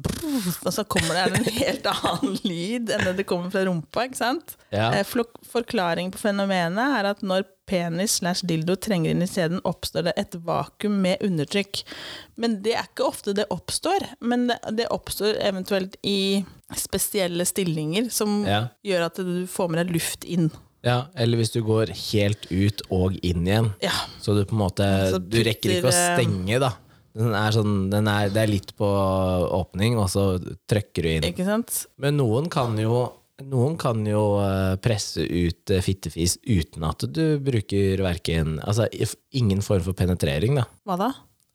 Og 0.63 0.71
så 0.73 0.85
kommer 0.87 1.17
det 1.19 1.41
en 1.41 1.49
helt 1.59 1.89
annen 1.91 2.37
lyd 2.47 2.93
enn 2.95 3.03
det 3.09 3.17
det 3.19 3.27
kommer 3.27 3.51
fra 3.51 3.65
rumpa, 3.67 4.05
ikke 4.07 4.21
sant? 4.21 4.55
Ja. 4.71 4.93
Eh, 4.95 5.03
Forklaring 5.51 6.13
på 6.15 6.19
fenomenet 6.23 6.99
er 7.01 7.09
at 7.11 7.23
når 7.27 7.43
penis 7.67 8.19
slash 8.21 8.45
dildo 8.47 8.77
trenger 8.77 9.11
inn 9.11 9.23
i 9.25 9.27
sæden, 9.31 9.59
oppstår 9.65 10.05
det 10.11 10.13
et 10.21 10.35
vakuum 10.45 10.99
med 11.03 11.23
undertrykk. 11.25 11.83
Men 12.37 12.59
det 12.63 12.75
er 12.77 12.87
ikke 12.87 13.07
ofte 13.09 13.35
det 13.35 13.47
oppstår, 13.55 14.05
men 14.21 14.47
det, 14.51 14.59
det 14.77 14.87
oppstår 14.95 15.39
eventuelt 15.43 15.97
i 16.05 16.45
spesielle 16.77 17.47
stillinger 17.49 18.11
som 18.13 18.45
Ja. 18.47 18.69
gjør 18.85 19.07
at 19.09 19.17
du 19.17 19.47
får 19.51 19.71
med 19.73 19.81
deg 19.87 19.95
luft 19.97 20.25
inn. 20.29 20.51
Ja, 20.85 20.99
eller 21.17 21.41
hvis 21.41 21.53
du 21.55 21.63
går 21.65 21.95
helt 22.13 22.47
ut 22.53 22.85
og 22.93 23.17
inn 23.25 23.47
igjen. 23.49 23.71
Ja. 23.83 23.95
Så 24.21 24.37
du 24.37 24.45
på 24.45 24.57
en 24.57 24.63
måte 24.67 24.89
Så 25.15 25.21
Du 25.23 25.39
rekker 25.45 25.79
ikke 25.79 25.89
å 25.89 25.95
eh, 25.95 26.17
stenge, 26.19 26.61
da. 26.63 26.75
Den 27.15 27.35
er 27.39 27.55
sånn, 27.55 27.75
den 27.93 28.09
er, 28.11 28.31
det 28.35 28.43
er 28.43 28.51
litt 28.51 28.73
på 28.77 28.87
åpning, 29.55 29.97
og 30.03 30.09
så 30.13 30.35
trykker 30.71 31.07
du 31.07 31.11
inn. 31.13 31.29
Ikke 31.31 31.47
sant? 31.47 31.85
Men 32.03 32.19
noen 32.19 32.51
kan 32.53 32.75
jo 32.81 33.07
noen 33.43 33.75
kan 33.81 34.05
jo 34.07 34.39
eh, 34.45 34.77
presse 34.83 35.25
ut 35.27 35.73
eh, 35.75 35.83
fittefis 35.83 36.37
uten 36.47 36.85
at 36.87 37.03
du 37.11 37.41
bruker 37.43 37.99
verken 38.05 38.61
Altså 38.63 38.87
ingen 39.35 39.63
form 39.65 39.83
for 39.83 39.97
penetrering, 39.99 40.61
da. 40.61 40.69
Hva 40.87 40.99
da? 41.01 41.09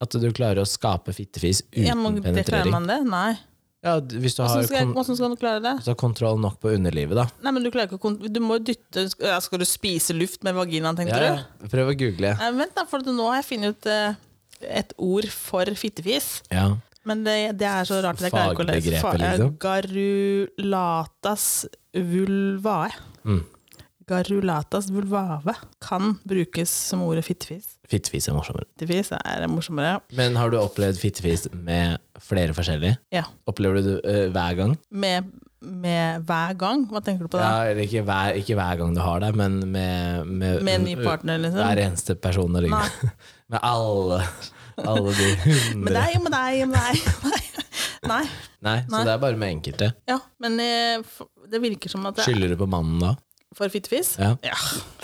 At 0.04 0.16
du 0.16 0.28
klarer 0.36 0.64
å 0.64 0.68
skape 0.68 1.16
fittefis 1.16 1.62
uten 1.72 1.88
Ja, 1.88 1.96
men 1.96 2.20
det 2.20 2.44
klarer 2.50 2.72
man 2.72 2.88
det? 2.90 3.00
Nei. 3.08 3.38
Ja, 3.80 3.94
hvis 4.02 4.36
du 4.36 4.42
Hvordan 4.44 4.66
skal, 4.68 4.90
hvordan 4.92 5.16
skal 5.16 5.30
du 5.32 5.38
klare 5.40 5.62
det? 5.64 5.72
hvis 5.78 5.86
du 5.88 5.92
har 5.94 6.00
kontroll 6.00 6.40
nok 6.44 6.58
på 6.60 6.74
underlivet, 6.76 7.16
da. 7.16 7.26
Nei, 7.46 7.54
men 7.56 7.64
Du 7.64 7.70
klarer 7.72 7.88
ikke 7.96 8.12
Du 8.28 8.42
må 8.44 8.58
dytte 8.60 9.06
Skal 9.08 9.62
du 9.62 9.66
spise 9.68 10.12
luft 10.18 10.44
med 10.44 10.58
vaginaen, 10.58 10.98
tenkte 11.00 11.16
Ja, 11.16 11.38
du? 11.62 11.70
Prøv 11.72 11.94
å 11.94 11.96
google. 11.96 12.34
Nei, 12.42 12.50
vent, 12.60 12.76
da, 12.76 12.84
for 12.90 13.00
nå 13.08 13.30
har 13.30 13.40
jeg 13.40 13.48
funnet 13.54 13.78
ut 13.78 13.88
eh, 13.94 14.20
et 14.82 14.92
ord 15.00 15.30
for 15.32 15.64
fittefis. 15.80 16.42
Ja. 16.52 16.74
Men 17.08 17.24
det, 17.24 17.38
det 17.62 17.68
er 17.70 17.88
så 17.88 18.02
rart 18.04 18.20
at 18.20 18.28
jeg 18.28 18.34
klarer 18.36 18.52
ikke 18.52 18.66
å 18.66 18.68
lese. 18.68 19.00
Fagbegrepet, 19.00 19.22
liksom? 19.24 19.54
Garulatas 20.60 21.46
vulvae. 21.96 22.92
Mm. 23.24 23.46
Garulatas 24.10 24.88
vulvave 24.94 25.54
kan 25.84 26.16
brukes 26.28 26.72
som 26.90 27.04
ordet 27.06 27.26
fittefis. 27.28 27.76
Fittefis 27.90 28.28
er 28.30 28.36
morsommere. 28.38 28.66
Fittefis 28.80 29.12
er 29.20 29.46
morsommere. 29.52 30.00
Men 30.18 30.38
har 30.40 30.50
du 30.50 30.58
opplevd 30.60 30.98
fittefis 31.02 31.46
med 31.54 32.00
flere 32.24 32.56
forskjellige? 32.58 32.98
Ja. 33.14 33.28
Opplever 33.50 33.80
du 33.80 33.92
det 33.92 34.00
uh, 34.02 34.32
hver 34.34 34.58
gang? 34.58 34.74
Med, 34.90 35.30
med 35.62 36.26
hver 36.30 36.56
gang. 36.60 36.88
Hva 36.90 37.04
tenker 37.06 37.28
du 37.28 37.34
på 37.34 37.38
da? 37.42 37.46
Ja, 37.46 37.72
eller 37.74 37.86
ikke 37.86 38.04
hver, 38.08 38.40
ikke 38.42 38.58
hver 38.60 38.82
gang 38.82 38.98
du 38.98 39.04
har 39.06 39.22
det, 39.26 39.32
men 39.38 39.60
med, 39.70 40.26
med, 40.26 40.64
Med 40.66 40.80
en 40.80 40.88
ny 40.90 40.98
partner, 41.04 41.42
liksom? 41.46 41.62
Hver 41.62 41.84
eneste 41.86 42.18
person 42.18 42.58
du 42.58 42.64
ligger 42.66 43.14
med. 43.52 43.62
Alle, 43.62 44.24
alle 44.82 45.14
de 45.14 45.32
hundre 45.46 45.86
Med 45.86 45.96
deg 46.02 46.18
og 46.18 46.28
med 46.28 46.38
deg 46.40 46.66
og 46.66 46.74
med 46.74 46.90
deg. 46.90 47.48
Nei. 48.10 48.24
Nei, 48.64 48.78
så 48.88 48.94
Nei. 48.94 49.06
det 49.06 49.12
er 49.14 49.22
bare 49.22 49.38
med 49.40 49.58
enkelte. 49.58 49.94
Ja, 50.10 50.18
men 50.42 50.56
eh, 50.64 51.18
det 51.52 51.60
virker 51.64 51.92
som 51.92 52.06
at 52.10 52.18
det 52.18 52.24
er 52.24 52.32
Skylder 52.32 52.56
du 52.56 52.62
på 52.62 52.68
mannen 52.72 53.02
da? 53.04 53.16
For 53.58 53.70
fittefis. 53.74 54.16
Ja. 54.20 54.36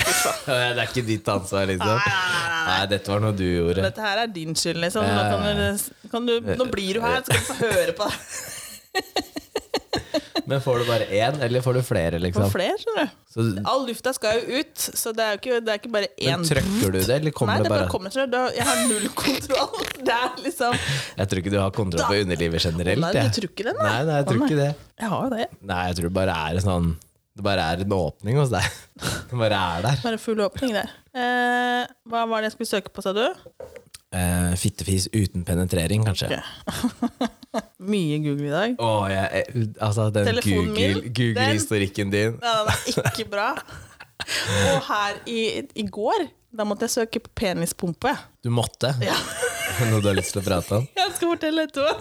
Ja. 0.05 0.21
Det 0.45 0.77
er 0.77 0.85
ikke 0.85 1.01
ditt 1.07 1.27
ansvar, 1.31 1.65
liksom. 1.65 1.89
Nei, 1.89 2.11
nei, 2.13 2.41
nei, 2.45 2.65
nei, 2.67 2.83
dette 2.91 3.09
var 3.09 3.23
noe 3.23 3.33
du 3.33 3.41
gjorde. 3.41 3.81
Dette 3.81 4.03
her 4.05 4.19
er 4.21 4.29
din 4.29 4.53
skyld, 4.53 4.77
liksom. 4.83 5.05
Ja, 5.07 5.15
Nå, 5.17 5.23
kan 5.31 5.41
du, 5.57 6.09
kan 6.11 6.29
du, 6.29 6.33
nå 6.61 6.67
blir 6.69 6.99
du 6.99 7.01
her, 7.01 7.23
så 7.25 7.33
skal 7.33 7.41
du 7.41 7.47
få 7.49 7.71
høre 7.73 7.95
på 7.97 8.09
det. 8.11 9.33
Men 10.45 10.61
får 10.61 10.79
du 10.79 10.85
bare 10.85 11.05
én, 11.09 11.39
eller 11.41 11.61
får 11.65 11.73
du 11.79 11.81
flere, 11.85 12.19
liksom? 12.21 12.43
Får 12.45 12.53
flere, 12.53 12.75
skjønner 12.81 13.07
du. 13.07 13.13
Så, 13.33 13.45
All 13.71 13.85
lufta 13.87 14.13
skal 14.13 14.37
jo 14.37 14.59
ut, 14.61 14.83
så 15.01 15.13
det 15.15 15.25
er 15.25 15.33
jo 15.33 15.39
ikke, 15.41 15.57
det 15.65 15.73
er 15.73 15.79
ikke 15.81 15.91
bare 15.95 16.09
én 16.21 16.35
men 16.35 16.45
trykker 16.45 16.93
du 16.93 16.99
det, 16.99 17.15
eller 17.17 17.33
kommer 17.35 17.57
det 17.57 17.65
det 17.65 17.71
bare 17.73 17.87
bare 17.87 17.93
kommer 17.95 18.13
deg. 18.35 18.59
Jeg 18.59 18.67
har 18.69 18.83
null 18.91 19.07
kontroll. 19.17 19.89
Det 20.05 20.13
er 20.13 20.35
liksom 20.45 20.75
Jeg 20.77 21.29
tror 21.31 21.39
ikke 21.41 21.51
du 21.55 21.57
har 21.57 21.71
kontroll 21.73 22.05
på 22.05 22.19
underlivet 22.21 22.61
generelt. 22.67 23.01
Nei, 23.01 23.11
du 23.17 23.39
tror 23.39 23.49
ikke 23.49 23.65
det, 23.65 23.73
nei. 23.79 23.89
Nei, 23.89 24.03
nei, 24.05 24.19
jeg 24.19 24.27
tror 24.29 24.45
ikke 24.45 24.59
det. 24.59 24.69
Jeg 25.01 25.11
har 25.15 25.25
jo 25.25 25.33
det. 25.33 25.47
Nei, 25.71 25.81
jeg 25.89 25.97
tror 25.97 26.07
det 26.11 26.15
bare 26.19 26.37
er 26.45 26.61
sånn 26.67 26.91
Det 27.35 27.43
bare 27.43 27.63
er 27.73 27.81
en 27.83 27.91
åpning 27.95 28.37
hos 28.39 28.51
deg. 28.53 28.63
Det 29.29 29.35
bare 29.39 29.57
er 29.77 29.81
der. 29.83 29.97
Bare 30.05 30.19
full 30.21 30.39
åpning 30.45 30.71
der. 30.77 30.91
Eh, 31.15 31.81
hva 32.07 32.21
var 32.29 32.41
det 32.43 32.49
jeg 32.51 32.55
skulle 32.55 32.69
søke 32.69 32.93
på, 32.95 33.03
sa 33.03 33.11
du? 33.15 33.25
Eh, 34.15 34.53
fittefis 34.59 35.09
uten 35.11 35.43
penetrering, 35.47 36.05
kanskje. 36.07 36.29
Okay. 36.31 37.31
Mye 37.91 38.19
Google 38.23 38.47
i 38.47 38.53
dag. 38.53 38.77
Åh, 38.79 39.03
jeg, 39.11 39.43
altså, 39.83 40.07
den 40.15 40.29
Google-historikken 40.39 42.11
Google- 42.13 42.31
din. 42.31 42.39
Ja, 42.39 42.53
den 42.63 43.03
er 43.03 43.11
ikke 43.11 43.27
bra. 43.33 43.49
Og 44.71 44.79
her 44.87 45.17
i, 45.27 45.39
i 45.75 45.85
går, 45.91 46.27
da 46.55 46.63
måtte 46.67 46.87
jeg 46.87 46.93
søke 46.95 47.19
på 47.25 47.33
penispumpe. 47.35 48.13
Du 48.43 48.49
måtte. 48.55 48.93
Ja. 49.03 49.17
Noe 49.89 49.99
du 49.99 50.07
har 50.07 50.15
lyst 50.15 50.31
til 50.37 50.39
å 50.39 50.45
prate 50.45 50.79
om? 50.79 50.87
Jeg 50.95 51.11
skal 51.17 51.33
fortelle 51.33 51.67
etterpå. 51.67 51.91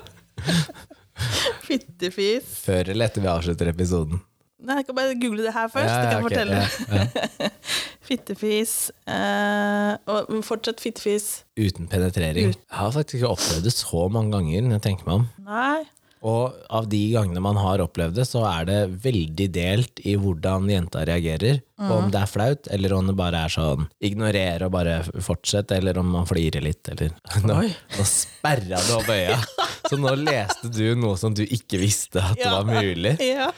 Fittefis. 1.67 2.47
Før 2.63 2.93
eller 2.95 3.11
etter 3.11 3.25
vi 3.25 3.31
avslutter 3.33 3.71
episoden? 3.75 4.23
Nei, 4.65 4.79
jeg 4.81 4.87
kan 4.89 4.97
bare 4.97 5.17
google 5.21 5.45
det 5.45 5.53
her 5.53 5.69
først. 5.69 5.93
Ja, 5.93 6.01
det 6.01 6.07
kan 6.09 6.17
jeg 6.17 6.25
okay, 6.25 6.29
fortelle. 6.29 6.57
ja, 6.89 7.07
ja. 7.41 7.49
Fittefis. 8.09 8.75
Uh, 9.09 9.93
og 10.13 10.45
fortsatt 10.45 10.81
fittefis. 10.81 11.45
Uten 11.57 11.89
penetrering. 11.89 12.53
Jeg 12.53 12.79
har 12.79 12.91
faktisk 12.93 13.21
ikke 13.21 13.33
opplevd 13.33 13.65
det 13.65 13.73
så 13.73 14.09
mange 14.13 14.33
ganger. 14.33 14.61
når 14.69 14.79
jeg 14.79 14.87
tenker 14.89 15.09
meg 15.09 15.15
om. 15.23 15.29
Nei. 15.49 15.85
Og 16.25 16.55
av 16.73 16.87
de 16.89 17.01
gangene 17.13 17.41
man 17.45 17.59
har 17.61 17.83
opplevd 17.85 18.17
det, 18.17 18.25
så 18.25 18.47
er 18.49 18.65
det 18.69 18.79
veldig 19.05 19.49
delt 19.53 20.01
i 20.09 20.15
hvordan 20.17 20.71
jenta 20.73 21.03
reagerer. 21.05 21.59
Og 21.85 21.93
om 21.99 22.07
det 22.13 22.21
er 22.23 22.31
flaut, 22.31 22.69
eller 22.73 22.95
om 22.97 23.11
det 23.11 23.17
bare 23.19 23.43
er 23.45 23.53
sånn 23.53 23.89
ignorere 24.05 24.69
og 24.69 24.73
bare 24.77 24.95
fortsette, 25.27 25.77
eller 25.77 25.99
om 26.01 26.09
man 26.15 26.29
flirer 26.29 26.65
litt, 26.65 26.89
eller 26.95 27.13
Nå, 27.45 27.59
Oi. 27.67 27.69
nå 27.99 28.07
sperra 28.09 28.81
du 28.87 28.93
opp 28.97 29.11
øya. 29.13 29.37
Så 29.91 29.99
nå 30.01 30.15
leste 30.17 30.71
du 30.73 30.95
noe 30.97 31.19
som 31.21 31.35
du 31.37 31.43
ikke 31.45 31.77
visste 31.83 32.23
at 32.25 32.41
Ja. 32.41 32.55
var 32.57 32.71
mulig. 32.73 33.17
Ja. 33.35 33.51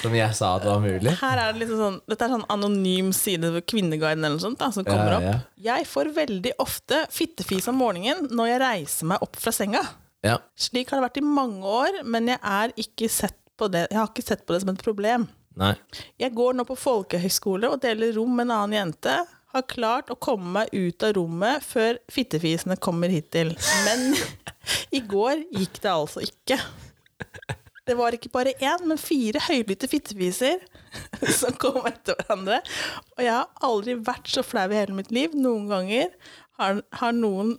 Som 0.00 0.14
jeg 0.16 0.32
sa 0.38 0.54
at 0.56 0.64
var 0.64 0.80
mulig. 0.80 1.12
Her 1.20 1.36
er 1.42 1.52
det 1.52 1.60
liksom 1.66 1.80
sånn, 1.82 1.98
dette 2.08 2.24
er 2.24 2.32
sånn 2.32 2.46
anonym 2.54 3.10
side 3.12 3.50
ved 3.52 3.66
Kvinneguiden 3.68 4.24
eller 4.24 4.38
noe 4.38 4.46
sånt, 4.46 4.60
da, 4.62 4.70
som 4.72 4.86
kommer 4.88 5.12
ja. 5.18 5.34
opp. 5.34 5.50
Jeg 5.60 5.84
får 5.90 6.14
veldig 6.16 6.54
ofte 6.64 7.02
fittefis 7.12 7.68
om 7.68 7.76
morgenen 7.82 8.30
når 8.32 8.54
jeg 8.54 8.62
reiser 8.64 9.10
meg 9.12 9.26
opp 9.26 9.36
fra 9.40 9.52
senga. 9.52 9.84
Ja. 10.26 10.38
Slik 10.58 10.90
har 10.90 11.00
det 11.00 11.08
vært 11.08 11.20
i 11.20 11.26
mange 11.26 11.64
år, 11.64 12.00
men 12.04 12.28
jeg, 12.28 12.40
er 12.42 12.74
ikke 12.80 13.08
sett 13.12 13.38
på 13.60 13.68
det, 13.72 13.86
jeg 13.90 14.00
har 14.00 14.10
ikke 14.10 14.24
sett 14.24 14.46
på 14.46 14.54
det 14.54 14.62
som 14.64 14.72
et 14.72 14.84
problem. 14.84 15.28
Nei. 15.60 15.74
Jeg 16.20 16.34
går 16.36 16.56
nå 16.56 16.64
på 16.68 16.78
folkehøyskole 16.78 17.70
og 17.72 17.80
deler 17.82 18.14
rom 18.16 18.36
med 18.36 18.48
en 18.48 18.56
annen 18.56 18.78
jente. 18.78 19.16
Har 19.50 19.66
klart 19.66 20.12
å 20.12 20.18
komme 20.20 20.52
meg 20.60 20.70
ut 20.76 21.02
av 21.02 21.16
rommet 21.16 21.64
før 21.66 21.98
fittefisene 22.12 22.78
kommer 22.80 23.10
hittil. 23.12 23.50
Men 23.88 24.12
i 24.98 25.02
går 25.02 25.42
gikk 25.50 25.80
det 25.82 25.90
altså 25.90 26.22
ikke. 26.24 26.60
Det 27.88 27.96
var 27.98 28.14
ikke 28.14 28.30
bare 28.30 28.52
én, 28.62 28.84
men 28.86 29.00
fire 29.00 29.40
høylytte 29.48 29.88
fittefiser 29.90 30.60
som 31.40 31.56
kom 31.58 31.82
etter 31.88 32.14
hverandre. 32.20 32.60
Og 33.16 33.24
jeg 33.24 33.34
har 33.34 33.66
aldri 33.66 33.96
vært 34.06 34.30
så 34.30 34.44
flau 34.46 34.68
i 34.70 34.78
hele 34.78 34.94
mitt 34.94 35.10
liv. 35.14 35.34
Noen 35.34 35.66
ganger 35.72 36.12
har, 36.60 36.84
har 37.00 37.16
noen 37.16 37.56
no, 37.56 37.58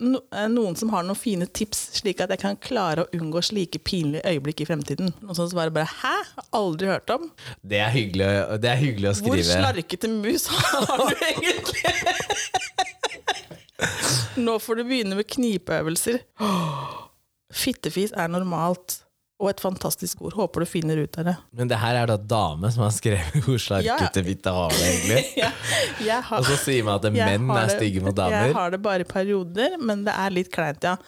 noen 0.00 0.76
som 0.78 0.90
har 0.94 1.04
noen 1.06 1.18
fine 1.18 1.46
tips, 1.46 1.90
slik 2.00 2.20
at 2.24 2.32
jeg 2.34 2.40
kan 2.42 2.56
klare 2.60 3.04
å 3.04 3.10
unngå 3.16 3.42
slike 3.44 3.80
pinlige 3.84 4.24
øyeblikk 4.28 4.62
i 4.64 4.68
fremtiden. 4.68 5.12
Noen 5.20 5.36
som 5.36 5.48
svarer 5.50 5.72
bare 5.74 5.88
'hæ? 5.90 6.16
Aldri 6.56 6.86
hørt 6.88 7.10
om'. 7.10 7.30
Det 7.62 7.78
er 7.78 7.90
hyggelig, 7.90 8.30
det 8.62 8.70
er 8.70 8.78
hyggelig 8.80 9.10
å 9.10 9.14
Hvor 9.26 9.42
slarkete 9.42 10.08
mus 10.08 10.46
har 10.50 11.10
du 11.10 11.24
egentlig? 11.28 11.94
Nå 14.40 14.58
får 14.58 14.80
du 14.80 14.84
begynne 14.84 15.16
med 15.18 15.28
knipeøvelser. 15.28 16.22
Fittefis 17.62 18.12
er 18.14 18.28
normalt, 18.30 19.00
og 19.40 19.48
et 19.48 19.62
fantastisk 19.62 20.20
ord. 20.26 20.34
Håper 20.36 20.64
du 20.64 20.68
finner 20.68 21.00
ut 21.00 21.18
av 21.18 21.30
det. 21.30 21.34
Men 21.56 21.70
det 21.70 21.78
her 21.80 21.96
er 22.02 22.10
da 22.10 22.18
dame 22.20 22.68
som 22.74 22.84
har 22.84 22.92
skrevet 22.92 23.40
fitte 24.26 24.52
har 24.52 24.76
det, 24.76 24.84
egentlig. 24.90 25.22
Ja, 26.10 26.20
har, 26.24 26.42
Og 26.42 26.48
så 26.48 26.58
sier 26.60 26.84
man 26.84 27.00
at 27.00 27.08
menn 27.12 27.48
er 27.56 27.72
stygge 27.72 28.04
mot 28.04 28.16
Jeg 28.16 28.54
har 28.56 28.74
det 28.74 28.82
bare 28.84 29.04
i 29.04 29.08
perioder, 29.08 29.78
men 29.80 30.04
det 30.06 30.14
er 30.16 30.36
litt 30.36 30.52
kleint, 30.52 30.84
ja. 30.84 30.98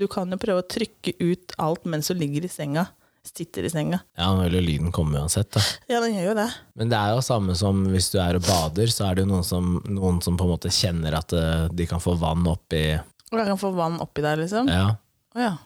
Du 0.00 0.06
kan 0.10 0.30
jo 0.32 0.38
prøve 0.40 0.62
å 0.62 0.68
trykke 0.70 1.12
ut 1.20 1.54
alt 1.60 1.84
mens 1.90 2.08
du 2.08 2.16
ligger 2.16 2.46
i 2.46 2.50
senga. 2.52 2.86
sitter 3.26 3.66
i 3.68 3.70
senga. 3.70 3.98
Ja, 4.16 4.30
nå 4.32 4.46
vil 4.46 4.56
jo 4.56 4.62
lyden 4.64 4.94
komme 4.96 5.20
uansett, 5.20 5.50
da. 5.52 5.60
Ja, 5.90 6.00
den 6.00 6.14
gjør 6.16 6.30
jo 6.30 6.38
det. 6.38 6.48
Men 6.78 6.88
det 6.92 6.96
er 6.96 7.12
jo 7.12 7.20
samme 7.26 7.54
som 7.58 7.82
hvis 7.92 8.08
du 8.14 8.16
er 8.22 8.38
og 8.38 8.46
bader, 8.46 8.88
så 8.94 9.10
er 9.10 9.18
det 9.18 9.26
jo 9.26 9.32
noen 9.34 9.44
som, 9.44 9.76
noen 9.90 10.22
som 10.24 10.38
på 10.40 10.46
en 10.46 10.54
måte 10.54 10.72
kjenner 10.72 11.18
at 11.18 11.34
eh, 11.36 11.66
de 11.74 11.86
kan 11.90 12.00
få 12.00 12.14
vann 12.22 12.46
oppi 12.48 12.84
Og 12.96 13.36
de 13.36 13.44
kan 13.50 13.60
få 13.60 13.74
vann 13.76 14.00
oppi 14.00 14.24
der, 14.24 14.40
liksom. 14.40 14.70
Å 14.72 14.94
Ja. 15.34 15.40
ja. 15.40 15.56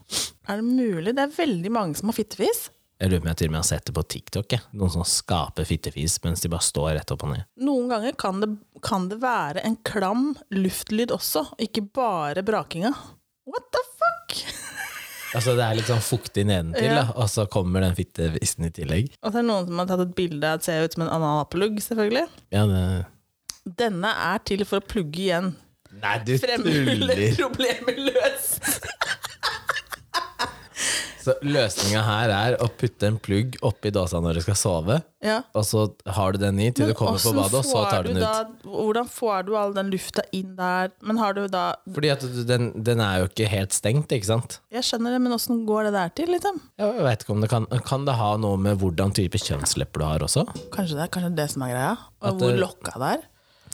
Er 0.48 0.60
det 0.60 0.66
mulig? 0.68 1.14
Det 1.16 1.22
er 1.24 1.36
veldig 1.36 1.70
mange 1.72 1.94
som 1.98 2.10
har 2.10 2.16
fittefis. 2.18 2.66
Jeg 3.00 3.10
lurer 3.10 3.20
på 3.20 3.26
om 3.26 3.30
jeg 3.32 3.38
til 3.40 3.48
og 3.48 3.52
med 3.54 3.58
har 3.58 3.66
sett 3.68 3.86
det 3.88 3.94
på 3.96 4.02
TikTok. 4.14 4.52
Jeg. 4.54 4.62
Noen 4.78 4.92
som 4.94 5.06
skaper 5.08 5.66
fittefis 5.68 6.18
mens 6.24 6.44
de 6.44 6.50
bare 6.52 6.64
står 6.64 6.92
rett 6.98 7.10
opp 7.14 7.24
og 7.26 7.32
ned. 7.34 7.46
Noen 7.64 7.88
ganger 7.90 8.14
kan 8.20 8.38
det, 8.44 8.50
kan 8.86 9.08
det 9.10 9.18
være 9.24 9.64
en 9.66 9.76
klam 9.88 10.28
luftlyd 10.54 11.12
også, 11.14 11.46
ikke 11.64 11.82
bare 11.96 12.44
brakinga. 12.46 12.92
What 13.50 13.70
the 13.74 13.82
fuck? 13.98 14.38
Altså 15.34 15.56
Det 15.58 15.64
er 15.66 15.74
litt 15.74 15.88
sånn 15.90 16.04
fuktig 16.04 16.44
nedentil, 16.46 16.92
Ja. 16.92 17.00
da, 17.00 17.14
og 17.18 17.26
så 17.26 17.42
kommer 17.50 17.82
den 17.82 17.96
fittefisen 17.98 18.68
i 18.68 18.70
tillegg. 18.70 19.08
Og 19.18 19.32
så 19.32 19.40
er 19.40 19.42
det 19.42 19.48
noen 19.48 19.64
som 19.66 19.80
har 19.82 19.88
tatt 19.90 20.04
et 20.04 20.12
bilde 20.14 20.46
av 20.46 20.60
at 20.60 20.66
ser 20.68 20.84
ut 20.86 20.94
som 20.94 21.02
en 21.02 21.10
analplugg, 21.10 21.80
selvfølgelig. 21.82 22.28
Ja, 22.54 22.62
det... 22.70 22.82
Denne 23.80 24.12
er 24.28 24.38
til 24.46 24.62
for 24.68 24.78
å 24.78 24.86
plugge 24.86 25.24
igjen. 25.24 25.48
Nei, 26.04 26.14
du 26.22 26.36
Fremrulle 26.38 27.16
tuller! 27.18 27.34
problemet 27.42 27.98
løst. 28.06 28.70
Så 31.24 31.34
løsninga 31.40 32.02
her 32.04 32.32
er 32.36 32.56
å 32.60 32.66
putte 32.68 33.06
en 33.08 33.16
plugg 33.22 33.54
oppi 33.64 33.90
dåsa 33.94 34.20
når 34.20 34.34
du 34.38 34.40
skal 34.44 34.58
sove, 34.60 34.98
Ja. 35.24 35.38
og 35.56 35.64
så 35.64 35.86
har 36.06 36.32
du 36.34 36.38
den 36.42 36.58
i 36.60 36.66
til 36.70 36.90
du 36.90 36.92
kommer 36.98 37.16
på 37.22 37.32
badet, 37.32 37.54
og 37.62 37.64
så 37.64 37.84
tar 37.88 38.02
du 38.04 38.10
den 38.12 38.18
ut. 38.18 38.22
da- 38.22 38.68
hvordan 38.68 39.08
får 39.08 39.46
du 39.46 39.54
all 39.56 39.72
den 39.72 39.90
lufta 39.90 40.20
inn 40.36 40.54
der? 40.58 40.90
Men 41.02 41.16
har 41.16 41.32
du 41.32 41.48
da 41.48 41.76
Fordi 41.90 42.10
at 42.12 42.20
du- 42.20 42.44
den, 42.44 42.82
den 42.84 43.00
er 43.00 43.20
jo 43.22 43.28
ikke 43.28 43.48
helt 43.48 43.72
stengt, 43.72 44.08
ikke 44.12 44.26
sant? 44.28 44.58
Jeg 44.70 44.82
skjønner 44.84 45.14
det, 45.16 45.20
men 45.22 45.32
åssen 45.32 45.64
går 45.66 45.84
det 45.84 45.92
der 45.94 46.08
til, 46.14 46.26
liksom? 46.28 46.60
Jeg 46.78 46.92
vet 47.08 47.24
ikke 47.24 47.30
om 47.30 47.40
det 47.40 47.50
kan 47.50 47.66
Kan 47.84 48.04
det 48.04 48.14
ha 48.16 48.36
noe 48.36 48.56
med 48.58 48.78
hvordan 48.78 49.14
type 49.14 49.38
kjønnslepper 49.40 49.98
du 49.98 50.04
har 50.04 50.18
også? 50.20 50.44
Kanskje 50.70 50.96
det 51.00 51.04
er 51.08 51.08
kanskje 51.08 51.34
det 51.36 51.50
som 51.50 51.62
er 51.62 51.72
greia? 51.72 51.96
Og 52.20 52.28
At 52.28 52.34
hvor 52.34 52.50
det- 52.52 52.60
lokka 52.60 52.98
det 53.00 53.18
er? 53.18 53.22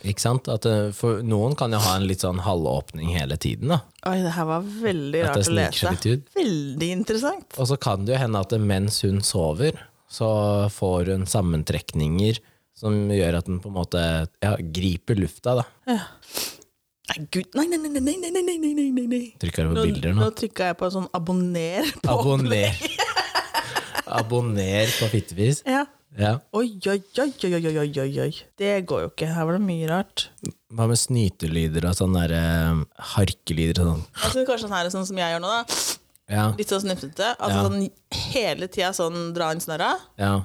Ikke 0.09 0.23
sant? 0.23 0.49
At 0.49 0.65
for 0.97 1.21
noen 1.27 1.57
kan 1.59 1.73
jo 1.75 1.81
ha 1.85 1.97
en 1.99 2.07
litt 2.09 2.25
sånn 2.25 2.41
halvåpning 2.45 3.13
hele 3.19 3.37
tiden, 3.41 3.75
da. 3.75 3.83
Oi, 4.09 4.21
det 4.25 4.33
her 4.37 4.47
var 4.49 4.65
veldig 4.65 5.25
rart 5.27 5.43
å 5.43 5.57
lese. 5.59 5.93
Veldig 6.37 6.93
interessant. 6.95 7.59
Og 7.61 7.69
så 7.69 7.77
kan 7.81 8.07
det 8.07 8.17
jo 8.17 8.23
hende 8.23 8.41
at 8.41 8.55
mens 8.65 9.03
hun 9.05 9.21
sover, 9.27 9.77
så 10.11 10.31
får 10.73 11.13
hun 11.13 11.29
sammentrekninger 11.29 12.41
som 12.81 12.97
gjør 13.13 13.37
at 13.43 13.51
den 13.51 13.61
på 13.61 13.69
en 13.69 13.77
måte 13.77 14.01
ja, 14.41 14.55
griper 14.57 15.19
lufta, 15.21 15.59
da. 15.61 15.67
Nei, 17.11 17.27
gud, 17.35 17.53
nei, 17.59 17.67
nei, 17.69 17.79
nei, 17.83 17.91
nei, 17.91 18.01
nei, 18.01 18.31
nei, 18.31 18.43
nei, 18.47 18.57
nei, 18.57 18.75
nei, 18.95 19.07
nei, 19.11 19.23
du 19.35 19.43
Trykker 19.43 19.67
over 19.69 19.81
Nå, 19.81 19.87
bilder 19.89 20.15
nå 20.15 20.23
nå. 20.23 20.29
trykka 20.39 20.71
jeg 20.71 20.79
på 20.81 20.91
sånn 20.95 21.09
abonner. 21.17 21.89
På 22.01 22.21
Abonner. 22.21 22.77
Abonner 24.21 24.93
på 24.97 25.09
fittevis. 25.13 25.65
Ja. 25.69 25.85
Ja. 26.18 26.38
Oi, 26.53 26.73
oi, 26.90 26.96
oi, 27.23 27.29
oi, 27.46 27.53
oi, 27.55 27.77
oi, 27.79 27.90
oi, 28.03 28.20
oi. 28.25 28.31
Det 28.59 28.73
går 28.90 29.05
jo 29.05 29.11
ikke. 29.12 29.29
Her 29.31 29.44
var 29.46 29.59
det 29.59 29.62
mye 29.62 29.87
rart. 29.90 30.29
Hva 30.75 30.88
med 30.90 30.99
snytelyder 30.99 31.87
og 31.87 31.94
sånne 31.99 32.25
der, 32.27 32.35
eh, 32.40 32.83
harkelyder 33.14 33.79
og 33.85 33.87
sånn? 33.92 34.03
Altså, 34.25 34.44
kanskje 34.49 34.66
sånn 34.66 34.75
her, 34.77 34.90
sånn 34.90 35.07
som 35.07 35.16
jeg 35.23 35.35
gjør 35.37 35.40
nå, 35.44 35.53
da. 35.55 35.79
Ja, 36.31 36.44
Litt 36.59 36.68
sånn 36.70 36.83
snufsete. 36.85 37.37
Altså 37.38 37.57
Ja. 37.57 37.62
sånn 37.66 37.90
hele 38.33 38.68
tida 38.68 38.90
sånn 38.94 39.33
dra 39.35 39.51
inn 39.53 39.61
snørra. 39.61 39.94
ja. 40.18 40.40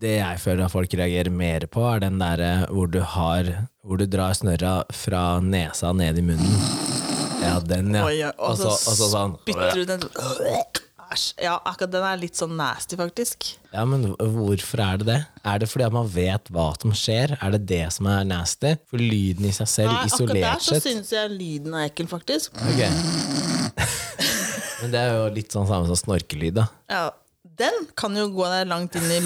Det 0.00 0.18
jeg 0.18 0.38
føler 0.42 0.64
at 0.66 0.72
folk 0.72 0.90
reagerer 0.90 1.30
mer 1.30 1.60
på, 1.70 1.80
er 1.94 2.00
den 2.00 2.18
derre 2.18 2.66
hvor 2.68 2.90
du 2.90 3.00
har 3.00 3.68
Hvor 3.86 3.96
du 3.96 4.06
drar 4.06 4.32
snørra 4.34 4.84
fra 4.92 5.40
nesa 5.40 5.92
ned 5.94 6.18
i 6.18 6.20
munnen. 6.20 7.40
Ja, 7.40 7.58
den, 7.60 7.92
ja. 7.94 8.04
Oi, 8.04 8.18
ja. 8.18 8.32
Og 8.38 8.56
så 8.58 8.68
og 8.72 8.96
så 8.98 9.08
sånn 9.12 9.38
spytter 9.40 9.74
du 9.74 9.84
den 9.84 10.00
Æsj. 11.14 11.24
Ja, 11.44 11.54
akkurat 11.62 11.92
den 11.94 12.04
er 12.08 12.18
litt 12.18 12.38
sånn 12.38 12.54
nasty, 12.58 12.96
faktisk. 12.98 13.46
Ja, 13.74 13.84
men 13.86 14.06
hvorfor 14.18 14.80
er 14.82 14.98
det 15.00 15.06
det? 15.08 15.18
Er 15.46 15.60
det 15.62 15.68
fordi 15.70 15.86
at 15.86 15.94
man 15.94 16.08
vet 16.10 16.48
hva 16.54 16.66
som 16.80 16.94
skjer? 16.96 17.36
Er 17.38 17.54
det 17.54 17.60
det 17.70 17.82
som 17.94 18.08
er 18.10 18.24
nasty? 18.26 18.74
For 18.90 19.02
lyden 19.02 19.46
i 19.46 19.52
seg 19.54 19.70
selv, 19.70 19.92
Nei, 19.94 20.08
akkurat 20.08 20.40
der 20.40 20.62
så 20.64 20.78
sett 20.78 20.88
syns 20.88 21.12
jeg 21.14 21.30
lyden 21.34 21.76
er 21.78 21.86
ekkel, 21.90 22.08
faktisk. 22.10 22.56
Ok. 22.58 22.82
Men 24.82 24.92
det 24.92 25.00
er 25.00 25.14
jo 25.14 25.28
litt 25.36 25.54
sånn 25.54 25.68
samme 25.70 25.88
som 25.88 25.98
snorkelyd, 26.00 26.58
da. 26.58 26.66
Ja, 26.90 27.04
Den 27.54 27.84
kan 27.94 28.16
jo 28.18 28.24
gå 28.34 28.46
deg 28.50 28.66
langt 28.66 28.96
inn 28.98 29.06
i 29.14 29.20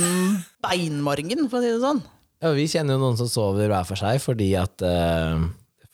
beinmargen, 0.61 1.46
for 1.48 1.59
å 1.59 1.64
si 1.64 1.70
det 1.72 1.81
sånn. 1.81 2.03
Ja, 2.44 2.51
vi 2.55 2.66
kjenner 2.70 2.98
jo 2.98 3.01
noen 3.07 3.16
som 3.18 3.31
sover 3.31 3.70
hver 3.70 3.87
for 3.88 3.98
seg 3.98 4.20
fordi 4.22 4.51
at, 4.61 4.83
eh, 4.85 5.46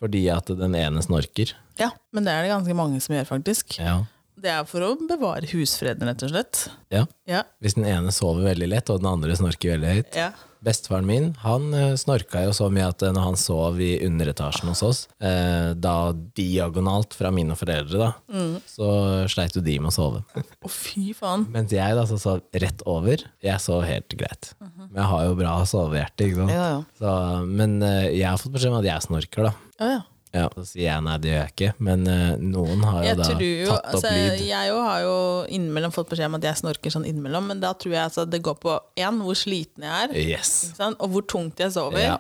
fordi 0.02 0.24
at 0.34 0.50
den 0.58 0.74
ene 0.74 1.04
snorker. 1.04 1.54
Ja, 1.78 1.92
Men 2.12 2.26
det 2.26 2.32
er 2.34 2.42
det 2.42 2.50
ganske 2.50 2.74
mange 2.76 3.00
som 3.02 3.14
gjør, 3.14 3.28
faktisk. 3.30 3.78
Ja. 3.78 4.00
Det 4.44 4.50
er 4.52 4.64
for 4.68 4.84
å 4.84 4.94
bevare 5.08 5.48
husfreden, 5.54 6.04
rett 6.10 6.22
og 6.26 6.34
slett. 6.34 6.66
ja. 6.92 7.06
Ja. 7.26 7.42
Hvis 7.64 7.78
den 7.78 7.86
ene 7.88 8.12
sover 8.12 8.44
veldig 8.50 8.66
lett, 8.68 8.90
og 8.92 9.00
den 9.00 9.08
andre 9.08 9.32
snorker 9.38 9.78
veldig 9.78 9.94
høyt. 9.98 10.18
ja. 10.20 10.32
Bestefaren 10.64 11.04
min 11.04 11.26
han 11.42 11.74
eh, 11.76 11.90
snorka 12.00 12.40
jo 12.46 12.52
så 12.56 12.70
mye 12.72 12.86
at 12.88 13.02
eh, 13.04 13.10
når 13.12 13.24
han 13.26 13.34
sov 13.36 13.76
i 13.84 13.98
underetasjen 14.06 14.70
hos 14.70 14.80
oss, 14.86 15.00
eh, 15.20 15.74
da 15.76 16.14
diagonalt 16.38 17.12
fra 17.12 17.28
mine 17.36 17.52
foreldre, 17.52 17.98
da, 18.00 18.08
Mm. 18.32 18.54
så 18.64 18.86
sleit 19.28 19.52
jo 19.58 19.60
de 19.60 19.74
med 19.78 19.92
å 19.92 19.92
sove. 19.92 20.22
Å, 20.40 20.70
fy 20.72 21.12
faen. 21.12 21.44
Mens 21.52 21.74
jeg 21.76 21.98
da 21.98 22.06
så 22.08 22.16
sov 22.20 22.40
rett 22.56 22.80
over. 22.88 23.26
Jeg 23.44 23.60
sov 23.60 23.84
helt 23.84 24.08
greit. 24.16 24.54
Men 24.60 24.96
jeg 25.02 25.10
har 25.12 25.26
jo 25.28 25.36
bra 25.42 25.52
sovehjerte, 25.68 26.30
ikke 26.30 26.40
sant. 26.40 26.56
Ja, 26.56 26.64
ja. 26.78 26.80
Så, 26.96 27.12
men 27.44 27.76
eh, 27.84 28.08
jeg 28.16 28.28
har 28.30 28.40
fått 28.40 28.56
beskjed 28.56 28.72
om 28.72 28.80
at 28.80 28.88
jeg 28.88 29.04
snorker, 29.08 29.50
da. 29.50 29.54
Ja, 29.84 29.92
ja. 29.98 30.02
Ja, 30.34 30.48
Så 30.56 30.64
sier 30.72 30.88
jeg 30.88 31.02
nei, 31.06 31.16
det 31.22 31.30
gjør 31.30 31.40
jeg 31.44 31.52
ikke. 31.54 31.68
Men 31.86 32.06
uh, 32.10 32.36
noen 32.42 32.82
har 32.84 32.96
jo 33.00 33.06
Jeg 33.08 33.18
da 33.20 33.28
jo, 33.38 33.66
tatt 33.70 33.84
opp 33.86 33.94
altså, 33.94 34.10
lyd. 34.14 34.40
jeg 34.48 34.68
jo 34.72 34.78
har 34.82 35.00
jo 35.04 35.16
innimellom 35.58 35.92
fått 35.94 36.08
beskjed 36.10 36.26
om 36.32 36.38
at 36.40 36.46
jeg 36.48 36.60
snorker 36.60 36.90
sånn 36.96 37.06
innimellom, 37.06 37.46
men 37.52 37.60
da 37.62 37.70
tror 37.78 37.94
jeg 37.94 38.02
altså 38.08 38.24
det 38.28 38.42
går 38.42 38.58
på 38.64 38.74
én, 38.98 39.20
hvor 39.22 39.38
sliten 39.38 39.86
jeg 39.86 40.08
er, 40.08 40.16
Yes. 40.34 40.52
ikke 40.72 40.80
sant? 40.82 40.98
og 41.00 41.14
hvor 41.14 41.22
tungt 41.30 41.62
jeg 41.62 41.70
sover. 41.76 42.02
Ja. 42.02 42.16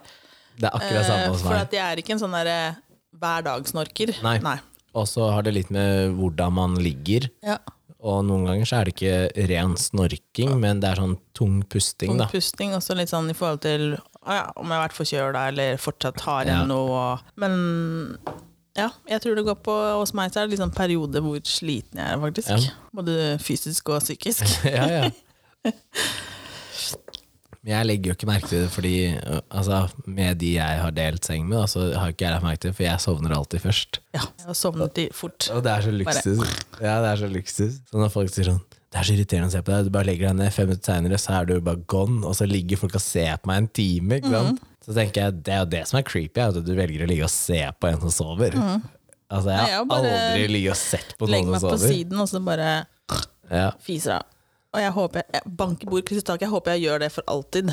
Det 0.54 0.68
er 0.70 0.78
akkurat 0.78 1.08
samme 1.10 1.24
Eh, 1.24 1.30
hos 1.34 1.42
For 1.42 1.50
meg. 1.56 1.60
at 1.66 1.72
jeg 1.74 1.82
er 1.90 1.96
ikke 2.04 2.14
en 2.14 2.22
sånn 2.22 2.36
derre 2.38 2.58
hver 3.18 3.42
dag-snorker. 3.50 4.14
Nei. 4.22 4.58
Og 4.94 5.08
så 5.10 5.26
har 5.34 5.42
det 5.42 5.54
litt 5.56 5.70
med 5.74 6.14
hvordan 6.14 6.52
man 6.54 6.76
ligger. 6.78 7.26
Ja. 7.42 7.58
Og 8.04 8.20
noen 8.28 8.44
ganger 8.46 8.68
så 8.68 8.76
er 8.78 8.84
det 8.86 8.94
ikke 8.94 9.48
ren 9.50 9.74
snorking, 9.80 10.54
men 10.60 10.78
det 10.82 10.90
er 10.92 11.00
sånn 11.00 11.16
tung 11.34 11.62
pusting, 11.72 12.18
da. 12.20 12.26
Pusting 12.30 12.74
også 12.76 12.94
litt 12.94 13.08
sånn 13.10 13.30
i 13.32 13.34
forhold 13.34 13.62
til 13.64 13.96
ja, 14.26 14.50
om 14.56 14.66
jeg 14.70 14.78
har 14.78 14.88
vært 14.88 14.96
forkjøla 14.98 15.42
eller 15.52 15.76
fortsatt 15.82 16.20
har 16.26 16.44
Ja. 16.44 16.52
igjen 16.58 16.68
noe. 16.72 17.04
Men 17.36 18.18
ja, 18.76 18.88
jeg 19.08 19.20
tror 19.22 19.36
det 19.38 19.44
går 19.46 19.58
på 19.62 19.74
Hos 20.00 20.14
meg 20.14 20.32
så 20.32 20.40
er 20.42 20.48
det 20.48 20.56
liksom 20.56 20.72
perioder 20.74 21.20
hvor 21.22 21.38
sliten 21.46 22.00
jeg 22.00 22.08
er, 22.14 22.18
faktisk. 22.22 22.48
Ja. 22.48 22.58
Både 22.94 23.38
fysisk 23.42 23.88
og 23.94 24.00
psykisk. 24.02 24.46
ja, 24.64 24.86
ja. 24.88 25.10
Men 27.64 27.72
jeg 27.78 27.86
legger 27.88 28.10
jo 28.10 28.14
ikke 28.18 28.26
merke 28.28 28.48
til 28.50 28.58
det, 28.66 28.70
fordi 28.74 28.90
altså, 29.48 29.78
med 30.04 30.36
de 30.42 30.50
jeg 30.58 30.80
har 30.82 30.90
delt 30.92 31.24
seng 31.24 31.46
med, 31.48 31.62
så 31.72 31.86
har 31.96 32.10
ikke 32.12 32.26
jeg 32.26 32.34
lagt 32.34 32.44
merke 32.44 32.60
til 32.60 32.70
det, 32.74 32.76
for 32.76 32.84
jeg 32.84 33.00
sovner 33.00 33.32
alltid 33.38 33.62
først. 33.62 34.00
Ja, 34.12 34.20
jeg 34.42 34.50
har 34.50 34.58
sovnet 34.58 35.00
i 35.00 35.06
fort. 35.16 35.46
Og 35.54 35.62
det 35.64 35.72
er 35.72 35.86
så 35.86 35.94
luksus. 35.94 36.42
Ja, 36.82 36.98
det 37.00 37.08
er 37.14 37.22
så 37.22 37.30
luksus. 37.32 37.78
Så 37.88 38.02
når 38.02 38.12
folk 38.12 38.34
sier 38.34 38.50
sånn 38.50 38.60
Det 38.94 39.00
er 39.00 39.06
så 39.08 39.14
irriterende 39.16 39.48
å 39.50 39.52
se 39.56 39.60
på 39.66 39.72
deg, 39.74 39.88
du 39.88 39.90
bare 39.90 40.06
legger 40.06 40.28
deg 40.30 40.36
ned, 40.38 40.52
fem 40.54 40.68
minutter 40.70 40.86
seinere 40.92 41.18
så 41.18 41.32
er 41.40 41.48
du 41.48 41.54
bare 41.66 41.80
gone, 41.90 42.20
og 42.30 42.36
så 42.38 42.46
ligger 42.46 42.78
folk 42.78 42.94
og 42.94 43.02
ser 43.02 43.40
på 43.42 43.50
meg 43.50 43.56
en 43.64 43.66
time. 43.74 44.20
Mhm. 44.22 44.58
Så 44.84 44.94
tenker 44.94 45.24
jeg, 45.24 45.38
det 45.42 45.52
er 45.54 45.62
jo 45.64 45.70
det 45.72 45.80
som 45.88 45.98
er 45.98 46.04
creepy, 46.06 46.40
at 46.44 46.58
du 46.62 46.74
velger 46.76 47.02
å 47.02 47.08
ligge 47.10 47.24
og 47.26 47.32
se 47.32 47.58
på 47.80 47.88
en 47.90 47.98
som 48.04 48.12
sover. 48.14 48.54
Altså, 49.32 49.50
jeg 49.50 49.58
har 49.58 49.68
jeg 49.72 49.88
har 49.88 49.96
aldri 49.98 50.46
ligget 50.52 50.70
og 50.76 50.78
sett 50.78 51.14
på 51.18 51.26
noen 51.26 51.32
som 51.32 51.34
Legg 51.34 51.44
noen 51.48 51.56
meg 51.56 51.64
på 51.64 51.72
sover. 51.74 51.94
siden, 51.94 52.20
og 52.20 52.28
så 52.30 52.40
bare 52.44 52.86
Ja. 53.50 53.70
fiser 53.80 54.12
av. 54.20 54.22
Og 54.74 54.80
jeg 54.80 54.92
håper 54.92 55.14
jeg, 55.22 55.26
jeg 55.32 55.56
banker 55.56 55.86
bord, 55.90 56.04
krysser 56.04 56.24
tak. 56.24 56.40
Jeg 56.40 56.50
håper 56.50 56.74
jeg 56.74 56.82
gjør 56.86 56.98
det 57.00 57.10
for 57.12 57.22
alltid. 57.26 57.70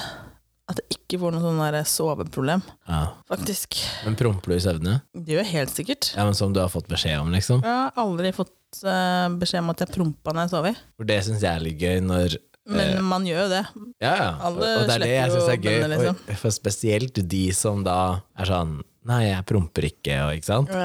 At 0.70 0.80
jeg 0.80 0.98
ikke 1.02 1.20
får 1.20 1.32
noe 1.34 1.42
sånn 1.42 1.86
soveproblem. 1.86 2.62
Ja. 2.88 3.02
Faktisk. 3.28 3.76
Men 4.06 4.16
promper 4.16 4.54
du 4.54 4.56
i 4.56 4.60
søvne? 4.64 5.02
Det 5.14 5.34
gjør 5.36 5.44
jeg 5.44 5.52
helt 5.52 5.70
sikkert. 5.76 6.16
Ja, 6.16 6.24
men 6.24 6.34
Som 6.34 6.54
du 6.54 6.62
har 6.62 6.70
fått 6.70 6.88
beskjed 6.88 7.20
om, 7.20 7.32
liksom? 7.32 7.62
Jeg 7.62 7.70
har 7.70 7.92
aldri 7.98 8.32
fått 8.32 8.54
eh, 8.84 9.26
beskjed 9.42 9.64
om 9.64 9.74
at 9.74 9.84
jeg 9.84 9.94
prompa 9.96 10.34
når 10.36 10.48
jeg 10.48 10.54
sover. 10.54 10.80
For 11.00 11.10
det 11.10 11.20
syns 11.28 11.44
jeg 11.46 11.52
er 11.52 11.66
litt 11.66 11.82
gøy 11.82 12.00
når 12.06 12.38
Men 12.72 13.02
man 13.10 13.26
gjør 13.26 13.44
jo 13.44 13.50
det. 13.52 13.64
Ja, 14.04 14.14
ja. 14.14 14.30
Alle 14.48 14.72
og 14.78 14.88
det 14.88 14.96
er 14.96 15.04
det 15.04 15.12
jeg 15.12 15.34
syns 15.34 15.50
er 15.50 15.60
gøy. 15.60 15.68
bønner, 15.82 15.94
liksom. 15.96 16.40
For 16.44 16.56
spesielt 16.56 17.22
de 17.34 17.44
som 17.58 17.84
da 17.88 18.00
er 18.38 18.52
sånn 18.52 18.80
Nei, 19.10 19.24
jeg 19.32 19.46
promper 19.50 19.88
ikke, 19.88 20.14
og 20.28 20.36
ikke 20.38 20.46
sant? 20.46 20.76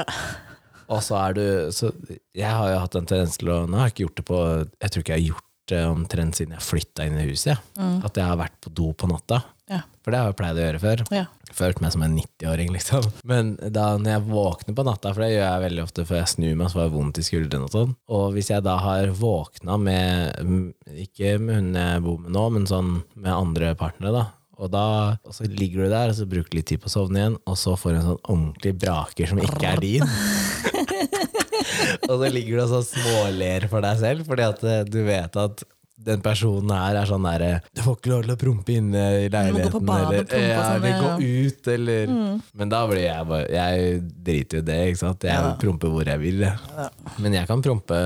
Og 0.88 1.02
så 1.04 1.18
er 1.18 1.34
du 1.36 1.42
så 1.74 1.90
Jeg 2.32 2.48
har 2.48 2.70
jo 2.72 2.78
hatt 2.80 2.94
en 2.96 3.08
tendens 3.10 3.36
til 3.36 3.50
å 3.52 3.58
Nå 3.68 3.76
har 3.76 3.90
jeg 3.90 3.96
ikke 3.96 4.06
gjort 4.06 4.20
det 4.20 4.24
på 4.30 4.38
Jeg 4.46 4.92
tror 4.94 5.04
ikke 5.04 5.18
jeg 5.18 5.20
har 5.20 5.28
gjort 5.34 5.44
det 5.66 5.82
omtrent 5.90 6.38
siden 6.38 6.54
jeg 6.54 6.62
flytta 6.62 7.04
inn 7.08 7.16
i 7.18 7.24
huset. 7.26 7.58
Mm. 7.74 7.96
At 8.06 8.14
jeg 8.14 8.22
har 8.22 8.36
vært 8.38 8.54
på 8.62 8.70
do 8.70 8.92
på 8.94 9.08
natta. 9.10 9.40
Ja. 9.70 9.80
For 10.04 10.14
det 10.14 10.20
har 10.20 10.30
jeg 10.30 10.38
pleid 10.38 10.58
å 10.60 10.62
gjøre 10.62 10.80
før. 10.82 11.02
Ja. 11.14 11.24
Følt 11.56 11.80
meg 11.82 11.92
som 11.94 12.04
en 12.06 12.14
90-åring, 12.18 12.70
liksom. 12.74 13.08
Men 13.26 13.54
da 13.74 13.88
når 13.98 14.12
jeg 14.12 14.24
våkner 14.28 14.76
på 14.78 14.84
natta, 14.86 15.12
for 15.14 15.24
det 15.24 15.32
gjør 15.32 15.44
jeg 15.44 15.64
veldig 15.64 15.84
ofte 15.86 16.06
før 16.06 16.20
jeg 16.20 16.32
snur 16.34 16.54
meg, 16.54 16.70
så 16.70 16.78
får 16.78 16.86
jeg 16.86 16.94
vondt 16.94 17.20
i 17.20 17.26
skuldrene 17.26 17.66
og 17.66 17.74
sånn. 17.74 17.94
Og 18.18 18.26
hvis 18.36 18.52
jeg 18.52 18.66
da 18.66 18.76
har 18.82 19.12
våkna 19.18 19.78
med 19.82 20.42
mm, 20.46 20.64
Ikke 21.06 21.36
med 21.42 21.60
hun 21.60 21.78
jeg 21.80 22.04
bor 22.06 22.18
med 22.22 22.34
nå, 22.36 22.48
men 22.54 22.68
sånn 22.70 22.92
med 23.14 23.32
andre 23.34 23.74
partnere, 23.78 24.14
da. 24.14 24.26
Og, 24.56 24.70
da, 24.72 24.86
og 25.26 25.34
så 25.36 25.44
ligger 25.50 25.84
du 25.84 25.90
der, 25.92 26.08
og 26.08 26.16
så 26.16 26.24
bruker 26.30 26.48
du 26.48 26.60
litt 26.60 26.70
tid 26.70 26.80
på 26.80 26.88
å 26.88 26.94
sovne 26.94 27.20
igjen, 27.20 27.40
og 27.44 27.58
så 27.60 27.74
får 27.76 27.92
du 27.92 27.98
en 27.98 28.06
sånn 28.06 28.22
ordentlig 28.22 28.72
braker 28.80 29.28
som 29.28 29.42
ikke 29.42 29.74
er 29.74 29.82
din. 29.84 30.06
og 32.08 32.14
så 32.20 32.30
ligger 32.32 32.58
du 32.58 32.64
og 32.64 32.70
så 32.70 32.82
småler 32.86 33.66
for 33.70 33.84
deg 33.84 34.00
selv, 34.00 34.26
fordi 34.28 34.46
at 34.46 34.64
eh, 34.66 34.84
du 34.88 35.00
vet 35.06 35.40
at 35.40 35.64
den 35.98 36.20
personen 36.20 36.70
her 36.76 36.96
er 37.00 37.06
sånn 37.08 37.24
derre 37.24 37.62
Du 37.74 37.80
får 37.82 37.96
ikke 37.96 38.10
lov 38.12 38.22
til 38.26 38.32
å 38.34 38.36
prompe 38.36 38.74
inne 38.76 39.04
i 39.24 39.28
leiligheten, 39.32 39.88
eller 39.88 40.18
og 40.20 40.32
ja, 40.36 40.62
sånn, 40.62 40.84
eller. 40.84 40.92
Mm. 40.92 41.02
gå 41.02 41.46
ut, 41.46 41.68
eller 41.72 42.12
Men 42.60 42.68
da 42.74 42.80
blir 42.90 43.00
jeg 43.06 43.26
bare 43.30 43.46
Jeg 43.56 44.00
driter 44.28 44.58
jo 44.58 44.62
i 44.62 44.66
det, 44.68 44.78
ikke 44.92 45.00
sant. 45.02 45.24
Jeg 45.24 45.32
Ja. 45.40 45.54
promper 45.62 45.88
hvor 45.94 46.04
jeg 46.06 46.20
vil, 46.20 46.40
Ja. 46.44 46.88
Men 47.18 47.32
jeg 47.32 47.48
kan 47.48 47.62
prompe 47.64 48.00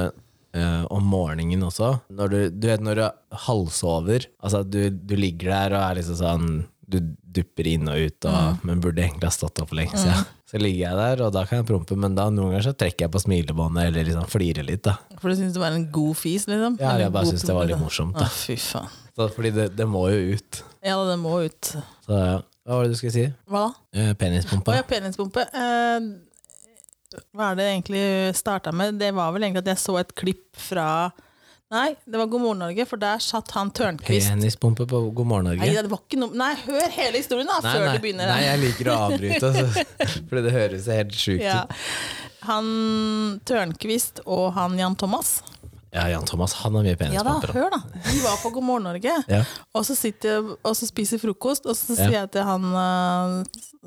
uh, 0.57 0.85
om 0.91 1.05
morgenen 1.05 1.63
også. 1.67 2.01
Når 2.11 2.31
du, 2.31 2.39
du 2.51 2.67
vet 2.69 2.81
når 2.81 2.95
du 2.95 3.05
halvsover, 3.47 4.27
altså 4.43 4.63
du, 4.69 4.91
du 4.91 5.17
ligger 5.19 5.51
der 5.51 5.75
og 5.77 5.83
er 5.91 6.01
liksom 6.01 6.17
sånn 6.23 6.49
Du 6.91 6.99
dupper 7.31 7.67
inn 7.71 7.87
og 7.89 7.99
ut, 8.03 8.25
og, 8.27 8.35
Mm. 8.35 8.59
men 8.67 8.81
burde 8.83 9.03
egentlig 9.05 9.29
ha 9.29 9.31
stått 9.31 9.61
opp 9.63 9.69
for 9.71 9.77
lenge 9.79 9.95
siden. 9.95 10.25
Så 10.51 10.59
ligger 10.59 10.81
jeg 10.89 10.99
der, 10.99 11.21
og 11.23 11.33
da 11.35 11.45
kan 11.47 11.61
jeg 11.61 11.67
prompe, 11.69 11.95
men 11.95 12.17
da 12.19 12.25
noen 12.35 12.51
ganger 12.51 12.65
så 12.67 12.73
trekker 12.75 13.05
jeg 13.07 13.13
på 13.15 13.21
smilebåndet 13.23 13.85
eller 13.87 14.09
liksom 14.09 14.25
flirer 14.33 14.67
litt. 14.67 14.83
da 14.89 14.97
For 15.23 15.31
du 15.31 15.37
syns 15.39 15.55
det 15.55 15.63
var 15.63 15.77
en 15.77 15.85
god 15.95 16.17
fis, 16.19 16.49
liksom? 16.51 16.79
Ja, 16.83 16.97
jeg 16.99 17.13
bare 17.15 17.31
syns 17.31 17.45
det 17.47 17.55
var 17.55 17.69
litt 17.71 17.79
morsomt. 17.79 18.19
Da 18.19 18.27
fy 18.35 18.57
faen. 18.59 18.91
så, 19.15 19.29
Fordi 19.37 19.53
det, 19.55 19.69
det 19.79 19.87
må 19.87 20.09
jo 20.11 20.35
ut. 20.35 20.63
Ja, 20.83 20.97
det 21.07 21.19
må 21.23 21.37
ut. 21.47 21.71
Så 22.07 22.19
ja. 22.19 22.41
Hva 22.67 22.77
var 22.81 22.85
det 22.89 22.93
du 22.93 22.99
skulle 22.99 23.15
si? 23.15 23.23
Hva 23.51 23.63
da? 23.69 23.71
Eh, 23.95 24.11
Å 24.13 24.19
Penispumpa? 24.19 24.75
ja, 24.77 24.83
penispumpe. 24.87 25.47
Eh, 25.55 26.11
hva 27.35 27.49
er 27.51 27.57
det 27.59 27.65
egentlig 27.71 28.03
starta 28.39 28.71
med? 28.75 28.99
Det 29.01 29.09
var 29.17 29.33
vel 29.35 29.47
egentlig 29.47 29.65
at 29.65 29.71
jeg 29.73 29.83
så 29.83 29.97
et 30.03 30.13
klipp 30.19 30.59
fra 30.69 30.89
Nei, 31.71 31.95
det 32.05 32.19
var 32.19 32.27
God 32.27 32.41
morgen 32.43 32.59
Norge, 32.65 32.85
for 32.91 32.99
der 32.99 33.21
satt 33.23 33.53
han 33.55 33.69
Tørnquist. 33.71 34.27
Penispumpe 34.33 34.89
på 34.91 35.01
God 35.15 35.29
morgen 35.31 35.53
Nei, 35.61 35.69
det 35.71 35.91
var 35.93 36.01
ikke 36.03 36.19
noe 36.19 36.35
Nei, 36.35 36.51
hør 36.65 36.89
hele 36.97 37.21
historien, 37.21 37.47
da, 37.47 37.61
Nei, 37.63 37.75
før 37.77 37.85
nei, 37.87 37.93
du 37.95 38.03
begynner. 38.03 38.33
nei, 38.33 38.41
jeg 38.43 38.61
liker 38.65 38.91
å 38.91 38.97
avbryte, 39.05 39.51
altså, 39.53 39.85
fordi 40.33 40.43
det 40.49 40.55
høres 40.57 40.89
helt 40.91 41.15
sjukt 41.15 41.45
Ja. 41.47 41.61
Han 42.49 43.39
Tørnquist 43.47 44.23
og 44.25 44.49
han 44.57 44.75
Jan 44.81 44.97
Thomas. 44.99 45.37
Ja, 45.91 46.05
Jan 46.07 46.23
Thomas, 46.27 46.53
han 46.63 46.77
har 46.79 46.85
mye 46.87 47.09
Ja 47.11 47.23
da, 47.27 47.33
hør 47.51 47.73
da. 47.73 47.81
Vi 48.07 48.21
var 48.23 48.37
på 48.39 48.53
God 48.55 48.63
morgen 48.63 48.85
Norge, 48.87 49.15
Ja. 49.29 49.41
og 49.75 49.83
så 49.87 49.97
sitter 49.99 50.29
jeg 50.29 50.57
og 50.63 50.77
så 50.79 50.87
spiser 50.87 51.19
frokost, 51.19 51.67
og 51.67 51.75
så 51.75 51.97
sier 51.99 52.15
jeg 52.15 52.31
til 52.31 52.47
han 52.47 52.63
øh, 52.79 53.41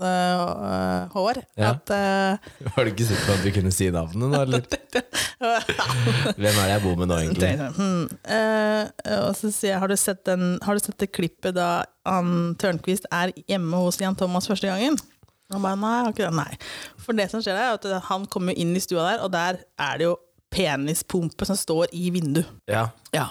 øh, 0.03 1.07
Hår 1.13 1.39
Ja. 1.57 1.69
at 1.71 1.93
øh, 1.95 2.67
Var 2.75 2.83
du 2.83 2.91
ikke 2.91 3.07
sikker 3.07 3.23
på 3.25 3.37
at 3.37 3.45
du 3.45 3.51
kunne 3.55 3.71
si 3.71 3.87
navnet 3.89 4.19
nå, 4.19 4.41
eller? 4.41 4.59
Hvem 6.41 6.59
er 6.59 6.65
det 6.65 6.73
jeg 6.73 6.83
bor 6.83 6.99
med 6.99 7.07
nå, 7.07 7.21
egentlig? 7.23 7.53
Hmm. 7.77 8.03
Uh, 8.27 8.83
og 9.29 9.35
så 9.39 9.51
sier 9.51 9.73
jeg, 9.73 9.79
har 9.79 9.87
du 9.87 9.95
sett, 9.95 10.25
den, 10.27 10.59
har 10.63 10.75
du 10.75 10.83
sett 10.83 10.99
det 10.99 11.11
klippet 11.15 11.55
da 11.55 11.85
han 12.07 12.55
Tørnquist 12.59 13.07
er 13.11 13.31
hjemme 13.47 13.79
hos 13.79 14.01
Jan 14.01 14.15
Thomas 14.19 14.47
første 14.51 14.67
gangen? 14.67 14.99
Han 15.53 15.61
bare, 15.63 15.77
nei. 15.79 16.29
Nei. 16.35 16.51
For 16.99 17.15
det 17.15 17.29
som 17.31 17.43
skjer 17.43 17.59
er 17.59 17.75
at 17.77 17.87
han 18.09 18.27
kommer 18.31 18.55
inn 18.59 18.75
i 18.75 18.81
stua 18.83 19.11
der, 19.11 19.23
og 19.23 19.31
der 19.35 19.61
er 19.79 19.99
det 19.99 20.07
jo 20.11 20.17
penispumpe 20.53 21.45
som 21.49 21.55
står 21.59 21.91
i 21.93 22.09
vinduet. 22.15 22.49
Ja, 22.69 22.87
Ja. 23.13 23.27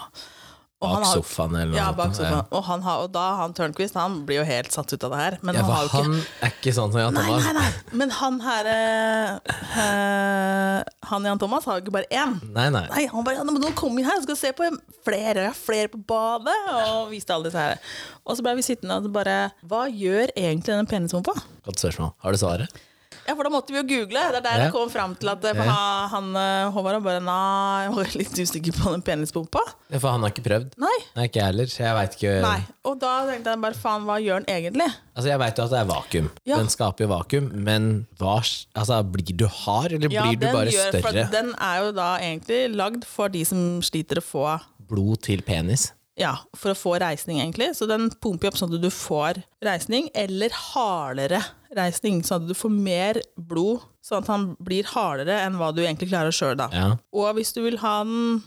Og 0.83 0.97
Bak 0.97 1.03
har- 1.05 1.15
sofaen 1.15 1.53
eller 1.55 1.69
noe. 1.71 1.77
Ja, 1.77 1.91
bak 1.95 2.11
sofaen. 2.11 2.41
Og, 2.51 2.63
han 2.67 2.81
har, 2.83 3.03
og 3.05 3.11
da 3.13 3.21
han 3.39 3.53
Tørnquist, 3.55 3.93
han 3.95 4.25
blir 4.27 4.41
jo 4.41 4.43
helt 4.43 4.67
satt 4.75 4.91
ut 4.91 5.03
av 5.07 5.11
det 5.13 5.19
her. 5.21 5.37
Men 5.41 5.55
Ja, 5.55 5.61
han 5.63 5.85
jo 5.85 5.87
ikke 5.87 6.01
han 6.03 6.17
er 6.43 6.49
ikke 6.51 6.73
sånn 6.75 6.91
som 6.91 6.99
Jan 6.99 7.13
Nei, 7.15 7.23
Thomas. 7.23 7.45
nei, 7.45 7.53
nei. 7.53 7.71
Men 8.01 8.09
han 8.17 8.39
her 8.43 8.65
eh, 8.67 9.39
eh, 9.79 10.83
Han 11.07 11.23
Jan 11.23 11.39
Thomas 11.39 11.63
har 11.69 11.79
jo 11.79 11.85
ikke 11.85 11.95
bare 11.95 12.09
én. 12.11 12.35
Nei, 12.51 12.67
nei. 12.73 12.83
Nei, 12.91 13.05
han 13.07 13.23
bare, 13.23 13.37
ja, 13.39 13.43
nå 13.47 13.71
kom 13.79 13.97
inn 13.99 14.07
her, 14.07 14.19
skal 14.25 14.35
se 14.39 14.51
på 14.57 14.69
flere, 15.05 15.53
flere 15.55 15.87
på 15.93 16.01
badet, 16.09 16.57
og 16.75 17.11
viste 17.13 17.31
alle 17.35 17.47
disse 17.47 17.63
her. 17.63 17.79
Og 18.27 18.35
så 18.37 18.45
ble 18.45 18.55
vi 18.59 18.65
sittende 18.67 18.99
og 18.99 19.07
bare, 19.15 19.37
hva 19.67 19.85
gjør 19.87 20.33
egentlig 20.35 20.75
den 20.75 20.89
penishumpa? 20.91 21.35
Godt 21.67 21.79
spørsmål. 21.79 22.13
Har 22.23 22.35
du 22.35 22.37
svaret? 22.43 22.83
Ja, 23.27 23.35
for 23.35 23.43
da 23.47 23.49
måtte 23.53 23.71
vi 23.71 23.77
jo 23.79 23.83
google. 23.87 24.19
Det 24.33 24.39
er 24.39 24.41
der 24.43 24.57
Ja. 24.57 24.63
jeg 24.65 24.71
kom 24.73 24.89
frem 24.91 25.15
til 25.19 25.29
at 25.29 25.43
eh, 25.45 25.53
Ja. 25.55 26.07
han, 26.11 26.35
eh, 26.35 26.71
Håvard 26.71 27.03
bare, 27.03 27.21
nei, 27.21 27.83
jeg 27.85 27.93
var 27.95 28.09
litt 28.19 28.39
usikker 28.43 28.73
på 28.75 28.91
den 28.91 29.01
penispumpa. 29.01 29.61
Ja, 29.89 29.99
for 29.99 30.11
han 30.11 30.21
har 30.21 30.29
ikke 30.31 30.43
prøvd. 30.43 30.73
Nei, 30.77 30.97
Nei, 31.15 31.27
ikke 31.27 31.39
jeg 31.39 31.45
heller. 31.45 31.65
Jeg 31.65 31.95
veit 31.95 32.17
ikke 32.17 32.41
nei. 32.41 32.59
Og 32.85 32.99
da 32.99 33.13
tenkte 33.27 33.53
jeg 33.53 33.61
bare, 33.61 33.73
faen, 33.73 34.03
hva 34.03 34.17
gjør 34.19 34.45
den 34.45 34.51
egentlig? 34.57 34.89
Altså, 35.15 35.27
Jeg 35.29 35.39
veit 35.39 35.55
jo 35.57 35.63
at 35.63 35.69
det 35.69 35.79
er 35.79 35.85
vakuum. 35.93 36.29
Ja. 36.45 36.57
Den 36.57 36.67
skaper 36.67 36.99
jo 37.05 37.07
vakuum, 37.07 37.51
men 37.53 38.07
hva 38.19 38.39
altså, 38.75 39.03
Blir 39.11 39.37
du 39.37 39.47
hard, 39.47 39.91
eller 39.93 40.09
Ja, 40.11 40.23
blir 40.23 40.39
du 40.39 40.47
bare 40.51 40.67
gjør- 40.71 41.01
større? 41.01 41.31
Den 41.31 41.55
er 41.59 41.83
jo 41.85 41.91
da 41.91 42.17
egentlig 42.19 42.75
lagd 42.75 43.05
for 43.05 43.29
de 43.29 43.43
som 43.45 43.79
sliter 43.81 44.17
å 44.17 44.23
få 44.23 44.61
Blod 44.89 45.21
til 45.23 45.41
penis? 45.41 45.91
Ja, 46.15 46.35
for 46.55 46.69
å 46.73 46.75
få 46.77 46.99
reisning, 47.01 47.39
egentlig. 47.41 47.69
Så 47.75 47.87
den 47.87 48.11
pumper 48.21 48.43
jo 48.43 48.47
opp 48.49 48.57
sånn 48.59 48.75
at 48.75 48.81
du 48.81 48.89
får 48.91 49.43
reisning, 49.63 50.09
eller 50.13 50.49
hardere 50.51 51.43
reisning. 51.77 52.21
Sånn 52.25 52.43
at 52.43 52.49
du 52.51 52.55
får 52.57 52.73
mer 52.73 53.19
blod, 53.37 53.83
sånn 54.05 54.23
at 54.23 54.31
han 54.31 54.47
blir 54.63 54.87
hardere 54.93 55.39
enn 55.45 55.57
hva 55.59 55.71
du 55.75 55.83
egentlig 55.83 56.11
klarer 56.11 56.35
sjøl. 56.35 56.59
Ja. 56.73 56.93
Og 57.15 57.37
hvis 57.37 57.53
du 57.55 57.63
vil 57.65 57.79
ha 57.83 57.99
den 58.05 58.43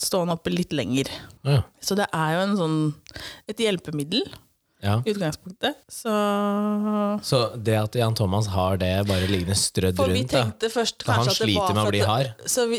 stående 0.00 0.36
oppe 0.38 0.52
litt 0.52 0.72
lenger. 0.72 1.10
ja. 1.44 1.62
Så 1.82 1.96
det 1.98 2.06
er 2.14 2.36
jo 2.36 2.44
en 2.46 2.56
sånn, 2.60 2.78
et 3.50 3.60
hjelpemiddel 3.60 4.24
ja. 4.82 4.96
utgangspunktet. 5.04 5.76
Så 5.88 6.12
Så 7.26 7.40
det 7.56 7.76
at 7.78 7.94
Jan 7.98 8.14
Thomas 8.16 8.48
har 8.52 8.78
det 8.80 8.90
bare 9.08 9.26
liggende 9.30 9.56
strødd 9.58 9.96
For 10.00 10.10
rundt, 10.12 10.30
da 10.32 10.44
tenkte 10.44 10.70
først 10.72 11.04
Så 11.04 11.16
han 11.16 11.30
sliter 11.34 11.74
med 11.74 11.82
å 11.82 11.86
for 11.86 11.94
bli 11.94 12.02
hard? 12.06 12.30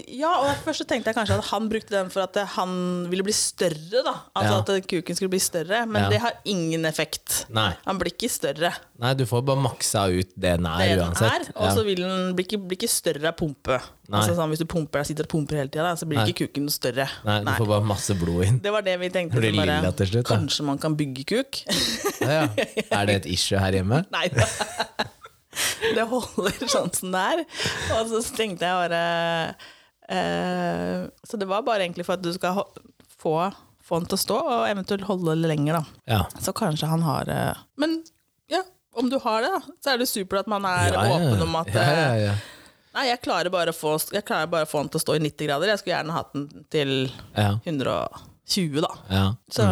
Ja, 0.07 0.31
og 0.41 0.63
først 0.65 0.83
så 0.83 0.87
tenkte 0.89 1.11
jeg 1.11 1.19
kanskje 1.19 1.37
at 1.39 1.49
han 1.51 1.69
brukte 1.71 1.95
den 1.95 2.11
for 2.13 2.25
at 2.25 2.37
han 2.55 2.73
ville 3.11 3.25
bli 3.27 3.35
større, 3.35 4.03
da. 4.05 4.15
Altså 4.35 4.53
Ja. 4.53 4.77
at 4.77 4.87
kuken 4.87 5.15
skulle 5.15 5.33
bli 5.33 5.39
større, 5.43 5.85
men 5.85 6.03
Ja. 6.03 6.09
det 6.09 6.19
har 6.21 6.33
ingen 6.45 6.85
effekt. 6.85 7.45
Nei. 7.49 7.73
Han 7.85 7.99
blir 7.99 8.11
ikke 8.13 8.29
større. 8.29 8.73
Nei, 8.99 9.13
du 9.13 9.25
får 9.25 9.45
bare 9.45 9.57
maksa 9.57 10.07
ut 10.11 10.29
det 10.37 10.57
den 10.57 10.65
er, 10.65 10.97
uansett. 10.97 11.51
og 11.55 11.71
så 11.73 11.83
blir 11.83 11.97
ikke, 12.37 12.57
bli 12.67 12.77
ikke 12.77 12.89
større 12.89 13.27
av 13.27 13.35
pumpe. 13.37 13.81
Altså 14.09 14.33
sånn, 14.35 14.49
Hvis 14.51 14.59
du 14.63 14.67
pumper, 14.67 15.05
sitter 15.07 15.27
og 15.27 15.31
pumper 15.31 15.61
hele 15.61 15.71
tida, 15.71 15.91
så 15.99 16.07
blir 16.09 16.19
Nei. 16.19 16.25
ikke 16.33 16.47
kuken 16.49 16.65
noe 16.67 16.73
større. 16.73 17.05
Nei, 17.27 17.37
du 17.45 17.51
får 17.53 17.69
bare 17.69 17.85
masse 17.87 18.15
blod 18.19 18.43
inn. 18.47 18.57
Det 18.63 18.73
var 18.73 18.83
det 18.85 18.97
vi 18.99 19.09
tenkte. 19.13 19.39
Blir 19.39 19.53
sånn 19.53 19.69
lilla 19.69 19.91
til 20.01 20.09
slutt, 20.09 20.25
da. 20.25 20.37
Kanskje 20.41 20.65
man 20.67 20.81
kan 20.81 20.97
bygge 20.99 21.27
kuk? 21.31 21.61
Ja, 22.21 22.41
ja. 22.41 22.65
Er 22.97 23.07
det 23.07 23.15
et 23.21 23.29
issue 23.37 23.61
her 23.61 23.77
hjemme? 23.77 24.03
Nei. 24.15 24.25
Det 25.95 26.03
holder 26.07 26.67
sånn 26.71 26.91
som 26.95 27.13
det 27.13 27.21
er. 27.33 27.43
Og 27.97 28.11
så 28.11 28.21
tenkte 28.35 28.67
jeg 28.67 28.77
bare 28.83 29.01
eh, 30.11 31.09
Så 31.27 31.39
det 31.39 31.47
var 31.49 31.65
bare 31.67 31.85
egentlig 31.85 32.05
for 32.07 32.17
at 32.17 32.23
du 32.23 32.31
skal 32.35 32.61
få, 33.21 33.35
få 33.83 34.01
den 34.01 34.09
til 34.11 34.17
å 34.19 34.23
stå, 34.25 34.39
og 34.41 34.69
eventuelt 34.69 35.07
holde 35.09 35.35
det 35.35 35.51
lenger, 35.51 35.79
da. 35.81 36.01
Ja. 36.17 36.21
Så 36.41 36.55
kanskje 36.57 36.89
han 36.91 37.05
har 37.05 37.31
eh, 37.31 37.61
Men 37.81 37.99
ja, 38.51 38.63
om 38.97 39.11
du 39.11 39.19
har 39.23 39.43
det, 39.45 39.51
da, 39.55 39.77
så 39.83 39.93
er 39.93 40.01
det 40.01 40.09
supert 40.11 40.45
at 40.45 40.51
man 40.51 40.67
er 40.67 40.95
Ja, 40.95 41.05
åpen 41.17 41.45
om 41.47 41.61
at 41.61 41.71
ja, 41.75 41.85
ja, 41.85 42.09
eh, 42.15 42.25
ja. 42.29 42.35
Nei, 42.91 43.05
jeg 43.07 43.21
klarer, 43.23 43.51
bare 43.53 43.71
å 43.71 43.75
få, 43.75 43.93
bare 44.11 44.65
å 44.65 44.69
få 44.69 44.81
den 44.83 44.89
til 44.91 44.99
å 44.99 45.03
stå 45.05 45.15
i 45.15 45.21
90 45.23 45.47
grader. 45.47 45.71
Jeg 45.71 45.79
skulle 45.79 45.95
gjerne 45.95 46.15
hatt 46.17 46.33
den 46.35 46.65
til 46.73 46.91
ja, 47.37 47.53
120, 47.63 48.81
da. 48.83 48.91
ja. 49.07 49.27
Så 49.51 49.67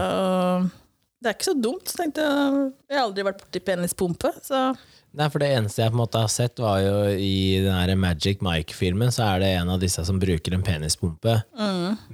det 1.20 1.28
er 1.32 1.36
ikke 1.36 1.50
så 1.50 1.58
dumt. 1.60 1.92
Tenkte 2.00 2.24
jeg, 2.24 2.70
jeg 2.88 2.96
har 2.96 3.10
aldri 3.10 3.26
vært 3.28 3.42
borti 3.44 3.64
penispumpe, 3.66 4.32
så 4.46 4.70
Nei, 5.10 5.26
for 5.34 5.42
det 5.42 5.48
eneste 5.58 5.82
jeg 5.82 5.90
på 5.90 5.98
en 5.98 6.02
måte 6.04 6.20
har 6.22 6.30
sett, 6.30 6.60
var 6.62 6.84
jo 6.84 6.98
i 7.18 7.58
den 7.64 7.74
her 7.74 7.90
Magic 7.98 8.44
Mike-filmen, 8.46 9.10
så 9.10 9.24
er 9.26 9.42
det 9.42 9.48
en 9.58 9.72
av 9.74 9.80
disse 9.82 10.04
som 10.06 10.20
bruker 10.22 10.54
en 10.54 10.62
penispumpe. 10.62 11.34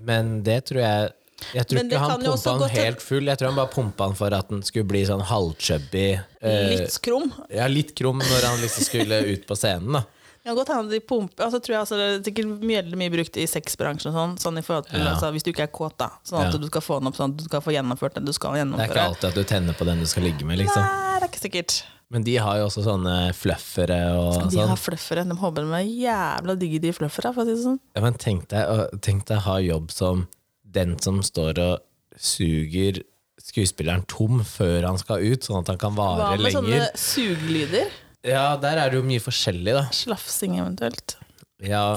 Men 0.07 0.37
det 0.47 0.61
tror 0.71 0.79
jeg 0.85 1.11
Jeg 1.51 1.67
tror 1.67 1.81
Mm. 1.83 1.89
Ikke 1.91 1.99
han 1.99 2.21
pumpa 2.23 2.53
den 2.61 2.69
helt 2.77 3.01
full. 3.03 3.25
Jeg 3.27 3.37
tror 3.37 3.49
han 3.51 3.57
bare 3.59 3.73
pumpa 3.73 4.05
den 4.07 4.15
for 4.15 4.33
at 4.33 4.47
den 4.49 4.63
skulle 4.63 4.87
bli 4.87 5.01
sånn 5.05 5.21
halvchubby. 5.27 6.05
eh, 6.41 6.69
litt 6.71 6.93
skrum. 6.95 7.27
ja, 7.51 7.67
litt 7.67 7.91
krum 7.93 8.23
når 8.23 8.47
han 8.47 8.61
liksom 8.63 8.87
skulle 8.87 9.19
ut 9.33 9.43
på 9.45 9.57
scenen, 9.59 9.99
da. 9.99 10.05
Det 10.45 10.53
godt 10.59 10.69
hende 10.69 10.91
de 10.93 10.99
pumper 11.01 11.47
altså, 11.47 11.57
tror 11.59 11.73
jeg 11.73 11.79
altså, 11.81 11.97
Det 11.97 12.05
er 12.05 12.23
sikkert 12.29 12.61
mye, 12.61 12.81
mye 13.01 13.09
brukt 13.15 13.37
i 13.41 13.47
sexbransjen, 13.49 14.11
og 14.11 14.15
sånn, 14.19 14.35
sånn 14.43 14.59
i 14.61 14.61
forhold 14.65 14.85
til, 14.91 14.99
Ja. 15.01 15.15
altså, 15.15 15.31
hvis 15.33 15.43
du 15.43 15.49
ikke 15.51 15.63
er 15.65 15.73
kåt. 15.73 15.97
da 15.97 16.09
Sånn 16.23 16.45
at 16.45 16.53
Ja. 16.53 16.59
du 16.59 16.67
skal 16.67 16.81
få 16.85 16.99
den 16.99 17.07
opp 17.09 17.15
sånn 17.17 17.31
at 17.33 17.37
du 17.37 17.43
skal 17.49 17.61
få 17.65 17.73
gjennomført 17.73 18.13
den 18.13 18.25
du 18.25 18.33
skal 18.33 18.53
Det 18.53 18.61
er 18.61 18.87
ikke 18.93 19.07
alltid 19.09 19.25
at 19.31 19.35
du 19.35 19.43
tenner 19.43 19.73
på 19.73 19.85
den 19.85 19.99
du 19.99 20.05
skal 20.05 20.23
ligge 20.23 20.45
med, 20.45 20.59
liksom. 20.59 20.83
Nei, 20.85 21.19
det 21.19 21.23
er 21.23 21.27
ikke 21.33 21.43
sikkert. 21.49 21.83
Men 22.11 22.21
de 22.23 22.35
har 22.37 22.57
jo 22.57 22.67
også 22.67 22.83
sånne 22.85 23.33
fluffere 23.33 24.13
og 24.13 24.49
De 24.51 24.55
sånn. 24.57 24.67
har 24.69 24.77
fluffere. 24.77 25.23
De 25.27 25.35
håper 25.35 25.65
de 25.65 25.73
er 25.73 25.89
jævla 26.05 26.55
digge, 26.59 26.79
de 26.79 26.91
fluffere. 26.93 27.33
For 27.33 27.41
å 27.41 27.45
si 27.45 27.55
det 27.55 27.63
sånn. 27.65 27.79
Ja, 27.95 28.01
men 28.01 28.13
tenk 28.13 28.47
deg, 28.47 29.01
tenk 29.01 29.25
deg 29.25 29.37
å 29.39 29.41
ha 29.41 29.57
jobb 29.57 29.89
som 29.91 30.27
den 30.69 30.99
som 30.99 31.21
står 31.23 31.57
og 31.57 31.79
suger 32.15 33.01
skuespilleren 33.41 34.05
tom 34.07 34.41
før 34.43 34.85
han 34.85 34.97
skal 34.97 35.17
ut, 35.25 35.41
sånn 35.41 35.59
at 35.63 35.67
han 35.73 35.77
kan 35.81 35.95
vare 35.95 36.37
lenger. 36.37 36.61
Hva 36.61 36.61
med 36.61 36.69
med 36.69 36.91
sånne 36.93 36.95
suglyder? 36.95 37.89
sugelyder? 37.89 37.91
Ja, 38.25 38.55
der 38.61 38.79
er 38.81 38.89
det 38.91 38.97
jo 38.99 39.05
mye 39.05 39.21
forskjellig, 39.21 39.75
da. 39.77 39.83
Slafsing 39.93 40.57
eventuelt. 40.59 41.17
Ja, 41.63 41.95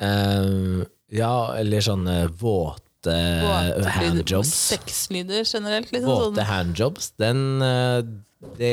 eh, 0.00 0.84
ja 1.16 1.32
eller 1.56 1.84
sånne 1.84 2.18
våte, 2.28 2.82
Våte 3.06 3.90
handjobs. 3.94 4.50
Sexlyder 4.74 5.44
generelt. 5.46 5.92
Liksom, 5.94 6.10
Våte 6.10 6.40
sånn. 6.42 6.48
handjobs, 6.50 7.12
den 7.22 7.44
eh, 7.62 8.00
Det 8.58 8.72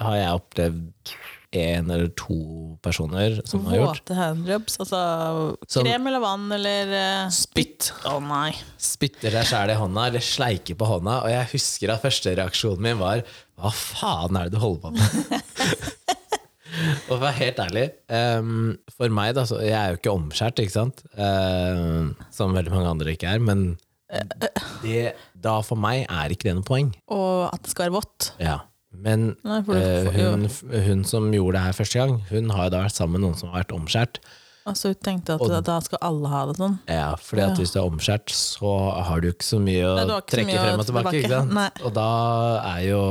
har 0.00 0.16
jeg 0.16 0.38
opplevd 0.40 1.12
en 1.50 1.90
eller 1.90 2.10
to 2.18 2.76
personer 2.84 3.38
som 3.48 3.64
har 3.68 3.78
gjort. 3.78 4.02
Våte 4.02 4.16
handjobs. 4.18 4.76
Altså 4.84 5.00
som, 5.64 5.86
krem 5.86 6.08
eller 6.10 6.22
vann 6.22 6.46
eller 6.52 6.92
uh, 6.92 7.32
Spytt. 7.32 7.90
Å 8.08 8.18
nei. 8.20 8.52
spytter 8.76 9.32
seg 9.32 9.48
sjæl 9.52 9.72
i 9.72 9.78
hånda, 9.80 10.08
eller 10.10 10.24
sleiker 10.24 10.78
på 10.78 10.90
hånda. 10.90 11.22
Og 11.24 11.32
jeg 11.32 11.50
husker 11.54 11.94
at 11.94 12.04
første 12.04 12.36
reaksjonen 12.36 12.84
min 12.84 13.00
var 13.00 13.24
Hva 13.58 13.72
faen 13.74 14.38
er 14.38 14.48
det 14.48 14.58
du 14.58 14.62
holder 14.62 14.84
på 14.84 14.94
med? 14.94 15.08
og 17.08 17.14
for 17.14 17.16
å 17.16 17.22
være 17.24 17.38
helt 17.40 17.60
ærlig, 17.64 17.88
um, 18.12 18.70
for 18.92 19.18
meg, 19.20 19.34
da, 19.38 19.48
så 19.48 19.62
Jeg 19.64 19.76
er 19.78 19.94
jo 19.94 20.02
ikke 20.02 20.14
omskjært, 20.14 20.64
ikke 20.64 20.76
sant? 20.76 21.04
Uh, 21.16 22.12
som 22.34 22.56
veldig 22.56 22.74
mange 22.76 22.96
andre 22.96 23.16
ikke 23.16 23.32
er. 23.32 23.42
Men 23.42 23.70
det, 24.84 25.12
da 25.36 25.58
for 25.64 25.80
meg 25.80 26.04
er 26.06 26.32
ikke 26.32 26.48
det 26.50 26.58
noe 26.60 26.68
poeng. 26.68 26.92
Og 27.12 27.48
at 27.48 27.64
det 27.64 27.72
skal 27.72 27.88
være 27.88 27.98
vått. 27.98 28.34
Ja. 28.40 28.60
Men 28.98 29.36
Nei, 29.46 29.60
for 29.62 29.78
det 29.78 29.88
eh, 30.08 30.18
hun, 30.18 30.48
hun 30.88 31.04
som 31.06 31.30
gjorde 31.32 31.54
det 31.58 31.64
her 31.68 31.76
første 31.78 32.00
gang, 32.00 32.16
hun 32.32 32.50
har 32.50 32.66
jo 32.68 32.74
da 32.74 32.82
vært 32.86 32.96
sammen 32.98 33.18
med 33.20 33.24
noen 33.28 33.38
som 33.38 33.50
har 33.52 33.62
vært 33.62 33.74
omskjært. 33.76 34.20
Altså, 34.68 34.90
hun 34.92 34.98
tenkte 35.06 35.36
at 35.36 35.40
Og- 35.40 35.64
da 35.64 35.78
skal 35.80 35.98
alle 36.02 36.28
ha 36.28 36.40
det 36.50 36.56
sånn. 36.58 36.78
Ja, 36.90 37.14
fordi 37.16 37.42
at 37.46 37.54
Ja. 37.54 37.54
hvis 37.62 37.72
du 37.72 37.78
er 37.80 37.88
omskjært, 37.88 38.28
så 38.34 38.72
har 39.06 39.20
du 39.20 39.30
ikke 39.32 39.46
så 39.46 39.60
mye 39.62 39.84
å 39.86 39.94
Nei, 40.06 40.20
trekke 40.28 40.50
mye 40.50 40.64
frem 40.64 40.80
og 40.82 40.86
tilbake. 40.86 41.22
tilbake. 41.24 41.84
Og 41.86 41.94
da 41.94 42.08
er 42.76 42.82
jo 42.88 43.02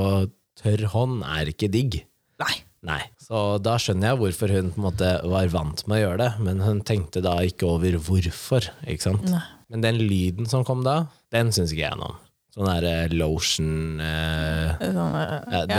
tørr 0.62 0.86
hånd 0.94 1.24
er 1.24 1.46
ikke 1.54 1.72
digg. 1.72 2.04
Nei. 2.40 2.56
Nei. 2.84 3.02
Så 3.20 3.62
da 3.62 3.76
skjønner 3.78 4.12
jeg 4.14 4.20
hvorfor 4.22 4.50
hun 4.54 4.72
på 4.72 4.78
en 4.78 4.84
måte 4.92 5.10
var 5.28 5.48
vant 5.48 5.88
med 5.88 5.98
å 5.98 6.04
gjøre 6.06 6.18
det, 6.20 6.40
men 6.40 6.60
hun 6.60 6.82
tenkte 6.82 7.24
da 7.24 7.38
ikke 7.42 7.64
over 7.68 7.98
hvorfor. 7.98 8.70
Ikke 8.86 9.02
sant? 9.02 9.24
Nei. 9.28 9.42
Men 9.70 9.82
den 9.82 9.98
lyden 9.98 10.48
som 10.48 10.64
kom 10.64 10.84
da, 10.84 11.08
den 11.32 11.48
syns 11.52 11.74
ikke 11.74 11.90
jeg 11.90 11.98
noe 11.98 12.12
om. 12.14 12.18
Sånn 12.58 12.70
der 12.72 12.86
eh, 12.90 13.12
lotion 13.14 14.00
eh, 14.02 14.80
Sånn, 14.82 15.14
eh, 15.14 15.34
Ja, 15.54 15.66
det- 15.70 15.78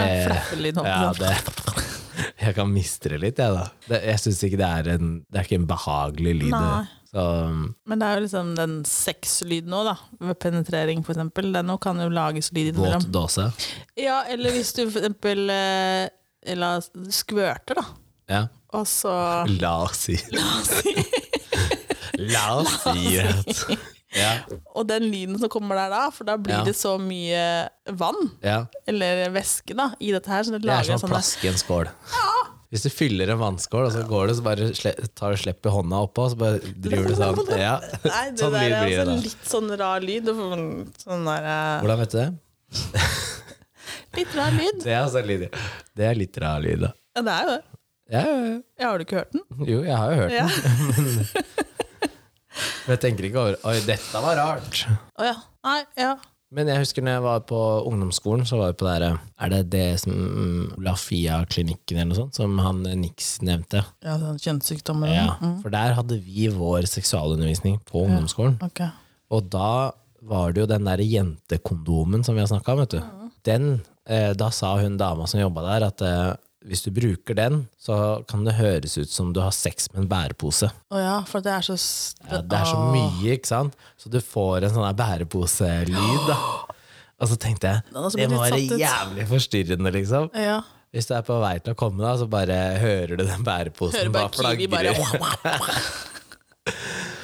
Ja, 0.86 1.08
sånn. 1.10 1.18
det 1.18 1.36
Jeg 2.44 2.54
kan 2.54 2.70
miste 2.70 3.10
det 3.10 3.18
litt, 3.22 3.38
jeg, 3.42 3.54
da. 3.54 3.64
Det, 3.88 3.98
jeg 4.06 4.20
syns 4.22 4.42
ikke 4.46 4.58
det 4.60 4.68
er 4.68 4.88
en 4.94 5.10
Det 5.26 5.40
er 5.40 5.44
ikke 5.48 5.58
en 5.58 5.66
behagelig 5.70 6.34
lyd. 6.44 6.54
Så 7.08 7.24
Men 7.88 7.98
det 8.02 8.06
er 8.06 8.18
jo 8.18 8.22
liksom 8.26 8.54
den 8.58 8.76
sexlyden 8.86 9.74
òg, 9.74 9.84
da. 9.90 9.96
Ved 10.28 10.38
penetrering, 10.42 11.02
for 11.06 11.14
eksempel. 11.14 11.50
Den 11.54 11.70
også 11.74 11.82
kan 11.88 12.02
jo 12.02 12.08
lages 12.14 12.50
lyd 12.54 12.76
våt 12.78 13.06
dåse. 13.14 13.48
Ja, 13.98 14.22
eller 14.30 14.54
hvis 14.54 14.70
du 14.76 14.84
for 14.90 15.00
eksempel 15.02 15.50
Skvørte, 15.50 17.10
skvørter, 17.10 17.74
da. 17.82 17.86
Ja. 18.28 18.42
Og 18.76 18.84
så 18.86 19.10
La 19.58 19.74
oss 19.86 20.06
si 20.06 20.18
La 22.18 22.58
oss 22.60 22.74
si 22.82 23.04
det. 23.18 23.78
Ja. 24.16 24.30
Og 24.74 24.86
den 24.88 25.04
lyden 25.12 25.36
som 25.40 25.50
kommer 25.52 25.76
der 25.76 25.90
da, 25.92 26.04
for 26.14 26.24
da 26.24 26.36
blir 26.40 26.54
Ja. 26.60 26.64
det 26.64 26.72
så 26.78 26.94
mye 27.02 27.68
vann, 27.92 28.30
ja. 28.42 28.62
eller 28.88 29.26
væske, 29.34 29.74
da, 29.76 29.90
i 30.00 30.12
dette 30.14 30.30
her, 30.32 30.42
så 30.46 30.54
det 30.56 30.62
Det 30.64 30.70
er 30.72 30.82
som 30.96 31.10
å 31.10 31.12
plaske 31.12 31.44
i 31.44 31.50
en 31.52 31.58
skål. 31.60 31.90
Hvis 32.72 32.82
du 32.84 32.90
fyller 32.92 33.30
en 33.32 33.38
vannskål, 33.40 33.86
og 33.86 33.92
så 33.92 34.02
går 34.08 34.26
du, 34.28 34.34
så 34.36 34.42
bare 34.44 34.70
tar 35.16 35.32
du 35.32 35.36
slipp 35.40 35.64
i 35.64 35.70
hånda 35.72 36.02
oppå, 36.04 36.24
og 36.26 36.32
så 36.34 36.36
bare 36.40 36.58
driver 36.60 37.08
du 37.08 37.14
sånn. 37.16 37.38
Ja. 37.58 37.78
Nei, 38.04 38.24
det 38.32 38.42
Sånn 38.42 38.52
der 38.52 38.74
er 38.76 38.98
altså 39.04 39.14
litt 39.24 39.46
sånn 39.48 39.70
rar 39.80 40.00
lyd. 40.04 40.28
Sånn- 40.28 40.92
Sånn 41.04 41.24
der, 41.28 41.48
uh... 41.48 41.80
Hvordan 41.84 41.98
vet 42.02 42.12
du 42.12 42.18
det? 42.18 42.28
litt 44.18 44.34
rar 44.36 44.52
lyd. 44.56 44.82
Det 44.84 44.92
er, 44.92 45.00
altså 45.06 45.22
lyd. 45.24 45.46
Det 45.96 46.04
er 46.10 46.14
litt 46.20 46.36
rar 46.44 46.60
lyd, 46.64 46.84
da. 46.84 46.92
Ja, 47.16 47.22
det 47.28 47.32
er 47.38 47.42
jo 47.44 47.54
det. 47.56 47.62
Ja, 48.08 48.20
ja, 48.24 48.36
ja. 48.40 48.60
Ja, 48.80 48.86
har 48.88 48.98
du 49.00 49.04
ikke 49.04 49.18
hørt 49.20 49.32
den? 49.36 49.42
Jo, 49.68 49.80
jeg 49.84 49.96
har 49.96 50.12
jo 50.12 50.20
hørt 50.22 50.32
Ja. 50.32 50.46
den. 50.96 51.64
Jeg 52.88 53.00
tenker 53.02 53.28
ikke 53.28 53.40
over 53.42 53.56
Oi, 53.68 53.76
dette 53.86 54.20
var 54.24 54.36
rart. 54.38 54.82
Oh, 55.18 55.24
ja. 55.26 55.34
Nei, 55.66 55.80
ja. 56.00 56.16
Men 56.54 56.70
jeg 56.70 56.80
husker 56.80 57.04
når 57.04 57.12
jeg 57.18 57.22
var 57.26 57.40
på 57.44 57.58
ungdomsskolen, 57.90 58.46
så 58.48 58.56
var 58.56 58.70
jeg 58.70 58.78
på 58.80 58.86
det 58.88 58.94
der, 59.02 59.18
Er 59.36 59.50
det 59.52 59.58
det 59.74 59.82
som 60.00 60.14
mm, 60.16 60.78
Lafia-klinikken 60.86 61.98
eller 61.98 62.08
noe 62.14 62.18
sånt, 62.22 62.38
som 62.38 62.54
han 62.64 62.78
eh, 62.88 62.96
Nix 62.96 63.34
nevnte? 63.44 63.82
Ja, 64.04 64.14
den 64.22 64.40
kjønnssykdommen? 64.40 65.10
Ja, 65.12 65.26
Mm. 65.42 65.58
For 65.62 65.70
der 65.74 65.92
hadde 65.98 66.16
vi 66.24 66.48
vår 66.48 66.88
seksualundervisning 66.88 67.76
på 67.84 68.06
ungdomsskolen. 68.06 68.56
Ok. 68.64 68.80
Og 69.36 69.50
da 69.52 69.92
var 70.28 70.52
det 70.56 70.64
jo 70.64 70.70
den 70.72 70.88
der 70.88 71.02
jentekondomen 71.04 72.24
som 72.24 72.34
vi 72.34 72.40
har 72.42 72.48
snakka 72.50 72.72
om, 72.72 72.80
vet 72.82 72.96
du. 72.96 73.28
Den, 73.44 73.68
eh, 74.08 74.32
da 74.32 74.48
sa 74.50 74.72
hun 74.80 74.96
dama 74.96 75.26
som 75.28 75.40
jobba 75.40 75.62
der, 75.68 75.86
at 75.92 76.00
eh, 76.02 76.32
hvis 76.66 76.82
du 76.82 76.90
bruker 76.94 77.36
den, 77.38 77.60
så 77.78 78.22
kan 78.28 78.42
det 78.46 78.56
høres 78.58 78.96
ut 78.98 79.10
som 79.12 79.30
du 79.34 79.40
har 79.44 79.54
sex 79.54 79.86
med 79.92 80.04
en 80.04 80.08
bærepose. 80.10 80.70
Å 80.90 81.02
ja, 81.02 81.18
for 81.28 81.44
det 81.44 81.52
er 81.54 81.66
så 81.66 81.76
Ja, 82.26 82.40
det 82.42 82.58
er 82.58 82.66
så 82.66 82.80
mye, 82.90 83.36
ikke 83.36 83.50
sant? 83.50 83.78
Så 84.00 84.10
du 84.10 84.18
får 84.24 84.66
en 84.66 84.74
sånn 84.74 84.98
bæreposelyd, 84.98 86.24
da. 86.26 86.38
Og 87.18 87.30
så 87.30 87.38
tenkte 87.40 87.70
jeg, 87.70 87.86
det 88.14 88.28
må 88.30 88.42
være 88.42 88.60
jævlig 88.78 89.28
forstyrrende, 89.30 89.94
liksom. 89.94 90.28
Ja. 90.38 90.60
Hvis 90.94 91.08
du 91.10 91.14
er 91.18 91.24
på 91.26 91.36
vei 91.42 91.56
til 91.60 91.74
å 91.74 91.78
komme, 91.78 92.00
da, 92.02 92.14
så 92.18 92.28
bare 92.30 92.58
hører 92.80 93.18
du 93.20 93.24
den 93.26 93.44
bæreposen 93.44 94.06
Hører 94.06 94.14
bare 94.14 94.30
bare 94.42 94.56
Kiwi 94.56 94.70
bare. 94.72 95.74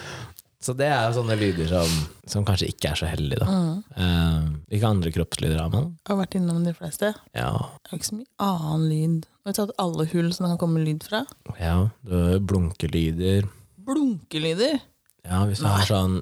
Så 0.65 0.73
det 0.79 0.87
er 0.89 1.03
jo 1.11 1.19
sånne 1.19 1.35
lyder 1.37 1.69
som, 1.69 1.91
som 2.31 2.45
kanskje 2.49 2.71
ikke 2.73 2.95
er 2.95 2.97
så 2.97 3.09
heldige, 3.11 3.43
da. 3.43 3.49
Mm. 3.53 3.83
Uh, 3.99 4.47
hvilke 4.73 4.89
andre 4.95 5.12
kroppslyder 5.12 5.59
har 5.61 5.69
man? 5.75 5.91
Jeg 6.01 6.12
har 6.15 6.21
vært 6.23 6.37
innom 6.39 6.62
de 6.65 6.73
fleste. 6.79 7.11
Ja, 7.37 7.51
Det 7.85 7.93
er 7.93 7.99
ikke 8.01 8.09
så 8.09 8.17
mye 8.23 8.49
annen 8.49 8.87
lyd. 8.89 9.29
Har 9.45 9.53
du 9.53 9.59
tatt 9.61 9.75
alle 9.85 10.07
hull 10.15 10.31
som 10.33 10.47
det 10.47 10.55
kan 10.55 10.62
komme 10.65 10.85
lyd 10.87 11.05
fra? 11.05 11.21
ja 11.61 11.77
du 12.09 12.15
har 12.17 12.41
blunkelyder. 12.49 13.45
Blunkelyder? 13.85 14.81
Ja, 15.25 15.39
hvis 15.49 15.61
du 15.62 15.65
har 15.69 15.85
sånn 15.89 16.19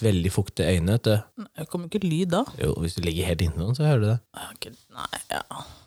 veldig 0.00 0.30
fuktige 0.32 0.70
øyne, 0.76 0.94
vet 0.96 1.08
du. 1.08 1.44
Det 1.60 1.66
kommer 1.68 1.90
ikke 1.90 2.00
lyd 2.04 2.30
da. 2.32 2.42
Jo, 2.60 2.70
hvis 2.80 2.94
du 2.96 3.02
ligger 3.04 3.28
helt 3.28 3.42
inntil 3.44 3.60
noen, 3.60 3.76
så 3.76 3.84
hører 3.84 4.00
du 4.00 4.06
det. 4.08 4.18
Okay. 4.54 4.76
Nei, 4.96 5.20
ja. 5.32 5.42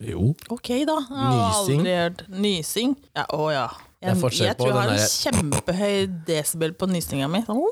Jo. 0.06 0.28
Ok, 0.54 0.70
da. 0.86 0.98
Jeg 1.10 1.18
har 1.18 1.40
Nysing. 1.40 1.80
aldri 1.82 1.96
hørt 1.98 2.22
Nysing? 2.46 2.94
Ja, 3.18 3.26
å 3.34 3.48
ja. 3.54 3.68
Jeg, 4.00 4.16
jeg 4.16 4.56
tror 4.56 4.70
jeg 4.70 4.78
har 4.78 4.92
en 4.94 5.02
kjempehøy 5.12 5.96
desibel 6.28 6.72
på 6.80 6.88
nysinga 6.88 7.28
mi. 7.32 7.42
Sånn, 7.44 7.66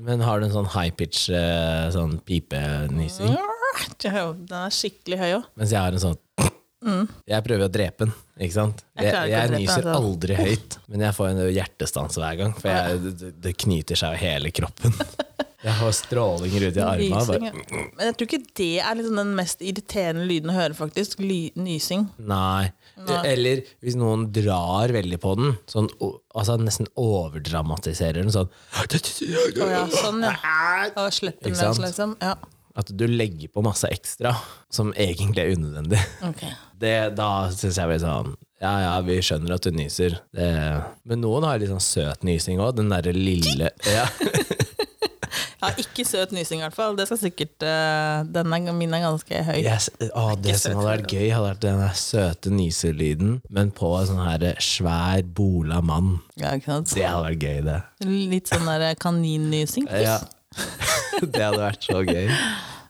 Men 0.00 0.22
har 0.24 0.40
du 0.40 0.46
en 0.46 0.54
sånn 0.54 0.70
high 0.72 0.94
pitch 0.96 1.26
eh, 1.36 1.88
sånn 1.92 2.16
pipenysing? 2.24 3.34
Den 4.00 4.56
er 4.56 4.72
skikkelig 4.72 5.18
høy 5.20 5.28
òg. 5.36 5.50
Mens 5.60 5.74
jeg 5.74 5.82
har 5.84 5.92
en 5.92 6.04
sånn 6.06 6.18
Jeg 7.28 7.44
prøver 7.44 7.66
å 7.66 7.72
drepe 7.74 8.06
den, 8.06 8.14
ikke 8.38 8.54
sant? 8.56 8.84
Jeg 8.96 9.10
Jeg, 9.10 9.30
jeg 9.34 9.50
drepe 9.50 9.60
nyser 9.60 9.82
altså. 9.82 9.96
aldri 9.98 10.38
høyt, 10.38 10.78
men 10.88 11.04
jeg 11.04 11.16
får 11.18 11.28
en 11.34 11.40
hjertestans 11.58 12.20
hver 12.22 12.38
gang. 12.40 12.54
For 12.56 12.72
jeg, 12.72 13.14
det, 13.20 13.32
det 13.44 13.56
knyter 13.66 14.00
seg 14.00 14.14
jo 14.16 14.22
hele 14.24 14.54
kroppen. 14.54 14.96
Jeg 15.58 15.74
har 15.74 15.94
strålinger 15.96 16.68
ut 16.68 16.76
i 16.78 16.82
armene. 16.84 17.52
Men 17.96 18.04
jeg 18.06 18.14
tror 18.14 18.28
ikke 18.28 18.42
det 18.60 18.74
er 18.78 18.98
liksom 18.98 19.16
den 19.18 19.32
mest 19.38 19.62
irriterende 19.64 20.26
lyden 20.28 20.52
å 20.52 20.54
høre, 20.54 20.76
faktisk. 20.78 21.18
Ly 21.18 21.40
nysing. 21.58 22.06
nei. 22.18 22.70
Eller 23.26 23.64
hvis 23.82 23.96
noen 23.98 24.28
drar 24.34 24.92
veldig 24.94 25.18
på 25.22 25.34
den, 25.38 25.56
sånn, 25.70 25.88
altså 26.34 26.58
nesten 26.62 26.88
overdramatiserer 26.98 28.20
den 28.22 28.34
sånn 28.34 28.48
oh, 28.50 29.66
ja, 29.70 29.84
sånn, 29.92 30.22
ja. 30.26 30.88
Da 30.94 31.08
slipper 31.14 31.50
den 31.50 31.58
løs, 31.58 31.82
liksom. 31.82 32.16
Ja. 32.22 32.36
At 32.78 32.90
du 32.94 33.06
legger 33.10 33.50
på 33.50 33.62
masse 33.66 33.90
ekstra 33.90 34.36
som 34.70 34.92
egentlig 34.94 35.42
er 35.42 35.56
unødvendig. 35.58 36.02
Okay. 36.30 36.52
Det, 36.78 36.94
da 37.18 37.48
syns 37.50 37.80
jeg 37.80 37.90
blir 37.90 37.98
sånn 38.02 38.36
Ja 38.62 38.74
ja, 38.84 38.92
vi 39.06 39.16
skjønner 39.22 39.56
at 39.56 39.66
du 39.66 39.74
nyser. 39.74 40.14
Det, 40.34 40.46
men 41.06 41.22
noen 41.22 41.46
har 41.46 41.58
litt 41.58 41.72
sånn 41.72 41.82
søt 41.82 42.22
nysing 42.26 42.62
òg. 42.62 42.76
Den 42.78 42.94
derre 42.94 43.14
lille 43.14 43.72
ja. 43.86 44.06
Ja, 45.58 45.72
ikke 45.82 46.04
søt 46.06 46.30
nysing, 46.34 46.60
i 46.60 46.64
hvert 46.66 46.76
fall. 46.76 46.94
Det 46.98 47.08
skal 47.08 47.18
sikkert 47.18 47.64
uh, 47.66 48.22
Den 48.30 48.52
er, 48.54 48.68
min 48.76 48.92
er 48.94 49.02
ganske 49.02 49.40
høy. 49.48 49.56
yes. 49.58 49.88
å, 50.12 50.36
Det 50.38 50.54
som 50.60 50.76
hadde 50.78 50.92
vært 50.92 51.14
gøy, 51.16 51.26
hadde 51.34 51.48
vært 51.48 51.64
den 51.64 51.82
søte 51.98 52.52
nyselyden, 52.54 53.32
men 53.50 53.72
på 53.74 53.90
en 53.98 54.06
sånn 54.12 54.22
her 54.22 54.46
svær, 54.62 55.24
bola 55.26 55.80
mann. 55.82 56.18
Ja? 56.38 56.54
Det 56.54 57.02
hadde 57.02 57.24
vært 57.26 57.42
gøy, 57.42 57.60
det. 57.66 57.78
Litt 58.06 58.52
sånn 58.52 58.70
der 58.70 58.94
kaninnysing. 59.02 59.90
Ja. 59.90 60.20
Det 61.18 61.42
hadde 61.42 61.58
vært 61.58 61.82
så 61.82 62.04
gøy. 62.06 62.28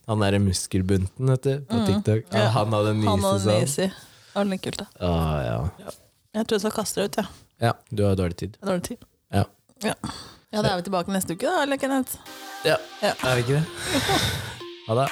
Han 0.09 0.21
derre 0.21 0.39
muskelbunten, 0.41 1.31
vet 1.33 1.47
du, 1.47 1.55
på 1.69 1.81
TikTok. 1.87 2.29
Mm. 2.29 2.37
Ja. 2.37 2.47
Han 2.55 2.77
hadde 2.77 2.93
Han 2.93 3.01
nyse 3.01 3.33
hadde 3.33 3.41
sånn. 3.45 3.93
Det 4.29 4.37
var 4.37 4.49
litt 4.53 4.65
kult, 4.65 4.83
da. 4.83 4.87
Ah, 5.09 5.37
ja. 5.45 5.93
Jeg 6.37 6.45
tror 6.49 6.59
jeg 6.59 6.65
skal 6.67 6.75
kaste 6.77 7.01
det 7.01 7.07
ut, 7.09 7.19
jeg. 7.23 7.45
ja, 7.65 7.73
du 7.91 8.05
har 8.05 8.19
dårlig 8.21 8.37
tid. 8.45 8.59
Dårlig 8.61 8.85
tid. 8.93 9.07
Ja. 9.35 9.45
Ja. 9.85 9.97
Ja, 10.53 10.63
da 10.63 10.69
er 10.73 10.77
vi 10.81 10.83
tilbake 10.89 11.13
neste 11.13 11.35
uke, 11.37 11.47
da, 11.47 11.63
eller 11.63 11.77
Kenneth? 11.81 12.17
ja. 12.65 12.77
Ja. 13.03 13.13
Er 13.25 13.35
vi 13.35 13.41
ikke 13.47 13.59
det? 13.61 13.65
Ha 14.89 14.95
det. 14.97 15.09